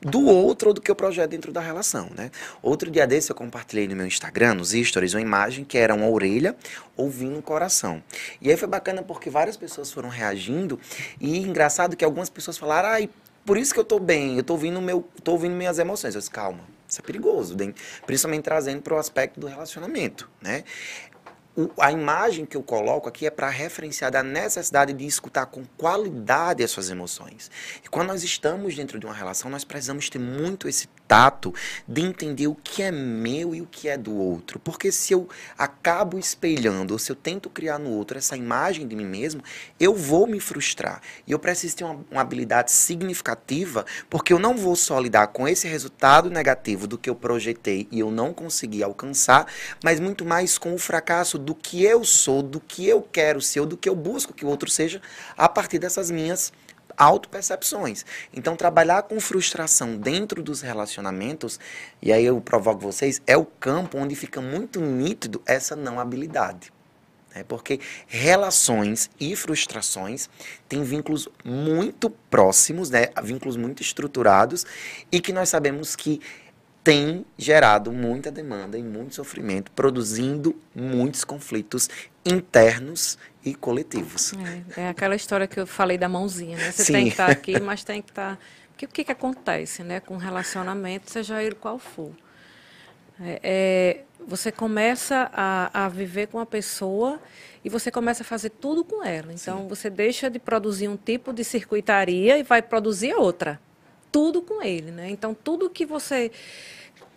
do 0.00 0.24
outro 0.26 0.68
ou 0.68 0.74
do 0.74 0.80
que 0.80 0.90
eu 0.90 0.96
projeto 0.96 1.30
dentro 1.30 1.52
da 1.52 1.60
relação, 1.60 2.08
né? 2.16 2.30
Outro 2.62 2.90
dia 2.90 3.06
desse 3.06 3.30
eu 3.30 3.36
compartilhei 3.36 3.86
no 3.86 3.94
meu 3.94 4.06
Instagram, 4.06 4.54
nos 4.54 4.70
stories, 4.70 5.14
uma 5.14 5.20
imagem 5.20 5.64
que 5.64 5.76
era 5.76 5.94
uma 5.94 6.08
orelha 6.08 6.56
ouvindo 6.96 7.38
o 7.38 7.42
coração. 7.42 8.02
E 8.40 8.50
aí 8.50 8.56
foi 8.56 8.68
bacana 8.68 9.02
porque 9.02 9.28
várias 9.28 9.56
pessoas 9.56 9.92
foram 9.92 10.08
reagindo 10.08 10.80
e 11.20 11.38
engraçado 11.38 11.96
que 11.96 12.04
algumas 12.04 12.30
pessoas 12.30 12.56
falaram, 12.56 12.88
ai, 12.88 13.10
por 13.44 13.58
isso 13.58 13.74
que 13.74 13.80
eu 13.80 13.84
tô 13.84 13.98
bem, 13.98 14.36
eu 14.36 14.42
tô 14.42 14.54
ouvindo, 14.54 14.80
meu, 14.80 15.06
tô 15.22 15.32
ouvindo 15.32 15.54
minhas 15.54 15.78
emoções. 15.78 16.14
Eu 16.14 16.20
disse, 16.20 16.30
calma, 16.30 16.60
isso 16.88 17.00
é 17.00 17.04
perigoso, 17.04 17.56
principalmente 18.06 18.44
trazendo 18.44 18.82
para 18.82 18.94
o 18.94 18.98
aspecto 18.98 19.38
do 19.38 19.46
relacionamento, 19.46 20.30
né? 20.40 20.64
O- 21.56 21.68
a 21.80 21.90
imagem 21.90 22.46
que 22.46 22.56
eu 22.56 22.62
coloco 22.62 23.08
aqui 23.08 23.26
é 23.26 23.30
para 23.30 23.48
referenciar 23.48 24.10
da 24.10 24.22
necessidade 24.22 24.92
de 24.92 25.04
escutar 25.04 25.46
com 25.46 25.64
qualidade 25.76 26.62
as 26.62 26.70
suas 26.70 26.90
emoções. 26.90 27.50
E 27.84 27.88
quando 27.88 28.08
nós 28.08 28.22
estamos 28.22 28.76
dentro 28.76 28.98
de 29.00 29.06
uma 29.06 29.14
relação, 29.14 29.50
nós 29.50 29.64
precisamos 29.64 30.08
ter 30.08 30.18
muito 30.20 30.68
esse 30.68 30.88
tato 31.10 31.52
de 31.88 32.02
entender 32.02 32.46
o 32.46 32.54
que 32.54 32.84
é 32.84 32.92
meu 32.92 33.52
e 33.52 33.60
o 33.60 33.66
que 33.66 33.88
é 33.88 33.98
do 33.98 34.14
outro. 34.14 34.60
Porque 34.60 34.92
se 34.92 35.12
eu 35.12 35.28
acabo 35.58 36.16
espelhando, 36.16 36.92
ou 36.92 37.00
se 37.00 37.10
eu 37.10 37.16
tento 37.16 37.50
criar 37.50 37.80
no 37.80 37.90
outro 37.90 38.16
essa 38.16 38.36
imagem 38.36 38.86
de 38.86 38.94
mim 38.94 39.06
mesmo, 39.06 39.42
eu 39.80 39.92
vou 39.92 40.24
me 40.24 40.38
frustrar. 40.38 41.02
E 41.26 41.32
eu 41.32 41.38
preciso 41.40 41.74
ter 41.74 41.82
uma, 41.82 41.98
uma 42.08 42.20
habilidade 42.20 42.70
significativa, 42.70 43.84
porque 44.08 44.32
eu 44.32 44.38
não 44.38 44.56
vou 44.56 44.76
só 44.76 45.00
lidar 45.00 45.26
com 45.26 45.48
esse 45.48 45.66
resultado 45.66 46.30
negativo 46.30 46.86
do 46.86 46.96
que 46.96 47.10
eu 47.10 47.16
projetei 47.16 47.88
e 47.90 47.98
eu 47.98 48.12
não 48.12 48.32
consegui 48.32 48.80
alcançar, 48.80 49.48
mas 49.82 49.98
muito 49.98 50.24
mais 50.24 50.58
com 50.58 50.72
o 50.72 50.78
fracasso 50.78 51.36
do 51.38 51.56
que 51.56 51.82
eu 51.82 52.04
sou, 52.04 52.40
do 52.40 52.60
que 52.60 52.86
eu 52.86 53.02
quero 53.02 53.40
ser, 53.40 53.66
do 53.66 53.76
que 53.76 53.88
eu 53.88 53.96
busco 53.96 54.32
que 54.32 54.44
o 54.44 54.48
outro 54.48 54.70
seja, 54.70 55.02
a 55.36 55.48
partir 55.48 55.80
dessas 55.80 56.08
minhas 56.08 56.52
autopercepções. 57.00 58.04
Então, 58.30 58.54
trabalhar 58.54 59.04
com 59.04 59.18
frustração 59.18 59.96
dentro 59.96 60.42
dos 60.42 60.60
relacionamentos, 60.60 61.58
e 62.02 62.12
aí 62.12 62.26
eu 62.26 62.38
provoco 62.42 62.78
vocês, 62.80 63.22
é 63.26 63.38
o 63.38 63.46
campo 63.46 63.96
onde 63.96 64.14
fica 64.14 64.42
muito 64.42 64.80
nítido 64.80 65.40
essa 65.46 65.74
não 65.74 65.98
habilidade. 65.98 66.70
Né? 67.34 67.42
Porque 67.42 67.80
relações 68.06 69.08
e 69.18 69.34
frustrações 69.34 70.28
têm 70.68 70.84
vínculos 70.84 71.26
muito 71.42 72.10
próximos, 72.10 72.90
né? 72.90 73.08
vínculos 73.22 73.56
muito 73.56 73.80
estruturados, 73.80 74.66
e 75.10 75.22
que 75.22 75.32
nós 75.32 75.48
sabemos 75.48 75.96
que 75.96 76.20
tem 76.82 77.24
gerado 77.36 77.92
muita 77.92 78.30
demanda 78.30 78.78
e 78.78 78.82
muito 78.82 79.14
sofrimento, 79.14 79.70
produzindo 79.72 80.56
muitos 80.74 81.24
conflitos 81.24 81.88
internos 82.24 83.18
e 83.44 83.54
coletivos. 83.54 84.32
É, 84.76 84.82
é 84.82 84.88
aquela 84.88 85.14
história 85.14 85.46
que 85.46 85.60
eu 85.60 85.66
falei 85.66 85.98
da 85.98 86.08
mãozinha, 86.08 86.56
né? 86.56 86.70
Você 86.70 86.84
Sim. 86.84 86.92
tem 86.92 87.04
que 87.04 87.10
estar 87.10 87.30
aqui, 87.30 87.60
mas 87.60 87.84
tem 87.84 88.00
que 88.00 88.10
estar. 88.10 88.38
Porque 88.70 88.84
o 88.86 88.88
que, 88.88 89.04
que 89.04 89.12
acontece, 89.12 89.82
né? 89.82 90.00
Com 90.00 90.16
relacionamento, 90.16 91.10
seja 91.10 91.42
ele 91.42 91.54
qual 91.54 91.78
for. 91.78 92.12
É, 93.20 93.40
é, 93.42 94.00
você 94.26 94.50
começa 94.50 95.30
a, 95.32 95.84
a 95.84 95.88
viver 95.88 96.28
com 96.28 96.38
a 96.38 96.46
pessoa 96.46 97.20
e 97.62 97.68
você 97.68 97.90
começa 97.90 98.22
a 98.22 98.26
fazer 98.26 98.50
tudo 98.50 98.82
com 98.82 99.04
ela. 99.04 99.32
Então, 99.32 99.68
você 99.68 99.90
deixa 99.90 100.30
de 100.30 100.38
produzir 100.38 100.88
um 100.88 100.96
tipo 100.96 101.32
de 101.32 101.44
circuitaria 101.44 102.38
e 102.38 102.42
vai 102.42 102.62
produzir 102.62 103.14
outra. 103.14 103.60
Tudo 104.12 104.42
com 104.42 104.62
ele, 104.62 104.90
né? 104.90 105.10
Então, 105.10 105.34
tudo 105.34 105.70
que 105.70 105.86
você 105.86 106.30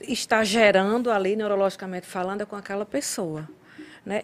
está 0.02 0.44
gerando 0.44 1.12
ali, 1.12 1.36
neurologicamente 1.36 2.06
falando, 2.06 2.42
é 2.42 2.46
com 2.46 2.56
aquela 2.56 2.86
pessoa, 2.86 3.48
né? 4.06 4.24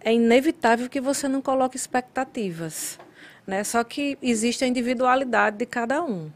É 0.00 0.12
inevitável 0.12 0.88
que 0.88 1.00
você 1.00 1.26
não 1.26 1.42
coloque 1.42 1.76
expectativas, 1.76 2.98
né? 3.46 3.64
Só 3.64 3.82
que 3.82 4.16
existe 4.22 4.64
a 4.64 4.66
individualidade 4.66 5.56
de 5.56 5.66
cada 5.66 6.02
um. 6.02 6.30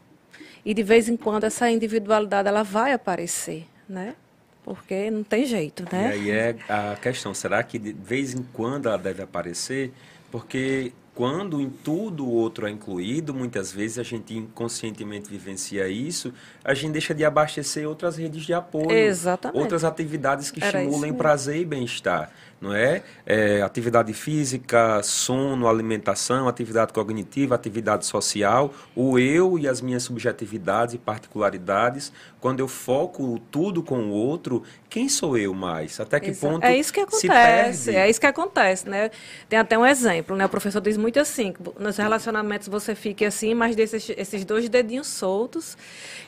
E 0.64 0.74
de 0.74 0.82
vez 0.82 1.08
em 1.08 1.16
quando 1.16 1.44
essa 1.44 1.70
individualidade 1.70 2.48
ela 2.48 2.62
vai 2.62 2.92
aparecer, 2.92 3.66
né? 3.88 4.14
Porque 4.62 5.10
não 5.10 5.24
tem 5.24 5.46
jeito, 5.46 5.84
né? 5.90 6.10
E 6.10 6.12
aí 6.12 6.30
é 6.30 6.56
a 6.68 6.96
questão, 6.96 7.32
será 7.32 7.62
que 7.62 7.78
de 7.78 7.92
vez 7.92 8.34
em 8.34 8.42
quando 8.52 8.88
ela 8.88 8.98
deve 8.98 9.22
aparecer? 9.22 9.92
Porque 10.30 10.92
quando 11.14 11.60
em 11.60 11.68
tudo 11.68 12.24
o 12.24 12.30
outro 12.30 12.66
é 12.66 12.70
incluído, 12.70 13.34
muitas 13.34 13.72
vezes 13.72 13.98
a 13.98 14.02
gente 14.02 14.34
inconscientemente 14.34 15.28
vivencia 15.28 15.88
isso, 15.88 16.32
a 16.64 16.72
gente 16.72 16.92
deixa 16.92 17.14
de 17.14 17.24
abastecer 17.24 17.86
outras 17.88 18.16
redes 18.16 18.44
de 18.44 18.54
apoio, 18.54 18.90
Exatamente. 18.90 19.60
outras 19.60 19.84
atividades 19.84 20.50
que 20.50 20.62
Era 20.62 20.82
estimulem 20.82 21.12
prazer 21.12 21.58
e 21.58 21.64
bem-estar, 21.64 22.30
não 22.60 22.74
é? 22.74 23.02
É, 23.24 23.62
Atividade 23.62 24.12
física, 24.12 25.02
sono, 25.02 25.66
alimentação, 25.66 26.46
atividade 26.46 26.92
cognitiva, 26.92 27.54
atividade 27.54 28.04
social, 28.04 28.72
o 28.94 29.18
eu 29.18 29.58
e 29.58 29.66
as 29.66 29.80
minhas 29.80 30.02
subjetividades 30.02 30.94
e 30.94 30.98
particularidades. 30.98 32.12
Quando 32.40 32.60
eu 32.60 32.68
foco 32.68 33.40
tudo 33.50 33.82
com 33.82 33.98
o 34.04 34.10
outro, 34.10 34.62
quem 34.88 35.08
sou 35.08 35.36
eu 35.36 35.54
mais? 35.54 36.00
Até 36.00 36.20
que 36.20 36.32
ponto 36.32 36.64
é 36.64 36.76
isso 36.76 36.92
que 36.92 37.00
acontece, 37.00 37.94
é 37.94 38.08
isso 38.08 38.20
que 38.20 38.26
acontece, 38.26 38.88
né? 38.88 39.10
Tem 39.48 39.58
até 39.58 39.78
um 39.78 39.86
exemplo, 39.86 40.36
né? 40.36 40.46
O 40.46 40.48
professor 40.48 40.80
diz 40.80 40.96
muito 40.96 41.18
assim, 41.18 41.52
que 41.52 41.60
nos 41.78 41.96
relacionamentos 41.96 42.68
você 42.68 42.94
fique 42.94 43.24
assim, 43.24 43.54
mas 43.54 43.76
desses 43.76 44.10
esses 44.16 44.44
dois 44.44 44.68
dedinhos 44.68 45.06
soltos, 45.06 45.76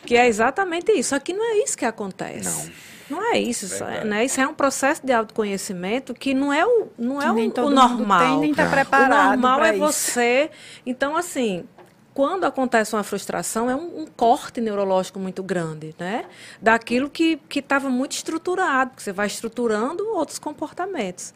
que 0.05 0.17
é 0.17 0.27
exatamente 0.27 0.93
isso. 0.93 1.15
Aqui 1.15 1.33
não 1.33 1.45
é 1.45 1.63
isso 1.63 1.77
que 1.77 1.85
acontece. 1.85 2.67
Não. 2.67 2.93
É 3.21 3.39
isso, 3.39 3.65
isso 3.65 3.83
é- 3.83 3.87
Verdade. 3.87 4.09
né? 4.09 4.25
Isso 4.25 4.41
é 4.41 4.47
um 4.47 4.55
processo 4.55 5.05
de 5.05 5.13
autoconhecimento 5.13 6.15
que 6.15 6.33
não 6.33 6.53
é 6.53 6.65
o, 6.65 6.87
não 6.97 7.21
é 7.21 7.33
nem 7.33 7.49
o, 7.49 7.53
todo 7.53 7.67
o 7.67 7.71
mundo 7.71 7.81
normal. 7.99 8.21
tem, 8.21 8.39
nem 8.39 8.55
tá 8.55 8.65
O 8.67 8.71
preparado 8.71 9.31
normal 9.33 9.59
pra 9.59 9.69
é 9.71 9.73
isso. 9.77 9.81
você. 9.81 10.51
Então, 10.87 11.17
assim, 11.17 11.65
quando 12.15 12.45
acontece 12.45 12.95
uma 12.95 13.03
frustração, 13.03 13.69
é 13.69 13.75
um, 13.75 14.03
um 14.03 14.07
corte 14.07 14.61
neurológico 14.61 15.19
muito 15.19 15.43
grande, 15.43 15.95
né? 15.99 16.27
Daquilo 16.61 17.11
que 17.11 17.41
estava 17.55 17.89
muito 17.91 18.13
estruturado, 18.13 18.93
que 18.95 19.03
você 19.03 19.13
vai 19.13 19.27
estruturando 19.27 20.07
outros 20.15 20.39
comportamentos. 20.39 21.35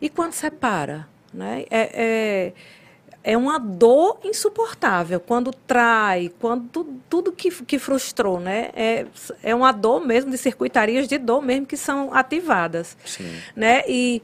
E 0.00 0.08
quando 0.08 0.32
você 0.32 0.50
para, 0.50 1.08
né? 1.34 1.64
É, 1.70 1.90
é, 1.94 2.52
é 3.24 3.36
uma 3.36 3.58
dor 3.58 4.18
insuportável. 4.24 5.20
Quando 5.20 5.52
trai, 5.52 6.30
quando 6.40 6.68
tu- 6.68 7.00
tudo 7.10 7.32
que, 7.32 7.50
que 7.64 7.78
frustrou, 7.78 8.38
né? 8.40 8.70
É, 8.74 9.06
é 9.42 9.54
uma 9.54 9.72
dor 9.72 10.04
mesmo, 10.06 10.30
de 10.30 10.38
circuitarias 10.38 11.06
de 11.08 11.18
dor 11.18 11.42
mesmo 11.42 11.66
que 11.66 11.76
são 11.76 12.14
ativadas. 12.14 12.96
Sim. 13.04 13.30
Né? 13.54 13.82
E 13.88 14.22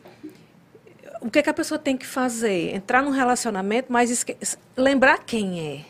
o 1.21 1.31
que, 1.31 1.43
que 1.43 1.51
a 1.51 1.55
pessoa 1.55 1.79
tem 1.79 1.97
que 1.97 2.07
fazer? 2.07 2.75
Entrar 2.75 3.03
num 3.03 3.11
relacionamento, 3.11 3.93
mas 3.93 4.11
esque- 4.11 4.37
lembrar 4.77 5.19
quem 5.25 5.61
é. 5.61 5.81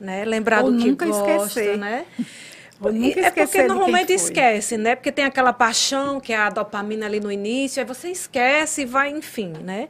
Né? 0.00 0.24
Lembrar 0.24 0.64
Ou 0.64 0.72
do 0.72 0.78
que 0.78 0.88
nunca 0.90 1.06
gosta, 1.06 1.60
esquecer. 1.60 1.78
né? 1.78 2.04
E 2.92 3.12
é 3.18 3.30
porque 3.30 3.62
normalmente 3.62 4.12
esquece, 4.12 4.76
né? 4.76 4.94
Porque 4.96 5.10
tem 5.12 5.24
aquela 5.24 5.52
paixão, 5.54 6.20
que 6.20 6.32
é 6.32 6.36
a 6.36 6.50
dopamina 6.50 7.06
ali 7.06 7.18
no 7.20 7.30
início, 7.32 7.80
aí 7.80 7.86
você 7.86 8.08
esquece 8.10 8.82
e 8.82 8.84
vai, 8.84 9.08
enfim, 9.10 9.54
né? 9.62 9.88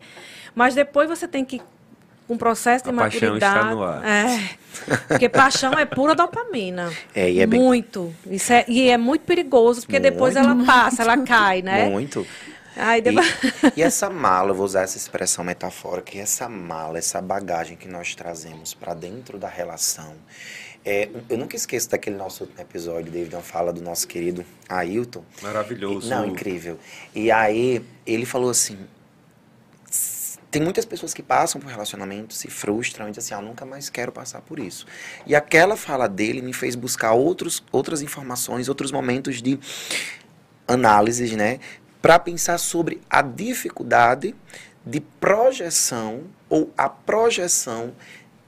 Mas 0.54 0.74
depois 0.74 1.08
você 1.08 1.26
tem 1.26 1.44
que 1.44 1.60
com 2.26 2.34
um 2.34 2.38
processo 2.38 2.84
de 2.84 2.90
A 2.90 2.94
paixão 2.94 3.34
está 3.36 3.54
maturidade. 3.54 3.74
no 3.74 3.82
ar. 3.84 4.04
É. 4.04 4.50
Porque 5.08 5.28
paixão 5.28 5.72
é 5.74 5.84
pura 5.84 6.14
dopamina. 6.14 6.90
É, 7.14 7.30
e 7.30 7.40
é 7.40 7.46
bem- 7.46 7.60
muito. 7.60 8.14
Isso 8.28 8.52
é, 8.52 8.64
e 8.68 8.88
é 8.88 8.96
muito 8.96 9.22
perigoso, 9.22 9.82
porque 9.82 10.00
depois 10.00 10.34
ela 10.36 10.54
passa, 10.64 11.02
ela 11.02 11.18
cai, 11.18 11.62
né? 11.62 11.88
Muito. 11.88 12.26
Aí 12.76 12.98
E, 12.98 13.02
depois... 13.02 13.36
e 13.76 13.82
essa 13.82 14.10
mala, 14.10 14.50
eu 14.50 14.54
vou 14.54 14.66
usar 14.66 14.82
essa 14.82 14.96
expressão 14.98 15.44
metafórica, 15.44 16.16
e 16.16 16.20
essa 16.20 16.48
mala, 16.48 16.98
essa 16.98 17.22
bagagem 17.22 17.76
que 17.76 17.86
nós 17.86 18.14
trazemos 18.16 18.74
para 18.74 18.94
dentro 18.94 19.38
da 19.38 19.48
relação. 19.48 20.14
É, 20.84 21.08
eu 21.30 21.38
nunca 21.38 21.56
esqueço 21.56 21.88
daquele 21.88 22.16
nosso 22.16 22.42
último 22.44 22.60
episódio, 22.60 23.10
David, 23.10 23.34
uma 23.34 23.42
fala 23.42 23.72
do 23.72 23.80
nosso 23.80 24.06
querido 24.08 24.44
Ailton. 24.68 25.24
Maravilhoso. 25.40 26.10
Não, 26.10 26.26
incrível. 26.26 26.78
E 27.14 27.30
aí 27.30 27.82
ele 28.06 28.26
falou 28.26 28.50
assim: 28.50 28.76
"S- 28.76 28.84
tem 30.54 30.62
muitas 30.62 30.84
pessoas 30.84 31.12
que 31.12 31.20
passam 31.20 31.60
por 31.60 31.68
relacionamento, 31.68 32.32
se 32.32 32.48
frustram 32.48 33.08
e 33.08 33.10
dizem 33.10 33.34
assim: 33.34 33.34
ah, 33.34 33.44
eu 33.44 33.48
nunca 33.50 33.66
mais 33.66 33.90
quero 33.90 34.12
passar 34.12 34.40
por 34.40 34.60
isso. 34.60 34.86
E 35.26 35.34
aquela 35.34 35.76
fala 35.76 36.08
dele 36.08 36.40
me 36.40 36.52
fez 36.52 36.76
buscar 36.76 37.12
outros, 37.12 37.60
outras 37.72 38.00
informações, 38.02 38.68
outros 38.68 38.92
momentos 38.92 39.42
de 39.42 39.58
análises, 40.68 41.32
né? 41.32 41.58
Para 42.00 42.20
pensar 42.20 42.58
sobre 42.58 43.00
a 43.10 43.20
dificuldade 43.20 44.32
de 44.86 45.00
projeção 45.00 46.22
ou 46.48 46.72
a 46.78 46.88
projeção 46.88 47.92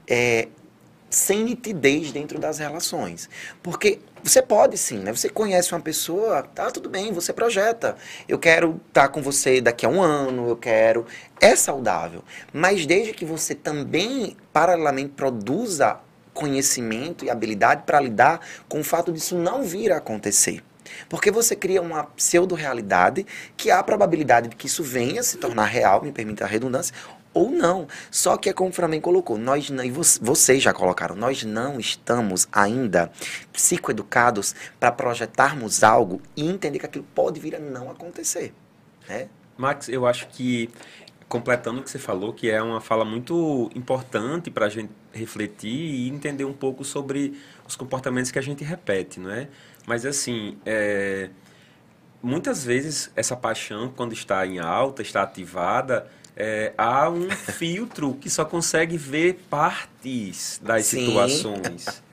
é, 0.07 0.47
sem 1.09 1.43
nitidez 1.43 2.13
dentro 2.13 2.39
das 2.39 2.57
relações. 2.59 3.29
Porque 3.61 3.99
você 4.27 4.41
pode 4.41 4.77
sim, 4.77 4.99
né? 4.99 5.13
Você 5.13 5.29
conhece 5.29 5.73
uma 5.73 5.79
pessoa, 5.79 6.43
tá 6.43 6.69
tudo 6.69 6.89
bem, 6.89 7.13
você 7.13 7.31
projeta. 7.31 7.95
Eu 8.27 8.37
quero 8.37 8.79
estar 8.87 9.07
com 9.07 9.21
você 9.21 9.61
daqui 9.61 9.85
a 9.85 9.89
um 9.89 10.01
ano, 10.01 10.49
eu 10.49 10.57
quero. 10.57 11.05
É 11.39 11.55
saudável. 11.55 12.23
Mas 12.51 12.85
desde 12.85 13.13
que 13.13 13.25
você 13.25 13.55
também, 13.55 14.35
paralelamente, 14.51 15.09
produza 15.09 15.99
conhecimento 16.33 17.25
e 17.25 17.29
habilidade 17.29 17.83
para 17.85 17.99
lidar 17.99 18.41
com 18.69 18.79
o 18.79 18.83
fato 18.83 19.11
disso 19.11 19.35
não 19.35 19.63
vir 19.63 19.91
a 19.91 19.97
acontecer. 19.97 20.63
Porque 21.09 21.31
você 21.31 21.55
cria 21.55 21.81
uma 21.81 22.03
pseudo-realidade 22.03 23.25
que 23.55 23.71
há 23.71 23.79
a 23.79 23.83
probabilidade 23.83 24.49
de 24.49 24.55
que 24.55 24.67
isso 24.67 24.83
venha 24.83 25.23
se 25.23 25.37
tornar 25.37 25.65
real, 25.65 26.01
me 26.01 26.11
permita 26.11 26.45
a 26.45 26.47
redundância, 26.47 26.93
ou 27.37 27.49
não. 27.51 27.87
Só 28.11 28.35
que 28.37 28.49
é 28.49 28.53
como 28.53 28.69
o 28.69 28.73
Flamengo 28.73 29.03
colocou, 29.03 29.37
nós 29.37 29.69
não, 29.69 29.83
e 29.83 29.91
vo- 29.91 30.01
vocês 30.21 30.61
já 30.63 30.73
colocaram, 30.73 31.15
nós 31.15 31.43
não 31.43 31.79
estamos 31.79 32.47
ainda 32.51 33.11
psicoeducados 33.53 34.55
para 34.79 34.91
projetarmos 34.91 35.83
algo 35.83 36.21
e 36.35 36.47
entender 36.47 36.79
que 36.79 36.85
aquilo 36.85 37.05
pode 37.15 37.39
vir 37.39 37.55
a 37.55 37.59
não 37.59 37.89
acontecer. 37.89 38.53
Né? 39.07 39.27
Max, 39.57 39.89
eu 39.89 40.05
acho 40.05 40.27
que, 40.27 40.69
completando 41.27 41.79
o 41.79 41.83
que 41.83 41.89
você 41.89 41.99
falou, 41.99 42.31
que 42.33 42.49
é 42.49 42.61
uma 42.61 42.79
fala 42.79 43.03
muito 43.03 43.69
importante 43.75 44.49
para 44.51 44.67
a 44.67 44.69
gente 44.69 44.91
refletir 45.11 45.69
e 45.71 46.09
entender 46.09 46.45
um 46.45 46.53
pouco 46.53 46.85
sobre 46.85 47.39
os 47.67 47.75
comportamentos 47.75 48.31
que 48.31 48.39
a 48.39 48.41
gente 48.41 48.63
repete, 48.63 49.19
não 49.19 49.31
é? 49.31 49.47
Mas, 49.85 50.05
assim, 50.05 50.57
é, 50.65 51.29
muitas 52.21 52.63
vezes 52.63 53.11
essa 53.15 53.35
paixão, 53.35 53.91
quando 53.95 54.13
está 54.13 54.45
em 54.45 54.59
alta, 54.59 55.01
está 55.01 55.23
ativada, 55.23 56.07
é, 56.39 56.71
há 56.77 57.09
um 57.09 57.29
filtro 57.31 58.13
que 58.13 58.29
só 58.29 58.45
consegue 58.45 58.95
ver 58.95 59.43
partes 59.49 60.61
das 60.63 60.85
Sim. 60.85 61.07
situações. 61.07 62.03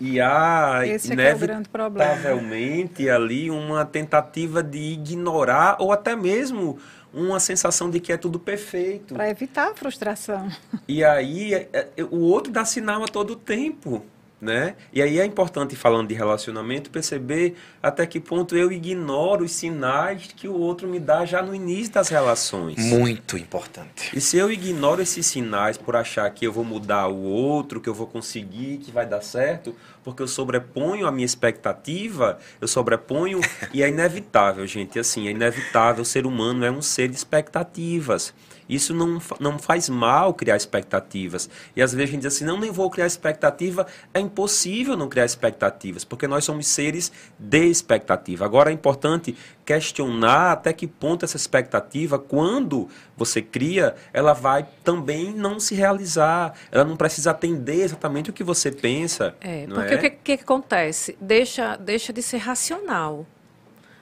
E 0.00 0.20
há, 0.20 0.82
Esse 0.86 1.08
é 1.08 1.10
é 1.10 1.32
inevitavelmente, 1.32 3.10
ali 3.10 3.50
uma 3.50 3.84
tentativa 3.84 4.62
de 4.62 4.78
ignorar 4.78 5.76
ou 5.80 5.92
até 5.92 6.16
mesmo 6.16 6.78
uma 7.12 7.40
sensação 7.40 7.90
de 7.90 8.00
que 8.00 8.12
é 8.12 8.16
tudo 8.16 8.38
perfeito. 8.38 9.14
Para 9.14 9.28
evitar 9.28 9.72
a 9.72 9.74
frustração. 9.74 10.48
E 10.86 11.04
aí 11.04 11.52
é, 11.52 11.68
é, 11.72 12.04
o 12.04 12.20
outro 12.20 12.52
dá 12.52 12.64
sinal 12.64 13.02
a 13.02 13.08
todo 13.08 13.34
tempo, 13.36 14.06
né? 14.40 14.76
E 14.92 15.02
aí 15.02 15.18
é 15.18 15.24
importante, 15.24 15.74
falando 15.74 16.08
de 16.08 16.14
relacionamento, 16.14 16.90
perceber 16.90 17.56
até 17.82 18.06
que 18.06 18.20
ponto 18.20 18.56
eu 18.56 18.70
ignoro 18.70 19.44
os 19.44 19.52
sinais 19.52 20.28
que 20.34 20.46
o 20.46 20.54
outro 20.54 20.86
me 20.86 21.00
dá 21.00 21.24
já 21.24 21.42
no 21.42 21.54
início 21.54 21.92
das 21.94 22.08
relações. 22.08 22.78
Muito 22.78 23.36
importante. 23.36 24.16
E 24.16 24.20
se 24.20 24.36
eu 24.36 24.50
ignoro 24.50 25.02
esses 25.02 25.26
sinais 25.26 25.76
por 25.76 25.96
achar 25.96 26.30
que 26.30 26.46
eu 26.46 26.52
vou 26.52 26.64
mudar 26.64 27.08
o 27.08 27.20
outro, 27.22 27.80
que 27.80 27.88
eu 27.88 27.94
vou 27.94 28.06
conseguir, 28.06 28.78
que 28.78 28.92
vai 28.92 29.06
dar 29.06 29.22
certo, 29.22 29.74
porque 30.04 30.22
eu 30.22 30.28
sobreponho 30.28 31.06
a 31.06 31.12
minha 31.12 31.26
expectativa, 31.26 32.38
eu 32.60 32.68
sobreponho 32.68 33.40
e 33.74 33.82
é 33.82 33.88
inevitável, 33.88 34.66
gente. 34.66 34.98
Assim, 34.98 35.26
é 35.26 35.32
inevitável. 35.32 36.02
O 36.02 36.06
ser 36.06 36.26
humano 36.26 36.64
é 36.64 36.70
um 36.70 36.80
ser 36.80 37.08
de 37.08 37.16
expectativas. 37.16 38.32
Isso 38.68 38.92
não, 38.94 39.20
não 39.40 39.58
faz 39.58 39.88
mal 39.88 40.34
criar 40.34 40.56
expectativas. 40.56 41.48
E 41.74 41.82
às 41.82 41.92
vezes 41.92 42.08
a 42.08 42.12
gente 42.12 42.22
diz 42.22 42.34
assim, 42.34 42.44
não, 42.44 42.58
nem 42.58 42.70
vou 42.70 42.90
criar 42.90 43.06
expectativa. 43.06 43.86
É 44.12 44.20
impossível 44.20 44.96
não 44.96 45.08
criar 45.08 45.24
expectativas, 45.24 46.04
porque 46.04 46.26
nós 46.26 46.44
somos 46.44 46.66
seres 46.66 47.10
de 47.38 47.66
expectativa. 47.66 48.44
Agora 48.44 48.70
é 48.70 48.72
importante 48.72 49.36
questionar 49.64 50.52
até 50.52 50.72
que 50.72 50.86
ponto 50.86 51.24
essa 51.24 51.36
expectativa, 51.36 52.18
quando 52.18 52.88
você 53.16 53.42
cria, 53.42 53.94
ela 54.12 54.32
vai 54.32 54.66
também 54.82 55.32
não 55.32 55.60
se 55.60 55.74
realizar. 55.74 56.54
Ela 56.72 56.84
não 56.84 56.96
precisa 56.96 57.30
atender 57.32 57.82
exatamente 57.82 58.30
o 58.30 58.32
que 58.32 58.44
você 58.44 58.70
pensa. 58.70 59.34
É, 59.40 59.66
porque 59.66 59.94
é? 59.94 59.96
o 59.96 60.00
que, 60.00 60.10
que, 60.10 60.32
acontece? 60.32 61.16
Deixa, 61.20 61.76
deixa 61.76 62.12
de 62.12 62.22
ser 62.22 62.38
racional. 62.38 63.26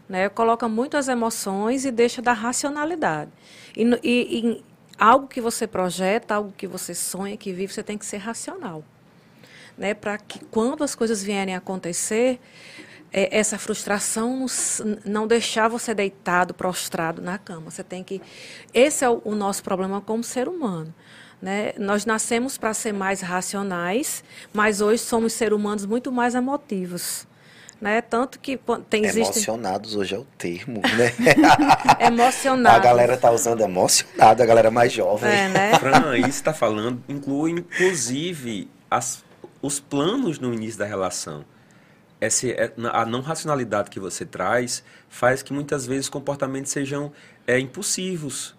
Né? 0.08 0.28
Coloca 0.28 0.68
muito 0.68 0.96
as 0.96 1.08
emoções 1.08 1.84
e 1.84 1.90
deixa 1.90 2.22
da 2.22 2.32
racionalidade. 2.32 3.30
E, 3.76 3.82
e, 4.02 4.38
e, 4.38 4.64
algo 4.98 5.26
que 5.26 5.40
você 5.40 5.66
projeta, 5.66 6.34
algo 6.34 6.52
que 6.56 6.66
você 6.66 6.94
sonha, 6.94 7.36
que 7.36 7.52
vive, 7.52 7.72
você 7.72 7.82
tem 7.82 7.98
que 7.98 8.06
ser 8.06 8.18
racional. 8.18 8.84
Né? 9.76 9.94
Para 9.94 10.16
que 10.18 10.44
quando 10.46 10.84
as 10.84 10.94
coisas 10.94 11.22
vierem 11.22 11.54
a 11.54 11.58
acontecer, 11.58 12.40
é, 13.12 13.38
essa 13.38 13.58
frustração 13.58 14.46
não 15.04 15.26
deixar 15.26 15.68
você 15.68 15.94
deitado, 15.94 16.54
prostrado 16.54 17.22
na 17.22 17.38
cama. 17.38 17.70
Você 17.70 17.82
tem 17.82 18.04
que. 18.04 18.20
Esse 18.72 19.04
é 19.04 19.10
o, 19.10 19.20
o 19.24 19.34
nosso 19.34 19.62
problema 19.62 20.00
como 20.00 20.22
ser 20.22 20.48
humano. 20.48 20.94
Né? 21.40 21.72
Nós 21.78 22.06
nascemos 22.06 22.56
para 22.56 22.72
ser 22.72 22.92
mais 22.92 23.20
racionais, 23.20 24.24
mas 24.52 24.80
hoje 24.80 25.02
somos 25.02 25.32
seres 25.32 25.56
humanos 25.56 25.84
muito 25.84 26.10
mais 26.10 26.34
emotivos. 26.34 27.26
Né? 27.80 28.00
Tanto 28.00 28.38
que 28.40 28.58
tem 28.88 29.04
existem... 29.04 29.24
Emocionados 29.24 29.94
hoje 29.94 30.14
é 30.14 30.18
o 30.18 30.24
termo, 30.38 30.80
né? 30.80 31.12
Emocionados. 32.06 32.80
A 32.80 32.82
galera 32.82 33.16
tá 33.18 33.30
usando 33.30 33.60
emocionado, 33.60 34.42
a 34.42 34.46
galera 34.46 34.70
mais 34.70 34.92
jovem. 34.92 35.30
É, 35.30 35.48
né? 35.48 35.78
Fran, 35.78 36.16
isso 36.16 36.28
está 36.28 36.54
falando, 36.54 37.02
inclui 37.06 37.50
inclusive 37.50 38.70
as, 38.90 39.22
os 39.60 39.78
planos 39.78 40.38
no 40.38 40.54
início 40.54 40.78
da 40.78 40.86
relação. 40.86 41.44
Essa, 42.18 42.48
é, 42.48 42.72
a 42.92 43.04
não 43.04 43.20
racionalidade 43.20 43.90
que 43.90 44.00
você 44.00 44.24
traz 44.24 44.82
faz 45.08 45.42
que 45.42 45.52
muitas 45.52 45.84
vezes 45.84 46.08
comportamentos 46.08 46.72
sejam 46.72 47.12
é, 47.46 47.58
impulsivos. 47.58 48.56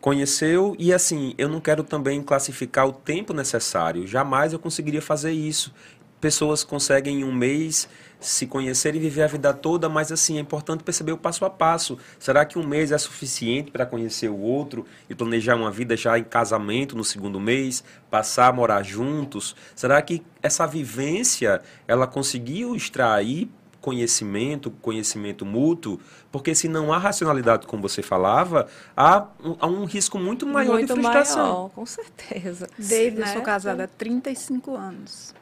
Conheceu 0.00 0.74
e 0.78 0.92
assim, 0.92 1.34
eu 1.38 1.48
não 1.48 1.60
quero 1.60 1.84
também 1.84 2.20
classificar 2.22 2.86
o 2.86 2.92
tempo 2.92 3.32
necessário. 3.32 4.06
Jamais 4.06 4.52
eu 4.52 4.58
conseguiria 4.58 5.02
fazer 5.02 5.32
isso. 5.32 5.72
Pessoas 6.20 6.64
conseguem 6.64 7.20
em 7.20 7.24
um 7.24 7.32
mês 7.32 7.88
se 8.20 8.46
conhecer 8.46 8.94
e 8.94 8.98
viver 8.98 9.22
a 9.22 9.26
vida 9.26 9.52
toda, 9.52 9.88
mas 9.88 10.10
assim, 10.10 10.38
é 10.38 10.40
importante 10.40 10.82
perceber 10.82 11.12
o 11.12 11.18
passo 11.18 11.44
a 11.44 11.50
passo. 11.50 11.98
Será 12.18 12.44
que 12.44 12.58
um 12.58 12.66
mês 12.66 12.92
é 12.92 12.98
suficiente 12.98 13.70
para 13.70 13.86
conhecer 13.86 14.28
o 14.28 14.38
outro 14.38 14.84
e 15.08 15.14
planejar 15.14 15.56
uma 15.56 15.70
vida 15.70 15.96
já 15.96 16.18
em 16.18 16.24
casamento 16.24 16.96
no 16.96 17.04
segundo 17.04 17.38
mês, 17.38 17.84
passar 18.10 18.48
a 18.48 18.52
morar 18.52 18.82
juntos? 18.82 19.54
Será 19.74 20.00
que 20.02 20.22
essa 20.42 20.66
vivência 20.66 21.60
ela 21.86 22.06
conseguiu 22.06 22.74
extrair 22.74 23.50
conhecimento, 23.86 24.68
conhecimento 24.82 25.46
mútuo, 25.46 26.00
porque 26.32 26.56
se 26.56 26.66
não 26.66 26.92
há 26.92 26.98
racionalidade, 26.98 27.68
como 27.68 27.80
você 27.80 28.02
falava, 28.02 28.66
há 28.96 29.28
um, 29.44 29.56
há 29.60 29.66
um 29.68 29.84
risco 29.84 30.18
muito 30.18 30.44
maior 30.44 30.78
muito 30.78 30.92
de 30.92 31.00
frustração. 31.00 31.44
Maior, 31.44 31.70
com 31.70 31.86
certeza. 31.86 32.68
David, 32.76 33.20
né? 33.20 33.28
eu 33.28 33.32
sou 33.32 33.42
casada 33.42 33.84
há 33.84 33.86
35 33.86 34.74
anos 34.74 35.35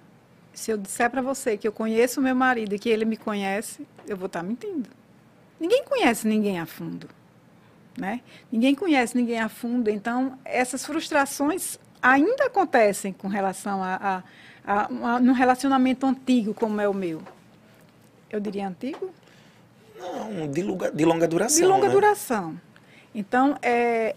se 0.54 0.70
eu 0.70 0.78
disser 0.78 1.10
para 1.10 1.20
você 1.20 1.56
que 1.56 1.66
eu 1.66 1.72
conheço 1.72 2.20
o 2.20 2.22
meu 2.22 2.34
marido 2.34 2.74
e 2.74 2.78
que 2.78 2.88
ele 2.88 3.04
me 3.04 3.16
conhece, 3.16 3.86
eu 4.06 4.16
vou 4.16 4.26
estar 4.26 4.40
tá 4.40 4.46
mentindo. 4.46 4.88
Ninguém 5.58 5.84
conhece 5.84 6.26
ninguém 6.26 6.58
a 6.58 6.66
fundo. 6.66 7.08
Né? 7.98 8.20
Ninguém 8.50 8.74
conhece 8.74 9.16
ninguém 9.16 9.38
a 9.40 9.48
fundo, 9.48 9.88
então 9.88 10.38
essas 10.44 10.84
frustrações 10.84 11.78
ainda 12.02 12.46
acontecem 12.46 13.12
com 13.12 13.28
relação 13.28 13.82
a, 13.82 13.94
a, 13.94 14.22
a, 14.66 15.14
a 15.14 15.20
num 15.20 15.32
relacionamento 15.32 16.04
antigo 16.06 16.52
como 16.54 16.80
é 16.80 16.88
o 16.88 16.94
meu. 16.94 17.22
Eu 18.30 18.40
diria 18.40 18.66
antigo? 18.66 19.10
Não, 19.96 20.50
de, 20.50 20.62
longa, 20.62 20.90
de 20.90 21.04
longa 21.04 21.28
duração. 21.28 21.60
De 21.60 21.64
longa 21.64 21.86
né? 21.86 21.92
duração. 21.92 22.60
Então, 23.14 23.56
é, 23.62 24.16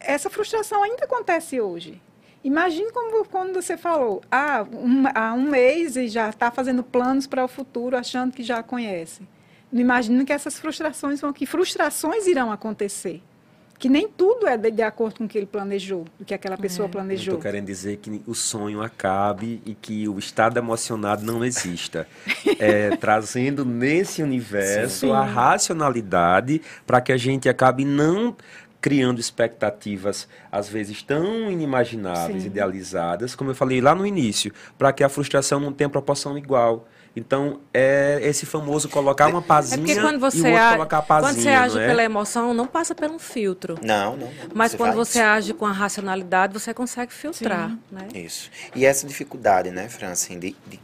essa 0.00 0.30
frustração 0.30 0.82
ainda 0.82 1.04
acontece 1.04 1.60
hoje. 1.60 2.00
Imagine 2.48 2.90
como 2.92 3.26
quando 3.26 3.60
você 3.60 3.76
falou, 3.76 4.22
ah, 4.30 4.66
um, 4.72 5.04
há 5.14 5.34
um 5.34 5.50
mês 5.50 5.96
e 5.96 6.08
já 6.08 6.30
está 6.30 6.50
fazendo 6.50 6.82
planos 6.82 7.26
para 7.26 7.44
o 7.44 7.48
futuro, 7.48 7.94
achando 7.94 8.32
que 8.32 8.42
já 8.42 8.62
conhece. 8.62 9.20
Não 9.70 9.82
imagino 9.82 10.24
que 10.24 10.32
essas 10.32 10.58
frustrações 10.58 11.20
vão, 11.20 11.30
que 11.30 11.44
frustrações 11.44 12.26
irão 12.26 12.50
acontecer. 12.50 13.22
Que 13.78 13.86
nem 13.90 14.08
tudo 14.08 14.48
é 14.48 14.56
de, 14.56 14.70
de 14.70 14.82
acordo 14.82 15.18
com 15.18 15.24
o 15.24 15.28
que 15.28 15.36
ele 15.36 15.46
planejou, 15.46 16.06
o 16.18 16.24
que 16.24 16.32
aquela 16.32 16.56
pessoa 16.56 16.88
é. 16.88 16.90
planejou. 16.90 17.34
Estou 17.34 17.42
querendo 17.42 17.66
dizer 17.66 17.98
que 17.98 18.22
o 18.26 18.34
sonho 18.34 18.80
acabe 18.80 19.60
e 19.66 19.74
que 19.74 20.08
o 20.08 20.18
estado 20.18 20.58
emocionado 20.58 21.24
não 21.24 21.44
exista. 21.44 22.08
é, 22.58 22.96
trazendo 22.96 23.62
nesse 23.62 24.22
universo 24.22 25.06
Sim. 25.06 25.12
a 25.12 25.22
racionalidade 25.22 26.62
para 26.86 27.02
que 27.02 27.12
a 27.12 27.18
gente 27.18 27.46
acabe 27.46 27.84
não 27.84 28.34
criando 28.80 29.18
expectativas 29.18 30.28
às 30.50 30.68
vezes 30.68 31.02
tão 31.02 31.50
inimagináveis, 31.50 32.42
Sim. 32.42 32.48
idealizadas, 32.48 33.34
como 33.34 33.50
eu 33.50 33.54
falei 33.54 33.80
lá 33.80 33.94
no 33.94 34.06
início, 34.06 34.52
para 34.76 34.92
que 34.92 35.02
a 35.02 35.08
frustração 35.08 35.58
não 35.58 35.72
tenha 35.72 35.88
proporção 35.88 36.38
igual. 36.38 36.86
Então, 37.16 37.60
é 37.74 38.20
esse 38.22 38.46
famoso 38.46 38.88
colocar 38.88 39.26
uma 39.26 39.42
pazinha 39.42 39.98
é 39.98 40.00
quando 40.00 40.20
você 40.20 40.38
e 40.38 40.42
o 40.42 40.52
outro 40.52 40.70
colocar 40.70 40.98
a 40.98 41.02
pazinha, 41.02 41.32
Quando 41.32 41.42
você 41.42 41.48
age 41.48 41.78
é? 41.80 41.86
pela 41.88 42.02
emoção, 42.04 42.54
não 42.54 42.66
passa 42.66 42.94
por 42.94 43.10
um 43.10 43.18
filtro. 43.18 43.76
Não, 43.82 44.16
não. 44.16 44.26
não. 44.26 44.32
Mas 44.54 44.70
você 44.70 44.76
quando 44.76 44.94
faz. 44.94 45.08
você 45.08 45.20
age 45.20 45.52
com 45.52 45.66
a 45.66 45.72
racionalidade, 45.72 46.52
você 46.52 46.72
consegue 46.72 47.12
filtrar. 47.12 47.76
Né? 47.90 48.06
Isso. 48.14 48.50
E 48.74 48.86
essa 48.86 49.04
dificuldade, 49.04 49.70
né, 49.70 49.88
Fran, 49.88 50.10
assim, 50.10 50.38
de, 50.38 50.54
de 50.66 50.78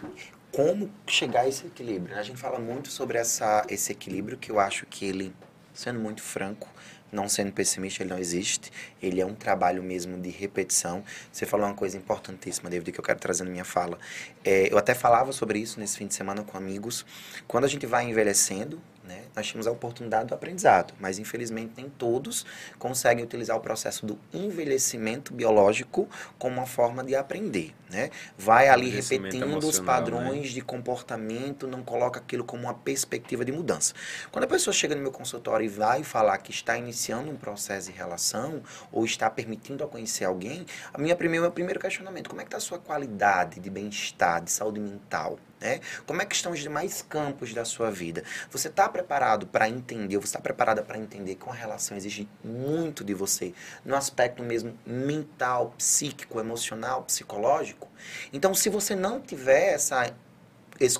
como 0.51 0.90
chegar 1.07 1.42
a 1.42 1.49
esse 1.49 1.66
equilíbrio. 1.66 2.16
A 2.16 2.22
gente 2.22 2.40
fala 2.40 2.59
muito 2.59 2.90
sobre 2.90 3.18
essa, 3.18 3.64
esse 3.68 3.92
equilíbrio 3.92 4.36
que 4.36 4.51
eu 4.51 4.59
acho 4.59 4.86
que 4.86 5.05
ele, 5.05 5.32
sendo 5.72 6.01
muito 6.01 6.22
franco, 6.22 6.68
não 7.15 7.29
sendo 7.29 7.53
pessimista, 7.53 8.03
ele 8.03 8.11
não 8.11 8.19
existe. 8.19 8.71
Ele 9.03 9.21
é 9.21 9.27
um 9.27 9.35
trabalho 9.35 9.83
mesmo 9.83 10.19
de 10.19 10.31
repetição. 10.31 11.05
Você 11.33 11.47
falou 11.47 11.67
uma 11.67 11.75
coisa 11.75 11.97
importantíssima, 11.97 12.69
David, 12.69 12.93
que 12.93 13.01
eu 13.01 13.05
quero 13.05 13.19
trazer 13.19 13.45
na 13.45 13.51
minha 13.51 13.65
fala. 13.65 13.99
É, 14.45 14.73
eu 14.73 14.79
até 14.79 14.95
falava 14.95 15.33
sobre 15.33 15.59
isso 15.59 15.79
nesse 15.81 15.97
fim 15.97 16.07
de 16.07 16.15
semana 16.15 16.43
com 16.43 16.57
amigos. 16.57 17.05
Quando 17.47 17.65
a 17.65 17.69
gente 17.69 17.87
vai 17.87 18.05
envelhecendo, 18.05 18.81
né? 19.05 19.24
Nós 19.35 19.51
temos 19.51 19.66
a 19.66 19.70
oportunidade 19.70 20.28
do 20.28 20.35
aprendizado, 20.35 20.95
mas 21.01 21.18
infelizmente 21.18 21.72
nem 21.76 21.89
todos 21.89 22.47
conseguem 22.78 23.24
utilizar 23.24 23.57
o 23.57 23.61
processo 23.61 24.07
do 24.07 24.18
envelhecimento 24.32 25.35
biológico 25.35 26.09
como 26.39 26.59
uma 26.59 26.66
forma 26.66 27.03
de 27.03 27.16
aprender. 27.16 27.74
Né? 27.91 28.11
Vai 28.39 28.68
ali 28.68 28.89
repetindo 28.89 29.59
os 29.59 29.78
né? 29.78 29.85
padrões 29.85 30.49
né? 30.49 30.55
de 30.55 30.61
comportamento, 30.61 31.66
não 31.66 31.82
coloca 31.82 32.20
aquilo 32.20 32.45
como 32.45 32.64
uma 32.64 32.74
perspectiva 32.74 33.45
de 33.45 33.53
mudança. 33.53 33.93
Quando 34.30 34.45
a 34.45 34.49
pessoa 34.49 34.72
chega 34.72 34.95
no 34.95 35.03
meu 35.03 35.12
consultório 35.12 35.64
e 35.64 35.68
vai 35.68 36.03
falar 36.03 36.39
que 36.39 36.51
está 36.51 36.76
iniciando 36.76 37.30
um 37.30 37.37
processo 37.37 37.91
de 37.91 37.97
relação 37.97 38.62
ou 38.91 39.05
está 39.05 39.28
permitindo 39.28 39.82
a 39.85 39.89
conhecer 39.89 40.24
alguém, 40.24 40.64
a 40.93 40.99
minha 40.99 41.14
primeira, 41.16 41.43
meu 41.43 41.53
primeiro 41.53 41.80
questionamento, 41.80 42.28
como 42.28 42.41
é 42.41 42.45
que 42.45 42.49
está 42.49 42.59
a 42.59 42.61
sua 42.61 42.78
qualidade 42.78 43.61
de 43.61 43.70
bem-estar, 43.70 44.43
de 44.43 44.51
saúde 44.51 44.80
mental? 44.80 45.39
Né? 45.61 45.80
Como 46.05 46.20
é 46.20 46.26
que 46.26 46.35
estão 46.35 46.53
os 46.53 46.61
demais 46.61 47.01
campos 47.03 47.55
da 47.55 47.64
sua 47.64 47.91
vida? 47.91 48.22
Você 48.51 48.68
está 48.68 48.89
preparado 48.89 49.24
para 49.47 49.68
entender, 49.68 50.16
você 50.16 50.27
está 50.27 50.41
preparada 50.41 50.83
para 50.83 50.99
entender 50.99 51.35
que 51.35 51.45
uma 51.45 51.55
relação 51.55 51.97
exige 51.97 52.29
muito 52.43 53.05
de 53.05 53.14
você, 53.14 53.53
no 53.85 53.97
aspecto 53.97 54.43
mesmo 54.43 54.79
mental, 54.87 55.75
psíquico, 55.77 56.41
emocional, 56.41 57.03
psicológico? 57.03 57.89
Então, 58.33 58.55
se 58.55 58.68
você 58.68 58.95
não 58.95 59.20
tiver 59.20 59.75
essa, 59.75 60.14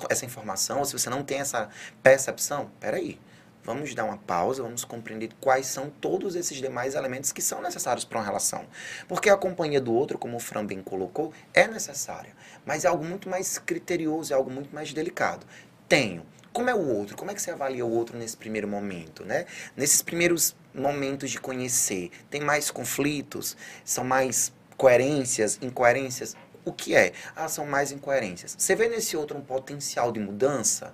essa 0.09 0.25
informação, 0.25 0.83
se 0.83 0.93
você 0.93 1.09
não 1.09 1.23
tem 1.23 1.39
essa 1.39 1.69
percepção, 2.01 2.71
peraí. 2.79 3.19
Vamos 3.63 3.95
dar 3.95 4.03
uma 4.03 4.17
pausa, 4.17 4.61
vamos 4.61 4.85
compreender 4.85 5.31
quais 5.41 5.65
são 5.65 5.89
todos 5.89 6.35
esses 6.35 6.57
demais 6.57 6.93
elementos 6.93 7.31
que 7.31 7.41
são 7.41 7.63
necessários 7.63 8.05
para 8.05 8.19
uma 8.19 8.23
relação. 8.23 8.63
Porque 9.07 9.27
a 9.27 9.35
companhia 9.35 9.81
do 9.81 9.91
outro, 9.91 10.19
como 10.19 10.37
o 10.37 10.39
Fran 10.39 10.63
bem 10.63 10.83
colocou, 10.83 11.33
é 11.51 11.67
necessária 11.67 12.35
mas 12.65 12.83
é 12.83 12.87
algo 12.87 13.05
muito 13.05 13.29
mais 13.29 13.59
criterioso, 13.59 14.33
é 14.33 14.35
algo 14.35 14.49
muito 14.49 14.73
mais 14.73 14.91
delicado. 14.91 15.45
Tenho. 15.87 16.25
Como 16.55 16.69
é 16.69 16.73
o 16.73 16.87
outro? 16.87 17.17
Como 17.17 17.29
é 17.29 17.33
que 17.33 17.41
você 17.41 17.51
avalia 17.51 17.85
o 17.85 17.91
outro 17.91 18.17
nesse 18.17 18.37
primeiro 18.37 18.65
momento, 18.65 19.25
né? 19.25 19.45
Nesses 19.75 20.01
primeiros 20.01 20.55
momentos 20.73 21.29
de 21.29 21.37
conhecer, 21.37 22.09
tem 22.29 22.39
mais 22.39 22.71
conflitos? 22.71 23.57
São 23.83 24.05
mais 24.05 24.53
coerências, 24.77 25.59
incoerências? 25.61 26.33
O 26.63 26.71
que 26.71 26.95
é? 26.95 27.11
Ah, 27.35 27.49
são 27.49 27.65
mais 27.65 27.91
incoerências. 27.91 28.55
Você 28.57 28.73
vê 28.73 28.87
nesse 28.87 29.17
outro 29.17 29.37
um 29.37 29.41
potencial 29.41 30.13
de 30.13 30.21
mudança? 30.21 30.93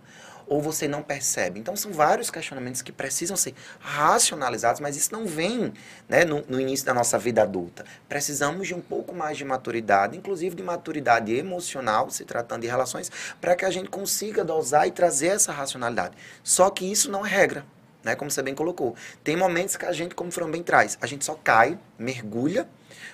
Ou 0.51 0.61
você 0.61 0.85
não 0.85 1.01
percebe? 1.01 1.61
Então, 1.61 1.77
são 1.77 1.93
vários 1.93 2.29
questionamentos 2.29 2.81
que 2.81 2.91
precisam 2.91 3.37
ser 3.37 3.55
racionalizados, 3.79 4.81
mas 4.81 4.97
isso 4.97 5.13
não 5.13 5.25
vem 5.25 5.71
né, 6.09 6.25
no, 6.25 6.43
no 6.45 6.59
início 6.59 6.85
da 6.85 6.93
nossa 6.93 7.17
vida 7.17 7.41
adulta. 7.41 7.85
Precisamos 8.09 8.67
de 8.67 8.75
um 8.75 8.81
pouco 8.81 9.15
mais 9.15 9.37
de 9.37 9.45
maturidade, 9.45 10.17
inclusive 10.17 10.53
de 10.53 10.61
maturidade 10.61 11.33
emocional, 11.33 12.09
se 12.09 12.25
tratando 12.25 12.63
de 12.63 12.67
relações, 12.67 13.09
para 13.39 13.55
que 13.55 13.63
a 13.63 13.69
gente 13.69 13.87
consiga 13.87 14.43
dosar 14.43 14.85
e 14.85 14.91
trazer 14.91 15.27
essa 15.27 15.53
racionalidade. 15.53 16.17
Só 16.43 16.69
que 16.69 16.83
isso 16.83 17.09
não 17.09 17.25
é 17.25 17.29
regra. 17.29 17.65
Né, 18.03 18.15
como 18.15 18.31
você 18.31 18.41
bem 18.41 18.55
colocou. 18.55 18.95
Tem 19.23 19.37
momentos 19.37 19.77
que 19.77 19.85
a 19.85 19.91
gente, 19.93 20.15
como 20.15 20.31
o 20.35 20.47
bem 20.47 20.63
traz, 20.63 20.97
a 20.99 21.05
gente 21.05 21.23
só 21.23 21.35
cai, 21.35 21.77
mergulha, 21.99 22.67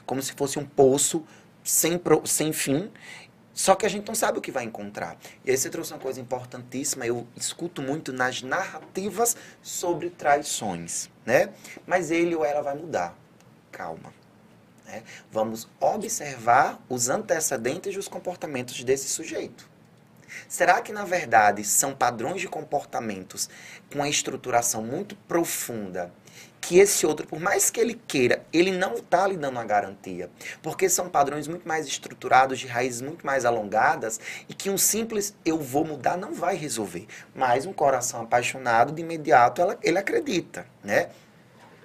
como 0.06 0.22
se 0.24 0.32
fosse 0.32 0.58
um 0.58 0.66
poço 0.66 1.26
sem, 1.62 1.98
pro, 1.98 2.26
sem 2.26 2.54
fim, 2.54 2.90
só 3.58 3.74
que 3.74 3.88
a 3.88 3.90
gente 3.90 4.08
não 4.08 4.14
sabe 4.14 4.38
o 4.38 4.42
que 4.42 4.52
vai 4.52 4.66
encontrar. 4.66 5.18
E 5.44 5.50
aí 5.50 5.58
você 5.58 5.68
trouxe 5.68 5.92
uma 5.92 6.00
coisa 6.00 6.22
importantíssima, 6.22 7.08
eu 7.08 7.26
escuto 7.36 7.82
muito 7.82 8.14
nas 8.14 8.44
narrativas 8.44 9.36
sobre 9.64 10.12
traições, 10.12 11.10
né? 11.26 11.50
Mas 11.84 12.12
ele 12.12 12.36
ou 12.36 12.46
ela 12.46 12.62
vai 12.62 12.76
mudar. 12.76 13.18
Calma. 13.72 14.14
Né? 14.86 15.02
Vamos 15.32 15.68
observar 15.80 16.80
os 16.88 17.10
antecedentes 17.10 17.96
dos 17.96 18.08
comportamentos 18.08 18.84
desse 18.84 19.10
sujeito. 19.10 19.68
Será 20.48 20.80
que, 20.80 20.94
na 20.94 21.04
verdade, 21.04 21.64
são 21.64 21.96
padrões 21.96 22.40
de 22.40 22.48
comportamentos 22.48 23.50
com 23.92 23.98
uma 23.98 24.08
estruturação 24.08 24.84
muito 24.84 25.16
profunda 25.28 26.14
que 26.68 26.78
esse 26.78 27.06
outro, 27.06 27.26
por 27.26 27.40
mais 27.40 27.70
que 27.70 27.80
ele 27.80 27.94
queira, 27.94 28.44
ele 28.52 28.72
não 28.72 28.96
está 28.96 29.26
lhe 29.26 29.38
dando 29.38 29.54
uma 29.54 29.64
garantia. 29.64 30.30
Porque 30.62 30.90
são 30.90 31.08
padrões 31.08 31.48
muito 31.48 31.66
mais 31.66 31.88
estruturados, 31.88 32.60
de 32.60 32.68
raízes 32.68 33.00
muito 33.00 33.26
mais 33.26 33.46
alongadas, 33.46 34.20
e 34.50 34.54
que 34.54 34.70
um 34.70 34.78
simples 34.78 35.34
eu 35.46 35.58
vou 35.58 35.86
mudar 35.86 36.18
não 36.18 36.34
vai 36.34 36.58
resolver. 36.58 37.08
Mas 37.34 37.66
um 37.66 37.72
coração 37.72 38.22
apaixonado, 38.22 38.92
de 38.92 39.02
imediato, 39.02 39.62
ela, 39.62 39.80
ele 39.82 39.98
acredita, 39.98 40.68
né? 40.84 41.08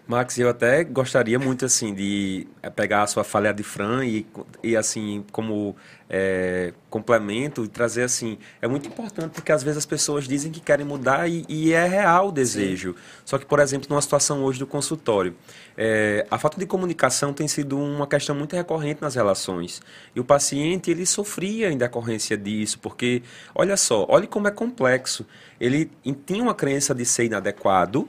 Max, 0.05 0.37
eu 0.37 0.49
até 0.49 0.83
gostaria 0.83 1.39
muito 1.39 1.65
assim 1.65 1.95
de 1.95 2.49
pegar 2.75 3.03
a 3.03 3.07
sua 3.07 3.23
falha 3.23 3.55
de 3.55 3.63
Fran 3.63 4.05
e, 4.05 4.27
e 4.65 4.77
assim 4.77 5.25
como 5.31 5.77
é, 6.15 6.75
complemento 6.91 7.65
e 7.65 7.69
trazer 7.69 8.03
assim 8.03 8.37
é 8.61 8.69
muito 8.69 8.87
importante 8.87 9.31
porque 9.31 9.51
às 9.51 9.63
vezes 9.63 9.79
as 9.79 9.87
pessoas 9.87 10.29
dizem 10.29 10.53
que 10.53 10.61
querem 10.61 10.85
mudar 10.85 11.27
e, 11.27 11.47
e 11.49 11.73
é 11.73 11.87
real 11.87 12.29
o 12.29 12.33
desejo. 12.33 12.93
Sim. 12.93 13.23
Só 13.25 13.39
que 13.39 13.47
por 13.47 13.59
exemplo 13.59 13.89
numa 13.89 14.03
situação 14.03 14.45
hoje 14.45 14.59
do 14.59 14.67
consultório, 14.67 15.35
é, 15.75 16.27
a 16.31 16.37
falta 16.37 16.59
de 16.59 16.67
comunicação 16.67 17.33
tem 17.33 17.49
sido 17.49 17.79
uma 17.79 18.07
questão 18.07 18.37
muito 18.37 18.55
recorrente 18.55 19.01
nas 19.01 19.15
relações 19.15 19.81
e 20.15 20.21
o 20.21 20.25
paciente 20.25 20.91
ele 20.91 21.07
sofria 21.07 21.73
em 21.73 21.79
decorrência 21.79 22.37
disso 22.37 22.79
porque 22.79 23.23
olha 23.55 23.77
só, 23.79 24.05
olhe 24.09 24.27
como 24.27 24.47
é 24.47 24.51
complexo. 24.51 25.27
Ele 25.59 25.91
tinha 26.27 26.43
uma 26.43 26.55
crença 26.55 26.95
de 26.95 27.07
ser 27.07 27.25
inadequado 27.25 28.07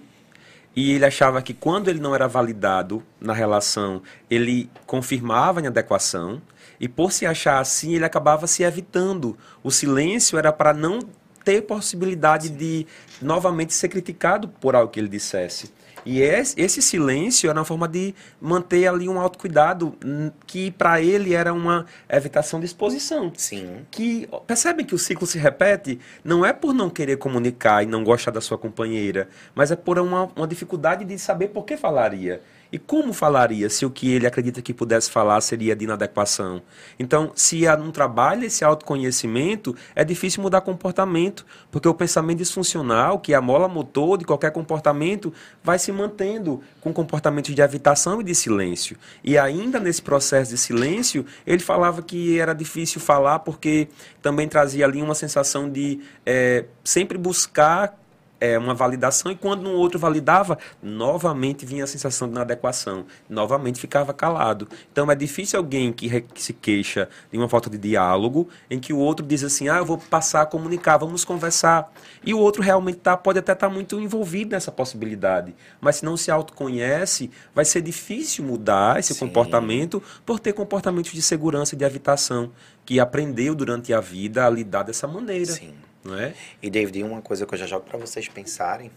e 0.75 0.91
ele 0.91 1.05
achava 1.05 1.41
que 1.41 1.53
quando 1.53 1.87
ele 1.87 1.99
não 1.99 2.15
era 2.15 2.27
validado 2.27 3.03
na 3.21 3.33
relação, 3.33 4.01
ele 4.29 4.69
confirmava 4.85 5.59
a 5.59 5.61
inadequação. 5.61 6.41
E 6.79 6.87
por 6.87 7.11
se 7.11 7.25
achar 7.25 7.59
assim, 7.59 7.93
ele 7.93 8.05
acabava 8.05 8.47
se 8.47 8.63
evitando. 8.63 9.37
O 9.63 9.69
silêncio 9.69 10.37
era 10.37 10.51
para 10.51 10.73
não 10.73 10.99
ter 11.43 11.61
possibilidade 11.61 12.49
de 12.49 12.87
novamente 13.21 13.73
ser 13.73 13.89
criticado 13.89 14.47
por 14.47 14.75
algo 14.75 14.91
que 14.91 14.99
ele 14.99 15.09
dissesse. 15.09 15.71
E 16.05 16.21
esse 16.21 16.81
silêncio 16.81 17.49
era 17.49 17.59
uma 17.59 17.65
forma 17.65 17.87
de 17.87 18.13
manter 18.41 18.87
ali 18.87 19.07
um 19.07 19.19
autocuidado 19.19 19.95
hum, 20.03 20.31
que 20.45 20.71
para 20.71 21.01
ele 21.01 21.33
era 21.33 21.53
uma 21.53 21.85
evitação 22.09 22.59
de 22.59 22.65
exposição. 22.65 23.31
Sim. 23.35 23.85
Que 23.89 24.27
percebem 24.45 24.85
que 24.85 24.95
o 24.95 24.97
ciclo 24.97 25.25
se 25.25 25.37
repete 25.37 25.99
não 26.23 26.45
é 26.45 26.51
por 26.51 26.73
não 26.73 26.89
querer 26.89 27.17
comunicar 27.17 27.83
e 27.83 27.85
não 27.85 28.03
gostar 28.03 28.31
da 28.31 28.41
sua 28.41 28.57
companheira, 28.57 29.27
mas 29.55 29.71
é 29.71 29.75
por 29.75 29.99
uma, 29.99 30.29
uma 30.35 30.47
dificuldade 30.47 31.05
de 31.05 31.17
saber 31.17 31.49
por 31.49 31.63
que 31.63 31.77
falaria. 31.77 32.41
E 32.73 32.79
como 32.79 33.13
falaria 33.13 33.69
se 33.69 33.85
o 33.85 33.91
que 33.91 34.11
ele 34.11 34.25
acredita 34.25 34.59
que 34.59 34.73
pudesse 34.73 35.11
falar 35.11 35.39
seria 35.41 35.75
de 35.75 35.83
inadequação? 35.83 36.59
Então, 36.97 37.31
se 37.35 37.61
não 37.77 37.91
trabalha 37.91 38.47
esse 38.47 38.65
autoconhecimento, 38.65 39.75
é 39.95 40.03
difícil 40.03 40.41
mudar 40.41 40.61
comportamento, 40.61 41.45
porque 41.69 41.87
o 41.87 41.93
pensamento 41.93 42.39
disfuncional, 42.39 43.19
que 43.19 43.31
é 43.31 43.35
a 43.35 43.41
mola 43.41 43.67
motor 43.67 44.17
de 44.17 44.25
qualquer 44.25 44.49
comportamento, 44.49 45.31
vai 45.63 45.77
se 45.77 45.91
mantendo 45.91 46.63
com 46.81 46.91
comportamentos 46.91 47.53
de 47.53 47.61
evitação 47.61 48.19
e 48.21 48.23
de 48.23 48.33
silêncio. 48.33 48.97
E 49.23 49.37
ainda 49.37 49.79
nesse 49.79 50.01
processo 50.01 50.49
de 50.49 50.57
silêncio, 50.57 51.27
ele 51.45 51.61
falava 51.61 52.01
que 52.01 52.39
era 52.39 52.55
difícil 52.55 52.99
falar 52.99 53.37
porque 53.39 53.87
também 54.19 54.47
trazia 54.47 54.85
ali 54.85 54.99
uma 54.99 55.13
sensação 55.13 55.69
de 55.69 55.99
é, 56.25 56.65
sempre 56.83 57.19
buscar 57.19 58.02
é, 58.43 58.57
uma 58.57 58.73
validação 58.73 59.31
e 59.31 59.35
quando 59.37 59.69
um 59.69 59.73
outro 59.73 59.97
validava, 59.97 60.57
novamente 60.81 61.65
vinha 61.65 61.85
a 61.85 61.87
sensação 61.87 62.27
de 62.27 62.35
inadequação, 62.35 63.05
novamente 63.29 63.79
ficava 63.79 64.13
calado. 64.13 64.67
Então 64.91 65.09
é 65.09 65.15
difícil 65.15 65.57
alguém 65.57 65.93
que, 65.93 66.19
que, 66.19 66.43
se 66.43 66.51
queixa 66.51 67.07
de 67.31 67.37
uma 67.37 67.47
falta 67.47 67.69
de 67.69 67.77
diálogo, 67.77 68.49
em 68.69 68.81
que 68.81 68.91
o 68.91 68.97
outro 68.97 69.25
diz 69.25 69.45
assim, 69.45 69.69
ah, 69.69 69.77
eu 69.77 69.85
vou 69.85 69.97
passar 69.97 70.41
a 70.41 70.45
comunicar, 70.45 70.97
vamos 70.97 71.23
conversar. 71.23 71.89
E 72.21 72.33
o 72.33 72.37
outro 72.37 72.61
realmente 72.61 72.97
tá, 72.97 73.15
pode 73.15 73.39
até 73.39 73.53
estar 73.53 73.69
tá 73.69 73.73
muito 73.73 73.97
envolvido 73.97 74.51
nessa 74.51 74.73
possibilidade, 74.73 75.55
mas 75.79 75.97
se 75.97 76.05
não 76.05 76.17
se 76.17 76.29
autoconhece, 76.29 77.31
vai 77.55 77.63
ser 77.63 77.79
difícil 77.79 78.43
mudar 78.43 78.99
esse 78.99 79.13
Sim. 79.13 79.25
comportamento 79.25 80.03
por 80.25 80.37
ter 80.37 80.51
comportamentos 80.51 81.13
de 81.13 81.21
segurança 81.21 81.75
e 81.75 81.77
de 81.77 81.85
evitação, 81.85 82.51
que 82.85 82.99
aprendeu 82.99 83.55
durante 83.55 83.93
a 83.93 84.01
vida 84.01 84.45
a 84.45 84.49
lidar 84.49 84.83
dessa 84.83 85.07
maneira. 85.07 85.53
Sim. 85.53 85.73
Não 86.03 86.17
é? 86.17 86.33
E, 86.61 86.69
David, 86.69 87.03
uma 87.03 87.21
coisa 87.21 87.45
que 87.45 87.53
eu 87.53 87.57
já 87.57 87.65
jogo 87.65 87.85
para 87.85 87.97
vocês 87.97 88.27
pensarem 88.27 88.91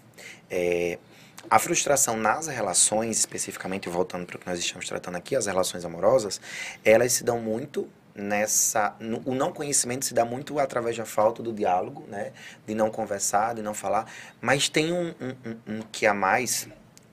é 0.51 0.99
a 1.49 1.59
frustração 1.59 2.17
nas 2.17 2.49
relações, 2.49 3.19
especificamente 3.19 3.89
voltando 3.89 4.27
para 4.27 4.37
o 4.37 4.39
que 4.39 4.47
nós 4.47 4.59
estamos 4.59 4.89
tratando 4.89 5.17
aqui, 5.17 5.37
as 5.37 5.47
relações 5.47 5.85
amorosas, 5.85 6.41
elas 6.85 7.13
se 7.13 7.23
dão 7.23 7.41
muito 7.41 7.89
nessa 8.17 8.97
no, 8.99 9.23
o 9.27 9.35
não 9.35 9.53
conhecimento 9.53 10.07
se 10.07 10.15
dá 10.15 10.25
muito 10.25 10.59
através 10.59 10.97
da 10.97 11.05
falta 11.05 11.43
do 11.43 11.53
diálogo 11.53 12.03
né 12.09 12.33
de 12.67 12.75
não 12.75 12.91
conversar 12.91 13.55
de 13.55 13.61
não 13.61 13.75
falar 13.75 14.11
mas 14.41 14.71
tem 14.71 14.91
um, 14.91 15.09
um, 15.21 15.51
um, 15.51 15.77
um 15.77 15.83
que 15.93 16.07
a 16.07 16.15
mais 16.15 16.67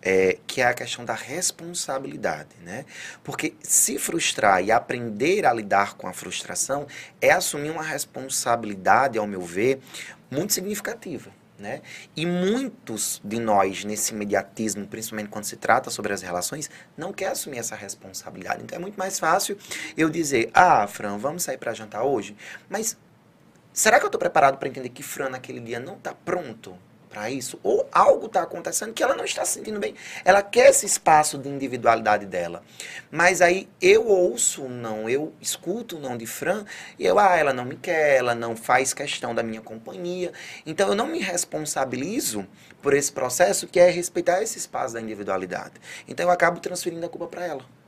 é, 0.06 0.38
que 0.46 0.62
é 0.62 0.66
a 0.66 0.74
questão 0.74 1.06
da 1.06 1.14
responsabilidade, 1.14 2.50
né? 2.62 2.86
Porque 3.24 3.56
se 3.62 3.98
frustrar 3.98 4.62
e 4.62 4.70
aprender 4.70 5.46
a 5.46 5.54
lidar 5.54 5.94
com 5.94 6.08
a 6.08 6.14
frustração 6.14 6.86
é 7.22 7.32
assumir 7.32 7.70
uma 7.70 7.84
responsabilidade, 7.84 9.18
ao 9.18 9.26
meu 9.26 9.42
ver, 9.42 9.80
muito 10.30 10.54
significativa. 10.54 11.32
Né? 11.58 11.82
E 12.16 12.26
muitos 12.26 13.22
de 13.24 13.40
nós, 13.40 13.86
nesse 13.86 14.12
imediatismo, 14.14 14.86
principalmente 14.86 15.30
quando 15.30 15.46
se 15.46 15.56
trata 15.56 15.90
sobre 15.90 16.12
as 16.12 16.22
relações, 16.22 16.70
não 16.98 17.14
quer 17.14 17.28
assumir 17.28 17.60
essa 17.60 17.76
responsabilidade. 17.76 18.64
Então 18.64 18.76
é 18.76 18.82
muito 18.82 18.98
mais 18.98 19.18
fácil 19.18 19.58
eu 19.96 20.10
dizer: 20.10 20.50
Ah, 20.54 20.86
Fran, 20.88 21.18
vamos 21.18 21.44
sair 21.44 21.58
para 21.58 21.74
jantar 21.74 22.04
hoje? 22.04 22.36
Mas 22.68 22.98
será 23.72 23.98
que 23.98 24.04
eu 24.04 24.08
estou 24.08 24.20
preparado 24.20 24.58
para 24.58 24.68
entender 24.68 24.90
que 24.90 25.04
Fran 25.04 25.30
naquele 25.30 25.62
dia 25.62 25.80
não 25.80 25.96
está 25.96 26.14
pronto 26.14 26.78
para 27.14 27.30
isso, 27.30 27.60
ou 27.62 27.88
algo 27.92 28.26
está 28.26 28.42
acontecendo 28.42 28.92
que 28.92 29.04
ela 29.04 29.16
não 29.16 29.24
está 29.24 29.46
se 29.46 29.54
sentindo 29.54 29.80
bem. 29.80 29.94
Ela 30.26 30.42
quer 30.42 30.72
esse 30.72 30.88
espaço 30.88 31.38
de 31.38 31.48
individualidade 31.48 32.26
dela. 32.26 32.64
Mas 33.12 33.40
aí 33.40 33.70
eu 33.80 34.08
ouço 34.08 34.68
não, 34.68 35.08
eu 35.08 35.32
escuto 35.40 36.00
não 36.00 36.18
de 36.18 36.26
Fran, 36.26 36.66
e 36.98 37.06
eu, 37.06 37.20
ah, 37.20 37.38
ela 37.38 37.54
não 37.54 37.66
me 37.66 37.76
quer, 37.76 38.18
ela 38.18 38.34
não 38.34 38.56
faz 38.56 38.96
questão 38.96 39.36
da 39.36 39.44
minha 39.44 39.62
companhia. 39.62 40.34
Então 40.66 40.90
eu 40.90 40.96
não 40.96 41.06
me 41.06 41.20
responsabilizo 41.20 42.48
por 42.82 42.96
esse 42.96 43.12
processo 43.12 43.68
que 43.68 43.80
é 43.80 43.92
respeitar 43.92 44.42
esse 44.42 44.58
espaço 44.58 44.96
da 44.96 45.02
individualidade. 45.02 45.74
Então 46.08 46.26
eu 46.26 46.32
acabo 46.32 46.60
transferindo 46.60 47.06
a 47.06 47.10
culpa 47.10 47.28
para 47.28 47.46
ela. 47.46 47.83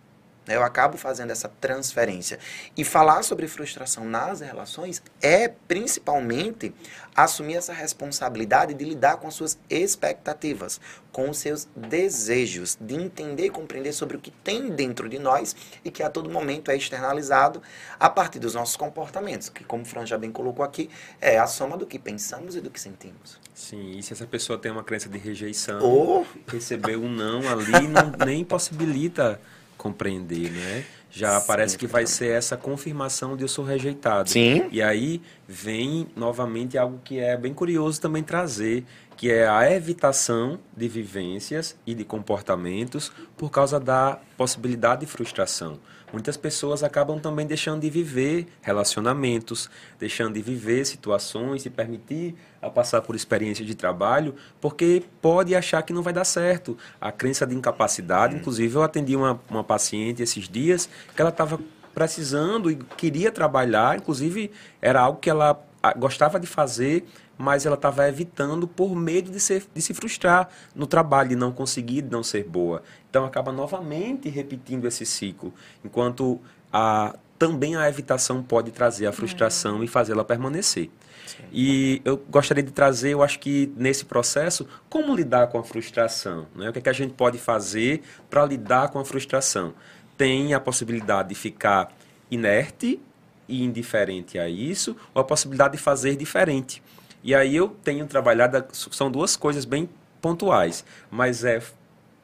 Eu 0.48 0.64
acabo 0.64 0.98
fazendo 0.98 1.32
essa 1.32 1.50
transferência. 1.50 2.40
E 2.78 2.84
falar 2.84 3.24
sobre 3.24 3.48
frustração 3.48 4.06
nas 4.06 4.42
relações 4.42 5.02
é 5.22 5.48
principalmente 5.48 6.74
assumir 7.16 7.56
essa 7.56 7.74
responsabilidade 7.74 8.74
de 8.74 8.84
lidar 8.84 9.18
com 9.18 9.28
as 9.28 9.34
suas 9.34 9.58
expectativas, 9.70 10.82
com 11.12 11.30
os 11.30 11.38
seus 11.38 11.68
desejos, 11.76 12.78
de 12.80 12.94
entender 12.94 13.46
e 13.46 13.50
compreender 13.50 13.94
sobre 13.94 14.18
o 14.18 14.20
que 14.20 14.32
tem 14.32 14.70
dentro 14.70 15.08
de 15.08 15.18
nós 15.18 15.56
e 15.84 15.90
que 15.90 16.04
a 16.04 16.10
todo 16.10 16.30
momento 16.30 16.70
é 16.70 16.76
externalizado 16.76 17.62
a 17.98 18.10
partir 18.10 18.40
dos 18.40 18.54
nossos 18.54 18.76
comportamentos, 18.76 19.48
que, 19.48 19.64
como 19.64 19.84
o 19.84 19.86
Fran 19.86 20.06
já 20.06 20.18
bem 20.18 20.32
colocou 20.32 20.64
aqui, 20.64 20.90
é 21.22 21.40
a 21.40 21.48
soma 21.48 21.78
do 21.78 21.86
que 21.86 21.98
pensamos 21.98 22.56
e 22.56 22.62
do 22.62 22.70
que 22.70 22.80
sentimos. 22.80 23.40
Sim, 23.54 23.98
e 23.98 24.04
se 24.04 24.12
essa 24.12 24.28
pessoa 24.28 24.60
tem 24.60 24.72
uma 24.72 24.84
crença 24.84 25.08
de 25.08 25.18
rejeição, 25.18 25.80
oh. 25.82 26.26
receber 26.48 26.98
um 26.98 27.10
não 27.10 27.40
ali 27.48 27.88
não, 27.88 28.26
nem 28.26 28.44
possibilita 28.44 29.40
compreender, 29.86 30.52
né? 30.52 30.84
Já 31.12 31.40
Sim, 31.40 31.48
parece 31.48 31.78
que 31.78 31.86
vai 31.86 32.08
ser 32.08 32.32
essa 32.32 32.58
confirmação 32.58 33.38
de 33.38 33.44
eu 33.44 33.48
sou 33.48 33.64
rejeitado. 33.64 34.30
Sim. 34.30 34.68
E 34.72 34.82
aí 34.82 35.22
vem 35.48 36.08
novamente 36.16 36.76
algo 36.76 37.00
que 37.04 37.20
é 37.20 37.38
bem 37.38 37.54
curioso 37.54 38.02
também 38.02 38.24
trazer, 38.24 38.84
que 39.16 39.32
é 39.32 39.48
a 39.48 39.72
evitação 39.72 40.60
de 40.76 40.88
vivências 40.88 41.76
e 41.86 41.94
de 41.94 42.04
comportamentos 42.04 43.12
por 43.38 43.52
causa 43.52 43.80
da 43.80 44.20
possibilidade 44.36 45.02
de 45.02 45.08
frustração. 45.08 45.80
Muitas 46.16 46.38
pessoas 46.38 46.82
acabam 46.82 47.20
também 47.20 47.46
deixando 47.46 47.82
de 47.82 47.90
viver 47.90 48.48
relacionamentos, 48.62 49.70
deixando 50.00 50.36
de 50.36 50.42
viver 50.42 50.86
situações, 50.86 51.64
se 51.64 51.70
permitir 51.70 52.34
a 52.62 52.70
passar 52.70 53.02
por 53.02 53.18
experiência 53.18 53.66
de 53.66 53.76
trabalho, 53.76 54.34
porque 54.62 55.04
pode 55.22 55.54
achar 55.54 55.82
que 55.84 55.92
não 55.92 56.02
vai 56.02 56.14
dar 56.14 56.24
certo. 56.24 56.78
A 57.02 57.12
crença 57.12 57.46
de 57.46 57.54
incapacidade, 57.54 58.34
inclusive 58.34 58.74
eu 58.74 58.82
atendi 58.82 59.14
uma, 59.14 59.42
uma 59.50 59.62
paciente 59.62 60.24
esses 60.24 60.48
dias 60.48 60.88
que 61.14 61.20
ela 61.20 61.32
estava 61.32 61.60
precisando 61.94 62.72
e 62.72 62.78
queria 62.78 63.30
trabalhar, 63.30 63.98
inclusive 63.98 64.52
era 64.82 65.02
algo 65.02 65.20
que 65.20 65.30
ela 65.30 65.62
gostava 65.94 66.40
de 66.40 66.48
fazer, 66.48 67.06
mas 67.38 67.66
ela 67.66 67.76
estava 67.76 68.08
evitando 68.08 68.68
por 68.68 68.96
medo 68.96 69.32
de, 69.32 69.40
ser, 69.40 69.66
de 69.74 69.82
se 69.82 69.94
frustrar 69.94 70.50
no 70.74 70.88
trabalho, 70.88 71.30
de 71.30 71.36
não 71.36 71.52
conseguir, 71.52 72.02
de 72.02 72.12
não 72.12 72.24
ser 72.24 72.44
boa. 72.44 72.82
Então 73.10 73.26
acaba 73.26 73.52
novamente 73.52 74.30
repetindo 74.30 74.88
esse 74.88 75.06
ciclo, 75.06 75.54
enquanto 75.84 76.40
a, 76.72 77.16
também 77.38 77.76
a 77.76 77.88
evitação 77.88 78.42
pode 78.42 78.72
trazer 78.72 79.08
a 79.08 79.12
frustração 79.12 79.82
é. 79.82 79.86
e 79.86 79.88
fazê-la 79.88 80.24
permanecer. 80.24 80.90
Sim. 81.26 81.44
E 81.52 82.02
eu 82.06 82.18
gostaria 82.30 82.64
de 82.64 82.72
trazer, 82.72 83.10
eu 83.10 83.24
acho 83.24 83.40
que 83.40 83.72
nesse 83.76 84.06
processo, 84.06 84.68
como 84.90 85.16
lidar 85.16 85.48
com 85.48 85.58
a 85.58 85.64
frustração. 85.64 86.48
Né? 86.56 86.70
O 86.70 86.74
que, 86.74 86.80
é 86.80 86.82
que 86.82 86.90
a 86.90 86.94
gente 86.94 87.14
pode 87.14 87.38
fazer 87.38 88.04
para 88.30 88.46
lidar 88.46 88.90
com 88.90 89.00
a 89.00 89.06
frustração? 89.06 89.74
Tem 90.18 90.54
a 90.54 90.60
possibilidade 90.60 91.30
de 91.30 91.36
ficar 91.36 91.92
inerte 92.30 93.00
e 93.48 93.64
indiferente 93.64 94.40
a 94.40 94.50
isso, 94.50 94.96
ou 95.14 95.22
a 95.22 95.26
possibilidade 95.26 95.78
de 95.78 95.84
fazer 95.84 96.16
diferente. 96.16 96.82
E 97.24 97.34
aí 97.34 97.56
eu 97.56 97.70
tenho 97.70 98.06
trabalhado, 98.06 98.64
são 98.72 99.10
duas 99.10 99.36
coisas 99.36 99.66
bem 99.66 99.90
pontuais, 100.22 100.86
mas 101.10 101.44
é 101.44 101.62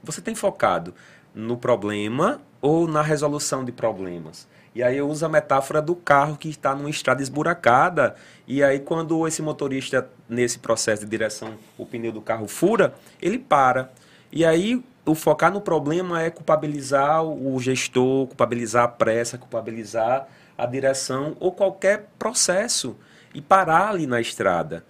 você 0.03 0.21
tem 0.21 0.33
focado 0.33 0.93
no 1.33 1.57
problema 1.57 2.41
ou 2.61 2.87
na 2.87 3.01
resolução 3.01 3.63
de 3.63 3.71
problemas. 3.71 4.47
E 4.73 4.81
aí 4.81 4.97
eu 4.97 5.09
uso 5.09 5.25
a 5.25 5.29
metáfora 5.29 5.81
do 5.81 5.95
carro 5.95 6.37
que 6.37 6.49
está 6.49 6.73
numa 6.73 6.89
estrada 6.89 7.21
esburacada, 7.21 8.15
e 8.47 8.63
aí 8.63 8.79
quando 8.79 9.27
esse 9.27 9.41
motorista, 9.41 10.09
nesse 10.29 10.59
processo 10.59 11.03
de 11.03 11.09
direção, 11.09 11.55
o 11.77 11.85
pneu 11.85 12.11
do 12.11 12.21
carro 12.21 12.47
fura, 12.47 12.93
ele 13.21 13.37
para. 13.37 13.91
E 14.31 14.45
aí 14.45 14.83
o 15.05 15.13
focar 15.13 15.51
no 15.51 15.59
problema 15.59 16.21
é 16.21 16.29
culpabilizar 16.29 17.23
o 17.23 17.59
gestor, 17.59 18.27
culpabilizar 18.27 18.85
a 18.85 18.87
pressa, 18.87 19.37
culpabilizar 19.37 20.27
a 20.61 20.65
direção 20.67 21.35
ou 21.39 21.51
qualquer 21.51 22.07
processo 22.19 22.95
e 23.33 23.41
parar 23.41 23.89
ali 23.89 24.05
na 24.05 24.21
estrada 24.21 24.85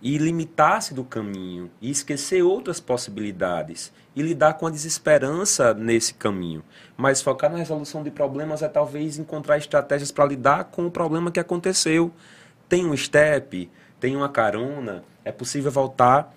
e 0.00 0.16
limitar-se 0.16 0.94
do 0.94 1.04
caminho 1.04 1.70
e 1.78 1.90
esquecer 1.90 2.42
outras 2.42 2.80
possibilidades 2.80 3.92
e 4.16 4.22
lidar 4.22 4.54
com 4.54 4.66
a 4.66 4.70
desesperança 4.70 5.74
nesse 5.74 6.14
caminho. 6.14 6.64
Mas 6.96 7.20
focar 7.20 7.52
na 7.52 7.58
resolução 7.58 8.02
de 8.02 8.10
problemas 8.10 8.62
é 8.62 8.68
talvez 8.68 9.18
encontrar 9.18 9.58
estratégias 9.58 10.10
para 10.10 10.24
lidar 10.24 10.64
com 10.64 10.86
o 10.86 10.90
problema 10.90 11.30
que 11.30 11.38
aconteceu. 11.38 12.10
Tem 12.66 12.86
um 12.86 12.96
step, 12.96 13.70
tem 14.00 14.16
uma 14.16 14.30
carona, 14.30 15.04
é 15.22 15.30
possível 15.30 15.70
voltar 15.70 16.34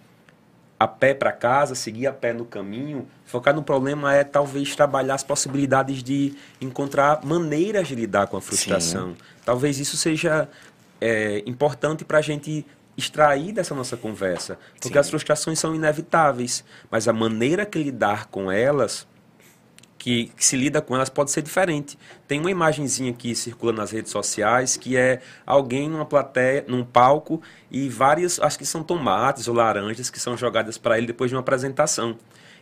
a 0.79 0.87
pé 0.87 1.13
para 1.13 1.31
casa, 1.31 1.75
seguir 1.75 2.07
a 2.07 2.13
pé 2.13 2.33
no 2.33 2.45
caminho. 2.45 3.07
Focar 3.25 3.53
no 3.53 3.63
problema 3.63 4.13
é 4.13 4.23
talvez 4.23 4.75
trabalhar 4.75 5.15
as 5.15 5.23
possibilidades 5.23 6.03
de 6.03 6.35
encontrar 6.59 7.23
maneiras 7.23 7.87
de 7.87 7.95
lidar 7.95 8.27
com 8.27 8.37
a 8.37 8.41
frustração. 8.41 9.09
Sim. 9.11 9.17
Talvez 9.45 9.79
isso 9.79 9.95
seja 9.95 10.49
é, 10.99 11.41
importante 11.45 12.03
para 12.03 12.17
a 12.17 12.21
gente 12.21 12.65
extrair 12.95 13.51
dessa 13.51 13.73
nossa 13.73 13.97
conversa, 13.97 14.57
porque 14.73 14.93
Sim. 14.93 14.99
as 14.99 15.09
frustrações 15.09 15.57
são 15.57 15.73
inevitáveis, 15.73 16.63
mas 16.91 17.07
a 17.07 17.13
maneira 17.13 17.65
que 17.65 17.81
lidar 17.81 18.27
com 18.27 18.51
elas, 18.51 19.07
que, 20.03 20.25
que, 20.35 20.45
se 20.45 20.57
lida 20.57 20.81
com 20.81 20.93
elas, 20.95 21.07
pode 21.07 21.31
ser 21.31 21.41
diferente. 21.41 21.97
Tem 22.27 22.37
uma 22.37 22.51
imagenzinha 22.51 23.13
que 23.13 23.33
circula 23.33 23.71
nas 23.71 23.91
redes 23.91 24.11
sociais 24.11 24.75
que 24.75 24.97
é 24.97 25.21
alguém 25.45 25.89
numa 25.89 26.05
plateia, 26.05 26.65
num 26.67 26.83
palco 26.83 27.41
e 27.71 27.87
várias, 27.87 28.37
acho 28.37 28.57
que 28.57 28.65
são 28.65 28.83
tomates 28.83 29.47
ou 29.47 29.55
laranjas 29.55 30.09
que 30.09 30.19
são 30.19 30.35
jogadas 30.35 30.77
para 30.77 30.97
ele 30.97 31.07
depois 31.07 31.29
de 31.31 31.35
uma 31.35 31.39
apresentação. 31.39 32.17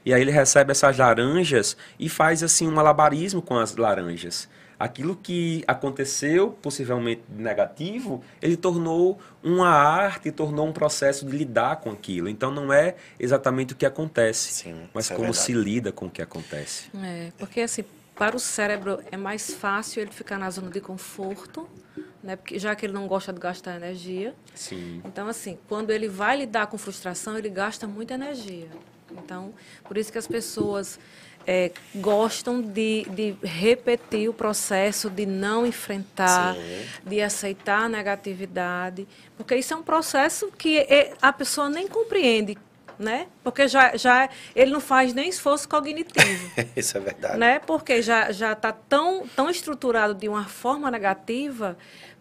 E 0.06 0.14
aí 0.14 0.22
ele 0.22 0.30
recebe 0.30 0.70
essas 0.72 0.96
laranjas 0.96 1.76
e 2.00 2.08
faz 2.08 2.44
assim 2.44 2.68
um 2.68 2.72
malabarismo 2.72 3.42
com 3.42 3.58
as 3.58 3.76
laranjas 3.76 4.48
aquilo 4.82 5.16
que 5.16 5.64
aconteceu, 5.68 6.58
possivelmente 6.60 7.22
negativo, 7.30 8.24
ele 8.42 8.58
tornou 8.58 9.20
uma 9.44 9.70
arte, 9.70 10.32
tornou 10.32 10.68
um 10.68 10.74
processo 10.74 11.24
de 11.24 11.38
lidar 11.38 11.76
com 11.78 11.92
aquilo. 11.92 12.28
Então 12.28 12.50
não 12.50 12.74
é 12.74 12.96
exatamente 13.20 13.74
o 13.74 13.76
que 13.76 13.86
acontece, 13.86 14.52
Sim, 14.52 14.90
mas 14.92 15.12
é 15.12 15.16
como 15.16 15.30
é 15.30 15.34
se 15.34 15.54
lida 15.54 15.92
com 15.92 16.08
o 16.08 16.10
que 16.10 16.22
acontece. 16.22 16.90
É, 16.98 17.32
porque 17.38 17.62
assim, 17.62 17.84
para 18.16 18.36
o 18.36 18.40
cérebro 18.40 19.00
é 19.12 19.18
mais 19.18 19.54
fácil 19.54 20.02
ele 20.02 20.12
ficar 20.12 20.40
na 20.40 20.50
zona 20.50 20.72
de 20.72 20.82
conforto, 20.82 21.70
né? 22.24 22.36
Porque 22.36 22.58
já 22.58 22.76
que 22.76 22.84
ele 22.88 22.94
não 22.94 23.08
gosta 23.08 23.32
de 23.32 23.40
gastar 23.40 23.76
energia. 23.76 24.34
Sim. 24.56 25.00
Então 25.06 25.28
assim, 25.28 25.60
quando 25.70 25.92
ele 25.92 26.08
vai 26.08 26.38
lidar 26.38 26.66
com 26.66 26.78
frustração, 26.78 27.38
ele 27.38 27.50
gasta 27.50 27.86
muita 27.86 28.16
energia. 28.16 28.68
Então, 29.12 29.54
por 29.84 29.98
isso 29.98 30.12
que 30.12 30.18
as 30.18 30.28
pessoas 30.28 30.98
é, 31.46 31.72
gostam 31.96 32.62
de, 32.62 33.06
de, 33.10 33.36
repetir 33.44 34.30
o 34.30 34.34
processo 34.34 35.10
de 35.10 35.26
não 35.26 35.66
enfrentar, 35.66 36.56
Sim. 36.56 36.86
de 37.06 37.22
aceitar 37.22 37.84
a 37.84 37.90
negatividade, 37.90 39.08
porque 39.38 39.56
isso 39.56 39.74
é 39.74 39.78
um 39.78 39.84
processo 39.84 40.52
que 40.58 40.80
é, 40.80 41.14
a 41.22 41.34
pessoa 41.34 41.70
nem 41.70 41.88
compreende, 41.88 42.58
né? 42.98 43.28
Porque 43.44 43.68
já, 43.68 43.96
já 43.98 44.30
ele 44.56 44.72
não 44.72 44.80
faz 44.80 45.14
nem 45.14 45.28
esforço 45.30 45.68
cognitivo. 45.68 46.52
isso 46.76 46.98
é 46.98 47.00
verdade. 47.00 47.38
Né? 47.38 47.60
Porque 47.60 48.02
já 48.02 48.32
já 48.32 48.54
está 48.54 48.72
tão 48.72 49.28
tão 49.36 49.50
estruturado 49.50 50.14
de 50.14 50.30
uma 50.30 50.46
forma 50.46 50.92
negativa 50.92 51.78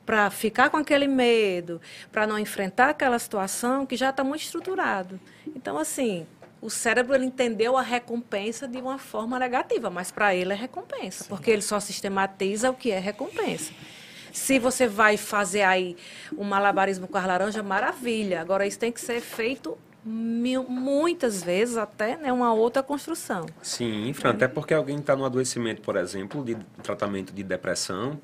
para 0.07 0.31
ficar 0.31 0.71
com 0.71 0.77
aquele 0.77 1.07
medo, 1.07 1.81
para 2.11 2.27
não 2.27 2.39
enfrentar 2.39 2.91
aquela 2.91 3.19
situação 3.19 3.85
que 3.85 3.97
já 3.97 4.11
está 4.11 4.25
muito 4.25 4.43
estruturado. 4.43 5.21
Então 5.55 5.79
assim 5.79 6.27
o 6.61 6.69
cérebro 6.69 7.15
ele 7.15 7.25
entendeu 7.25 7.77
a 7.77 7.83
recompensa 7.83 8.69
de 8.69 8.79
uma 8.79 8.99
forma 8.99 9.39
negativa, 9.39 9.89
mas 9.89 10.11
para 10.11 10.35
ele 10.35 10.53
é 10.53 10.57
recompensa, 10.57 11.25
Sim. 11.25 11.29
porque 11.29 11.51
ele 11.51 11.63
só 11.63 11.81
sistematiza 11.81 12.71
o 12.71 12.75
que 12.75 12.91
é 12.91 12.99
recompensa. 12.99 13.73
Se 14.33 14.59
você 14.59 14.87
vai 14.87 15.17
fazer 15.17 15.63
aí 15.63 15.97
um 16.37 16.45
malabarismo 16.45 17.09
com 17.09 17.19
as 17.19 17.27
laranjas, 17.27 17.65
maravilha. 17.65 18.41
Agora, 18.41 18.67
isso 18.67 18.79
tem 18.79 18.93
que 18.93 19.01
ser 19.01 19.21
feito 19.21 19.77
mil, 20.05 20.65
muitas 20.65 21.43
vezes 21.43 21.77
até 21.77 22.17
né, 22.17 22.33
uma 22.33 22.53
outra 22.53 22.83
construção. 22.83 23.47
Sim, 23.63 24.13
Fran, 24.13 24.31
até 24.31 24.47
porque 24.47 24.73
alguém 24.73 24.99
está 24.99 25.17
no 25.17 25.25
adoecimento, 25.25 25.83
por 25.83 25.97
exemplo, 25.97 26.45
de 26.45 26.57
tratamento 26.83 27.33
de 27.33 27.43
depressão, 27.43 28.21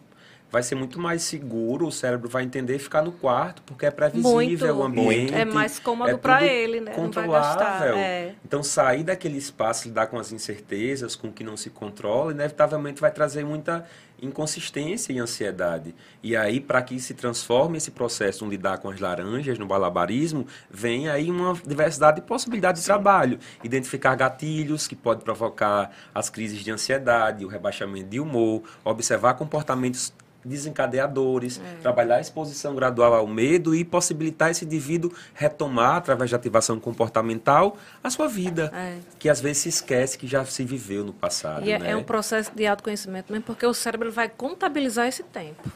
vai 0.51 0.63
ser 0.63 0.75
muito 0.75 0.99
mais 0.99 1.23
seguro, 1.23 1.87
o 1.87 1.93
cérebro 1.93 2.29
vai 2.29 2.45
entender 2.45 2.79
ficar 2.79 3.03
no 3.03 3.13
quarto, 3.13 3.63
porque 3.63 3.87
é 3.87 3.91
previsível 3.91 4.39
muito, 4.39 4.67
o 4.67 4.83
ambiente. 4.85 5.35
É 5.35 5.45
mais 5.45 5.79
cômodo 5.79 6.11
é 6.11 6.17
para 6.17 6.45
ele, 6.45 6.81
né? 6.81 6.93
Controlável. 6.93 7.97
É. 7.97 8.35
Então, 8.45 8.63
sair 8.63 9.03
daquele 9.03 9.37
espaço, 9.37 9.89
lidar 9.89 10.07
com 10.07 10.19
as 10.19 10.33
incertezas, 10.33 11.17
com 11.17 11.29
o 11.29 11.33
que 11.33 11.43
não 11.43 11.57
se 11.57 11.71
controla, 11.71 12.33
inevitavelmente 12.33 13.01
vai 13.01 13.11
trazer 13.11 13.45
muita 13.45 13.85
inconsistência 14.23 15.13
e 15.13 15.19
ansiedade. 15.19 15.95
E 16.23 16.37
aí, 16.37 16.61
para 16.61 16.81
que 16.81 16.99
se 17.01 17.13
transforme 17.13 17.77
esse 17.77 17.91
processo 17.91 18.45
no 18.45 18.51
lidar 18.51 18.79
com 18.79 18.89
as 18.89 18.99
laranjas, 18.99 19.59
no 19.59 19.67
balabarismo, 19.67 20.47
vem 20.71 21.09
aí 21.09 21.31
uma 21.31 21.55
diversidade 21.67 22.21
de 22.21 22.27
possibilidades 22.27 22.83
de 22.83 22.87
trabalho. 22.87 23.39
Identificar 23.63 24.15
gatilhos 24.15 24.87
que 24.87 24.97
podem 24.97 25.23
provocar 25.23 25.91
as 26.15 26.31
crises 26.31 26.61
de 26.61 26.71
ansiedade, 26.71 27.45
o 27.45 27.49
rebaixamento 27.49 28.09
de 28.09 28.21
humor, 28.21 28.63
observar 28.85 29.35
comportamentos 29.35 30.13
desencadeadores, 30.47 31.61
é. 31.61 31.81
trabalhar 31.83 32.17
a 32.17 32.21
exposição 32.21 32.75
gradual 32.75 33.15
ao 33.15 33.27
medo 33.27 33.75
e 33.75 33.85
possibilitar 33.85 34.51
esse 34.51 34.65
indivíduo 34.65 35.13
retomar, 35.35 35.97
através 35.97 36.31
de 36.31 36.37
ativação 36.37 36.79
comportamental, 36.79 37.77
a 38.03 38.11
sua 38.11 38.29
vida, 38.29 38.71
é. 38.75 38.99
que 39.19 39.29
às 39.29 39.41
vezes 39.41 39.59
se 39.59 39.69
esquece 39.69 40.17
que 40.17 40.27
já 40.27 40.45
se 40.45 40.65
viveu 40.65 41.05
no 41.05 41.13
passado. 41.13 41.67
E 41.67 41.73
é, 41.73 41.79
né? 41.79 41.91
é 41.91 41.97
um 41.97 42.05
processo 42.05 42.53
de 42.55 42.67
autoconhecimento 42.67 43.33
mesmo, 43.33 43.45
porque 43.45 43.67
o 43.67 43.75
cérebro 43.75 44.11
vai 44.11 44.29
contabilizar 44.29 45.07
esse 45.07 45.23
tempo. 45.23 45.71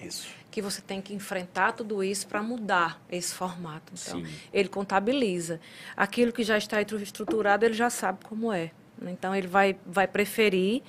Isso. 0.00 0.28
Que 0.50 0.60
você 0.60 0.80
tem 0.80 1.00
que 1.00 1.14
enfrentar 1.14 1.72
tudo 1.72 2.02
isso 2.02 2.26
para 2.26 2.42
mudar 2.42 3.00
esse 3.10 3.34
formato. 3.34 3.92
Então, 3.92 4.24
Sim. 4.24 4.26
ele 4.52 4.68
contabiliza. 4.68 5.60
Aquilo 5.96 6.32
que 6.32 6.42
já 6.42 6.58
está 6.58 6.80
estruturado, 6.82 7.64
ele 7.64 7.74
já 7.74 7.88
sabe 7.88 8.18
como 8.24 8.52
é. 8.52 8.70
Então, 9.02 9.34
ele 9.34 9.46
vai, 9.46 9.76
vai 9.86 10.06
preferir 10.06 10.82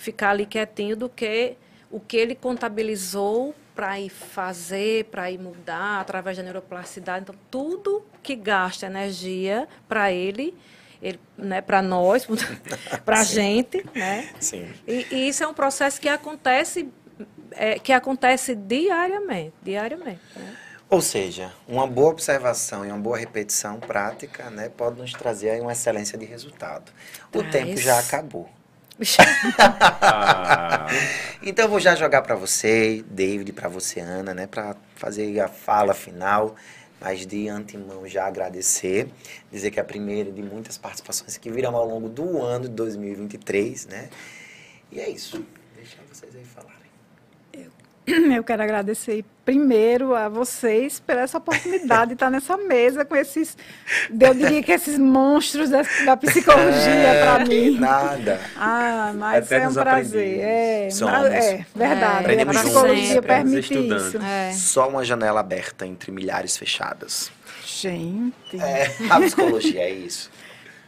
ficar 0.00 0.30
ali 0.30 0.46
quietinho 0.46 0.96
do 0.96 1.08
que 1.08 1.56
o 1.90 1.98
que 1.98 2.16
ele 2.16 2.34
contabilizou 2.34 3.54
para 3.74 3.98
ir 3.98 4.10
fazer, 4.10 5.06
para 5.06 5.30
ir 5.30 5.38
mudar 5.38 6.00
através 6.00 6.36
da 6.36 6.42
neuroplasticidade. 6.42 7.22
Então, 7.22 7.34
tudo 7.50 8.04
que 8.22 8.36
gasta 8.36 8.86
energia 8.86 9.66
para 9.88 10.12
ele, 10.12 10.54
ele 11.02 11.18
né, 11.36 11.60
para 11.60 11.80
nós, 11.82 12.26
para 13.04 13.20
a 13.20 13.24
gente, 13.24 13.84
né? 13.94 14.30
Sim. 14.38 14.70
E, 14.86 15.06
e, 15.10 15.28
isso 15.28 15.42
é 15.42 15.48
um 15.48 15.54
processo 15.54 16.00
que 16.00 16.08
acontece 16.08 16.88
é, 17.52 17.78
que 17.78 17.92
acontece 17.92 18.54
diariamente, 18.54 19.54
diariamente. 19.62 20.20
Né? 20.36 20.56
Ou 20.88 21.00
seja, 21.00 21.52
uma 21.68 21.86
boa 21.86 22.10
observação 22.10 22.84
e 22.84 22.88
uma 22.88 22.98
boa 22.98 23.16
repetição 23.16 23.78
prática 23.78 24.50
né, 24.50 24.68
pode 24.68 24.98
nos 24.98 25.12
trazer 25.12 25.60
uma 25.60 25.72
excelência 25.72 26.18
de 26.18 26.24
resultado. 26.24 26.92
O 27.28 27.38
Traz. 27.38 27.52
tempo 27.52 27.76
já 27.76 27.98
acabou. 27.98 28.48
então 31.42 31.64
eu 31.64 31.68
vou 31.68 31.80
já 31.80 31.94
jogar 31.94 32.22
para 32.22 32.34
você, 32.34 33.04
David, 33.08 33.52
para 33.52 33.68
você, 33.68 34.00
Ana, 34.00 34.34
né, 34.34 34.46
para 34.46 34.76
fazer 34.96 35.40
a 35.40 35.48
fala 35.48 35.94
final, 35.94 36.54
mas 37.00 37.26
de 37.26 37.48
antemão 37.48 38.06
já 38.06 38.26
agradecer, 38.26 39.08
dizer 39.50 39.70
que 39.70 39.80
é 39.80 39.82
a 39.82 39.86
primeira 39.86 40.30
de 40.30 40.42
muitas 40.42 40.76
participações 40.76 41.38
que 41.38 41.50
virão 41.50 41.74
ao 41.74 41.88
longo 41.88 42.08
do 42.08 42.42
ano 42.42 42.68
de 42.68 42.74
2023, 42.74 43.86
né? 43.86 44.10
E 44.92 45.00
é 45.00 45.08
isso. 45.08 45.44
Deixa 45.74 45.96
vocês 46.12 46.36
aí 46.36 46.44
falarem. 46.44 46.69
Eu 48.34 48.44
quero 48.44 48.62
agradecer 48.62 49.24
primeiro 49.44 50.14
a 50.14 50.28
vocês 50.28 51.00
por 51.00 51.16
essa 51.16 51.38
oportunidade 51.38 52.08
de 52.08 52.12
estar 52.14 52.30
nessa 52.30 52.56
mesa 52.56 53.04
com 53.04 53.16
esses, 53.16 53.56
eu 54.20 54.32
diria 54.32 54.62
que 54.62 54.70
esses 54.70 54.96
monstros 54.96 55.70
da, 55.70 55.82
da 56.04 56.16
psicologia 56.16 56.90
É, 56.90 57.24
para 57.24 57.44
mim. 57.44 57.78
Nada. 57.78 58.40
Ah, 58.56 59.12
mas 59.14 59.50
é 59.50 59.68
um 59.68 59.74
prazer. 59.74 60.38
É, 60.40 60.88
é 60.88 61.66
verdade. 61.74 62.18
Aprendemos 62.20 62.56
a 62.56 62.60
psicologia 62.60 63.06
Sempre. 63.06 63.26
permite 63.26 63.74
isso. 63.74 64.18
É. 64.18 64.52
Só 64.52 64.88
uma 64.88 65.04
janela 65.04 65.40
aberta 65.40 65.86
entre 65.86 66.12
milhares 66.12 66.56
fechadas. 66.56 67.30
Gente. 67.66 68.60
É, 68.60 68.94
a 69.08 69.20
psicologia 69.20 69.80
é 69.80 69.90
isso. 69.90 70.30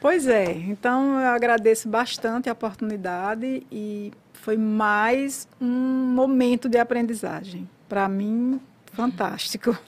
Pois 0.03 0.26
é, 0.26 0.50
então 0.50 1.20
eu 1.20 1.28
agradeço 1.28 1.88
bastante 1.88 2.48
a 2.48 2.53
oportunidade 2.53 3.64
e 3.70 4.12
foi 4.32 4.57
mais 4.57 5.46
um 5.61 5.64
momento 5.64 6.68
de 6.68 6.76
aprendizagem. 6.76 7.70
Para 7.88 8.09
mim, 8.09 8.61
fantástico. 8.92 9.78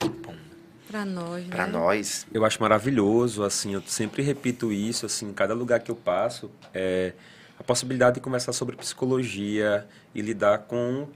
Para 0.87 1.05
nós, 1.05 1.45
Para 1.49 1.67
né? 1.67 1.73
nós, 1.73 2.29
Eu 2.33 2.45
acho 2.45 2.63
maravilhoso, 2.63 3.43
assim, 3.43 3.75
eu 3.75 3.83
sempre 3.89 4.23
repito 4.23 4.71
isso, 4.71 5.05
assim, 5.05 5.31
em 5.31 5.33
cada 5.33 5.53
lugar 5.53 5.81
que 5.81 5.91
eu 5.91 5.97
passo, 5.97 6.49
é 6.73 7.13
a 7.59 7.65
possibilidade 7.65 8.15
de 8.15 8.21
conversar 8.21 8.53
sobre 8.53 8.77
psicologia 8.77 9.85
e 10.15 10.23
lidar 10.23 10.59
com 10.59 11.09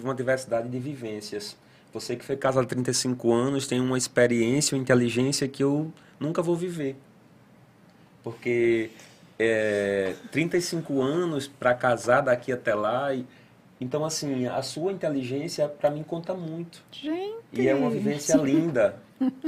uma 0.00 0.14
diversidade 0.14 0.68
de 0.68 0.78
vivências. 0.78 1.56
Você 1.92 2.14
que 2.14 2.24
foi 2.24 2.36
casado 2.36 2.62
há 2.62 2.68
35 2.68 3.32
anos 3.32 3.66
tem 3.66 3.80
uma 3.80 3.98
experiência, 3.98 4.76
uma 4.76 4.82
inteligência 4.82 5.48
que 5.48 5.64
eu 5.64 5.92
nunca 6.20 6.40
vou 6.40 6.54
viver. 6.54 6.94
Porque 8.24 8.90
é, 9.38 10.14
35 10.32 11.00
anos 11.00 11.46
para 11.46 11.74
casar 11.74 12.22
daqui 12.22 12.50
até 12.50 12.74
lá, 12.74 13.14
e, 13.14 13.24
então 13.80 14.04
assim, 14.04 14.46
a 14.46 14.62
sua 14.62 14.90
inteligência 14.90 15.68
para 15.68 15.90
mim 15.90 16.02
conta 16.02 16.34
muito. 16.34 16.82
Gente. 16.90 17.36
E 17.52 17.68
é 17.68 17.74
uma 17.74 17.90
vivência 17.90 18.36
linda. 18.36 18.96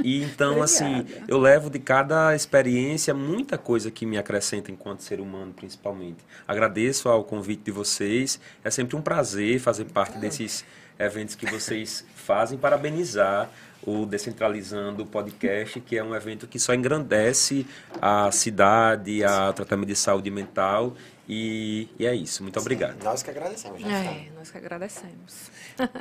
E 0.01 0.23
então, 0.23 0.61
assim, 0.61 1.05
eu 1.27 1.37
levo 1.37 1.69
de 1.69 1.79
cada 1.79 2.33
experiência 2.35 3.13
muita 3.13 3.57
coisa 3.57 3.91
que 3.91 4.05
me 4.05 4.17
acrescenta 4.17 4.71
enquanto 4.71 5.01
ser 5.01 5.19
humano, 5.19 5.53
principalmente. 5.53 6.19
Agradeço 6.47 7.09
ao 7.09 7.23
convite 7.23 7.63
de 7.63 7.71
vocês. 7.71 8.39
É 8.63 8.71
sempre 8.71 8.95
um 8.95 9.01
prazer 9.01 9.59
fazer 9.59 9.85
parte 9.85 10.17
desses 10.17 10.63
eventos 10.97 11.35
que 11.35 11.45
vocês 11.45 12.05
fazem. 12.15 12.57
Parabenizar 12.57 13.49
o 13.83 14.05
Descentralizando 14.05 15.05
Podcast, 15.05 15.79
que 15.81 15.97
é 15.97 16.03
um 16.03 16.15
evento 16.15 16.47
que 16.47 16.59
só 16.59 16.73
engrandece 16.73 17.65
a 18.01 18.31
cidade, 18.31 19.23
a 19.23 19.53
tratamento 19.53 19.87
de 19.87 19.95
saúde 19.95 20.29
mental. 20.29 20.95
E, 21.27 21.89
e 21.99 22.05
é 22.05 22.15
isso. 22.15 22.43
Muito 22.43 22.59
obrigado. 22.59 23.03
nós 23.03 23.21
que 23.21 23.29
agradecemos. 23.29 23.81
Já 23.81 23.89
É, 23.89 24.27
nós 24.35 24.49
que 24.49 24.57
agradecemos. 24.57 25.51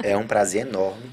É 0.03 0.16
um 0.16 0.27
prazer 0.27 0.66
enorme. 0.66 1.11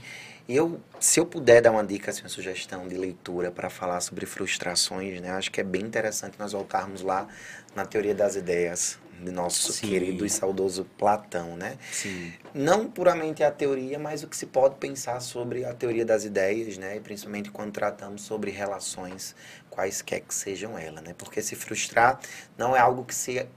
E 0.48 0.56
eu, 0.56 0.80
se 1.00 1.20
eu 1.20 1.26
puder 1.26 1.62
dar 1.62 1.72
uma 1.72 1.84
dica, 1.84 2.12
assim, 2.12 2.22
uma 2.22 2.30
sugestão 2.30 2.88
de 2.88 2.96
leitura 2.96 3.50
para 3.50 3.70
falar 3.70 4.02
sobre 4.02 4.26
frustrações, 4.26 5.22
né? 5.22 5.32
Acho 5.32 5.50
que 5.50 5.62
é 5.62 5.64
bem 5.64 5.82
interessante 5.82 6.36
nós 6.38 6.52
voltarmos 6.52 7.02
lá 7.02 7.28
na 7.76 7.86
teoria 7.86 8.14
das 8.14 8.36
ideias 8.36 9.00
de 9.22 9.32
nosso 9.32 9.72
Sim. 9.74 9.88
querido 9.88 10.26
e 10.26 10.30
saudoso 10.30 10.86
Platão, 10.98 11.56
né? 11.56 11.78
Sim. 11.92 12.34
Não 12.54 12.90
puramente 12.90 13.44
a 13.44 13.52
teoria, 13.52 13.98
mas 13.98 14.24
o 14.24 14.28
que 14.28 14.36
se 14.36 14.46
pode 14.46 14.76
pensar 14.76 15.20
sobre 15.20 15.66
a 15.66 15.74
teoria 15.74 16.06
das 16.06 16.26
ideias, 16.26 16.78
né? 16.78 16.98
E 16.98 17.00
principalmente 17.00 17.52
quando 17.52 17.72
tratamos 17.72 18.22
sobre 18.24 18.52
relações, 18.52 19.36
quaisquer 19.70 20.22
que 20.22 20.34
sejam 20.34 20.78
elas, 20.78 21.04
né? 21.04 21.14
Porque 21.18 21.42
se 21.42 21.56
frustrar 21.56 22.20
não 22.58 22.76
é 22.76 22.80
algo 22.80 23.04
que 23.04 23.16
se 23.16 23.48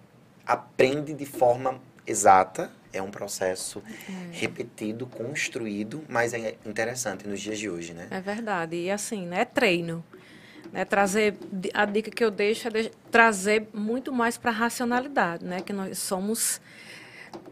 aprende 0.47 1.13
de 1.13 1.27
forma 1.27 1.81
exata, 2.07 2.71
é 2.93 3.03
um 3.03 3.11
processo 3.11 3.83
repetido, 4.31 5.07
construído, 5.07 6.05
mas 6.09 6.33
é 6.33 6.57
interessante 6.65 7.27
nos 7.29 7.41
dias 7.41 7.59
de 7.59 7.69
hoje, 7.69 7.93
né? 7.93 8.07
É 8.11 8.21
verdade. 8.21 8.77
E 8.77 8.91
assim, 8.91 9.27
né? 9.27 9.41
É 9.41 9.45
treino. 9.45 10.05
Né, 10.73 10.85
trazer 10.85 11.35
a 11.73 11.85
dica 11.85 12.11
que 12.11 12.23
eu 12.25 12.31
deixo 12.31 12.69
é 12.69 12.71
de- 12.71 12.91
trazer 13.11 13.69
muito 13.73 14.13
mais 14.13 14.37
para 14.37 14.51
a 14.51 14.55
racionalidade, 14.55 15.45
né? 15.45 15.61
Que 15.61 15.73
nós 15.73 15.99
somos 15.99 16.61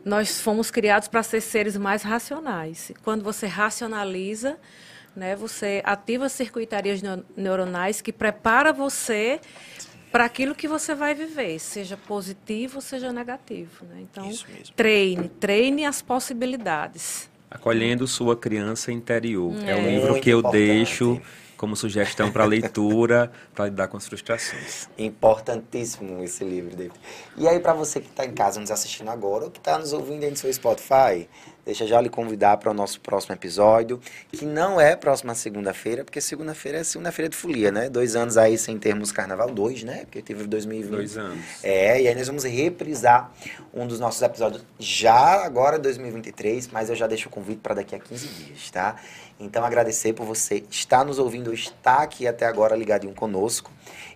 nós 0.04 0.40
fomos 0.40 0.70
criados 0.70 1.08
para 1.08 1.22
ser 1.22 1.40
seres 1.40 1.76
mais 1.76 2.02
racionais. 2.02 2.92
Quando 3.02 3.22
você 3.24 3.46
racionaliza, 3.46 4.58
né, 5.16 5.34
você 5.34 5.80
ativa 5.84 6.28
circuitarias 6.28 7.00
neu- 7.00 7.24
neuronais 7.36 8.00
que 8.02 8.12
prepara 8.12 8.72
você 8.72 9.40
para 10.12 10.24
aquilo 10.26 10.54
que 10.54 10.68
você 10.68 10.94
vai 10.94 11.14
viver, 11.14 11.58
seja 11.58 11.96
positivo 11.96 12.76
ou 12.76 12.80
seja 12.82 13.12
negativo. 13.12 13.84
Né? 13.86 14.00
Então, 14.02 14.28
Isso 14.28 14.46
mesmo. 14.48 14.74
treine, 14.76 15.28
treine 15.28 15.84
as 15.86 16.02
possibilidades. 16.02 17.28
Acolhendo 17.50 18.06
sua 18.06 18.36
criança 18.36 18.92
interior. 18.92 19.52
É, 19.66 19.74
um 19.74 19.88
livro 19.88 20.10
Muito 20.12 20.22
que 20.22 20.30
eu 20.30 20.38
importante. 20.40 20.66
deixo 20.66 21.20
como 21.64 21.74
sugestão 21.74 22.30
para 22.30 22.44
leitura, 22.44 23.32
para 23.54 23.64
lidar 23.64 23.88
com 23.88 23.96
as 23.96 24.06
frustrações. 24.06 24.86
Importantíssimo 24.98 26.22
esse 26.22 26.44
livro, 26.44 26.76
David. 26.76 26.94
E 27.38 27.48
aí, 27.48 27.58
para 27.58 27.72
você 27.72 28.00
que 28.00 28.08
está 28.10 28.26
em 28.26 28.32
casa 28.32 28.60
nos 28.60 28.70
assistindo 28.70 29.08
agora 29.08 29.46
ou 29.46 29.50
que 29.50 29.58
está 29.58 29.78
nos 29.78 29.94
ouvindo 29.94 30.24
aí 30.24 30.30
no 30.30 30.36
seu 30.36 30.52
Spotify, 30.52 31.26
deixa 31.64 31.86
já 31.86 31.98
lhe 32.02 32.10
convidar 32.10 32.58
para 32.58 32.70
o 32.70 32.74
nosso 32.74 33.00
próximo 33.00 33.34
episódio, 33.34 33.98
que 34.30 34.44
não 34.44 34.78
é 34.78 34.94
próxima 34.94 35.34
segunda-feira, 35.34 36.04
porque 36.04 36.20
segunda-feira 36.20 36.78
é 36.78 36.84
segunda-feira 36.84 37.30
de 37.30 37.36
folia, 37.36 37.72
né? 37.72 37.88
Dois 37.88 38.14
anos 38.14 38.36
aí 38.36 38.58
sem 38.58 38.78
termos 38.78 39.10
carnaval, 39.10 39.50
dois, 39.50 39.82
né? 39.82 40.00
Porque 40.00 40.20
teve 40.20 40.46
2020. 40.46 40.90
Dois 40.90 41.16
anos. 41.16 41.38
É, 41.62 42.02
e 42.02 42.08
aí 42.08 42.14
nós 42.14 42.26
vamos 42.26 42.44
reprisar 42.44 43.32
um 43.72 43.86
dos 43.86 43.98
nossos 43.98 44.20
episódios 44.20 44.62
já 44.78 45.42
agora 45.42 45.78
2023, 45.78 46.68
mas 46.68 46.90
eu 46.90 46.96
já 46.96 47.06
deixo 47.06 47.28
o 47.28 47.32
convite 47.32 47.60
para 47.62 47.76
daqui 47.76 47.96
a 47.96 47.98
15 47.98 48.28
dias, 48.28 48.70
tá? 48.70 48.96
Então 49.39 49.64
agradecer 49.64 50.12
por 50.12 50.24
você 50.24 50.64
estar 50.70 51.05
nos 51.05 51.18
ouvindo, 51.18 51.53
estar 51.53 51.99
aqui 51.99 52.26
até 52.26 52.47
agora 52.47 52.76
ligadinho 52.76 53.14
conosco. 53.14 53.70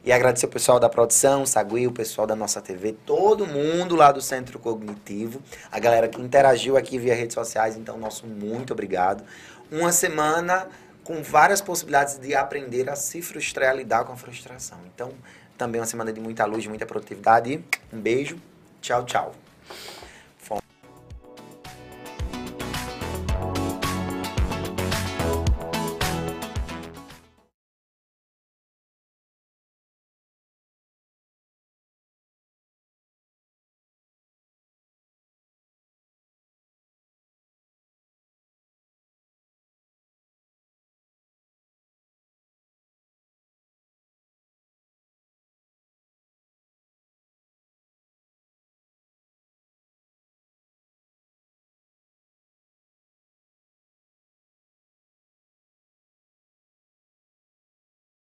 E 0.05 0.13
agradecer 0.13 0.47
o 0.47 0.49
pessoal 0.49 0.79
da 0.79 0.89
produção, 0.89 1.45
Sagui, 1.45 1.87
o 1.87 1.93
pessoal 1.93 2.27
da 2.27 2.37
nossa 2.37 2.61
TV, 2.61 2.93
todo 3.05 3.47
mundo 3.47 3.97
lá 3.97 4.13
do 4.13 4.23
Centro 4.23 4.59
Cognitivo, 4.59 5.43
a 5.71 5.79
galera 5.79 6.09
que 6.09 6.21
interagiu 6.21 6.77
aqui 6.77 6.99
via 6.99 7.15
redes 7.15 7.35
sociais, 7.35 7.77
então 7.77 7.99
nosso 7.99 8.27
muito 8.27 8.73
obrigado. 8.73 9.25
Uma 9.71 9.93
semana 9.93 10.69
com 11.05 11.23
várias 11.23 11.61
possibilidades 11.61 12.19
de 12.19 12.35
aprender 12.35 12.89
a 12.89 12.95
se 12.95 13.21
frustrar, 13.23 13.71
a 13.71 13.75
lidar 13.75 14.05
com 14.05 14.13
a 14.13 14.17
frustração. 14.17 14.79
Então, 14.95 15.13
também 15.57 15.81
uma 15.81 15.87
semana 15.87 16.13
de 16.13 16.21
muita 16.21 16.45
luz, 16.45 16.67
muita 16.67 16.87
produtividade. 16.87 17.65
Um 17.93 17.99
beijo. 17.99 18.39
Tchau, 18.81 19.05
tchau. 19.05 19.48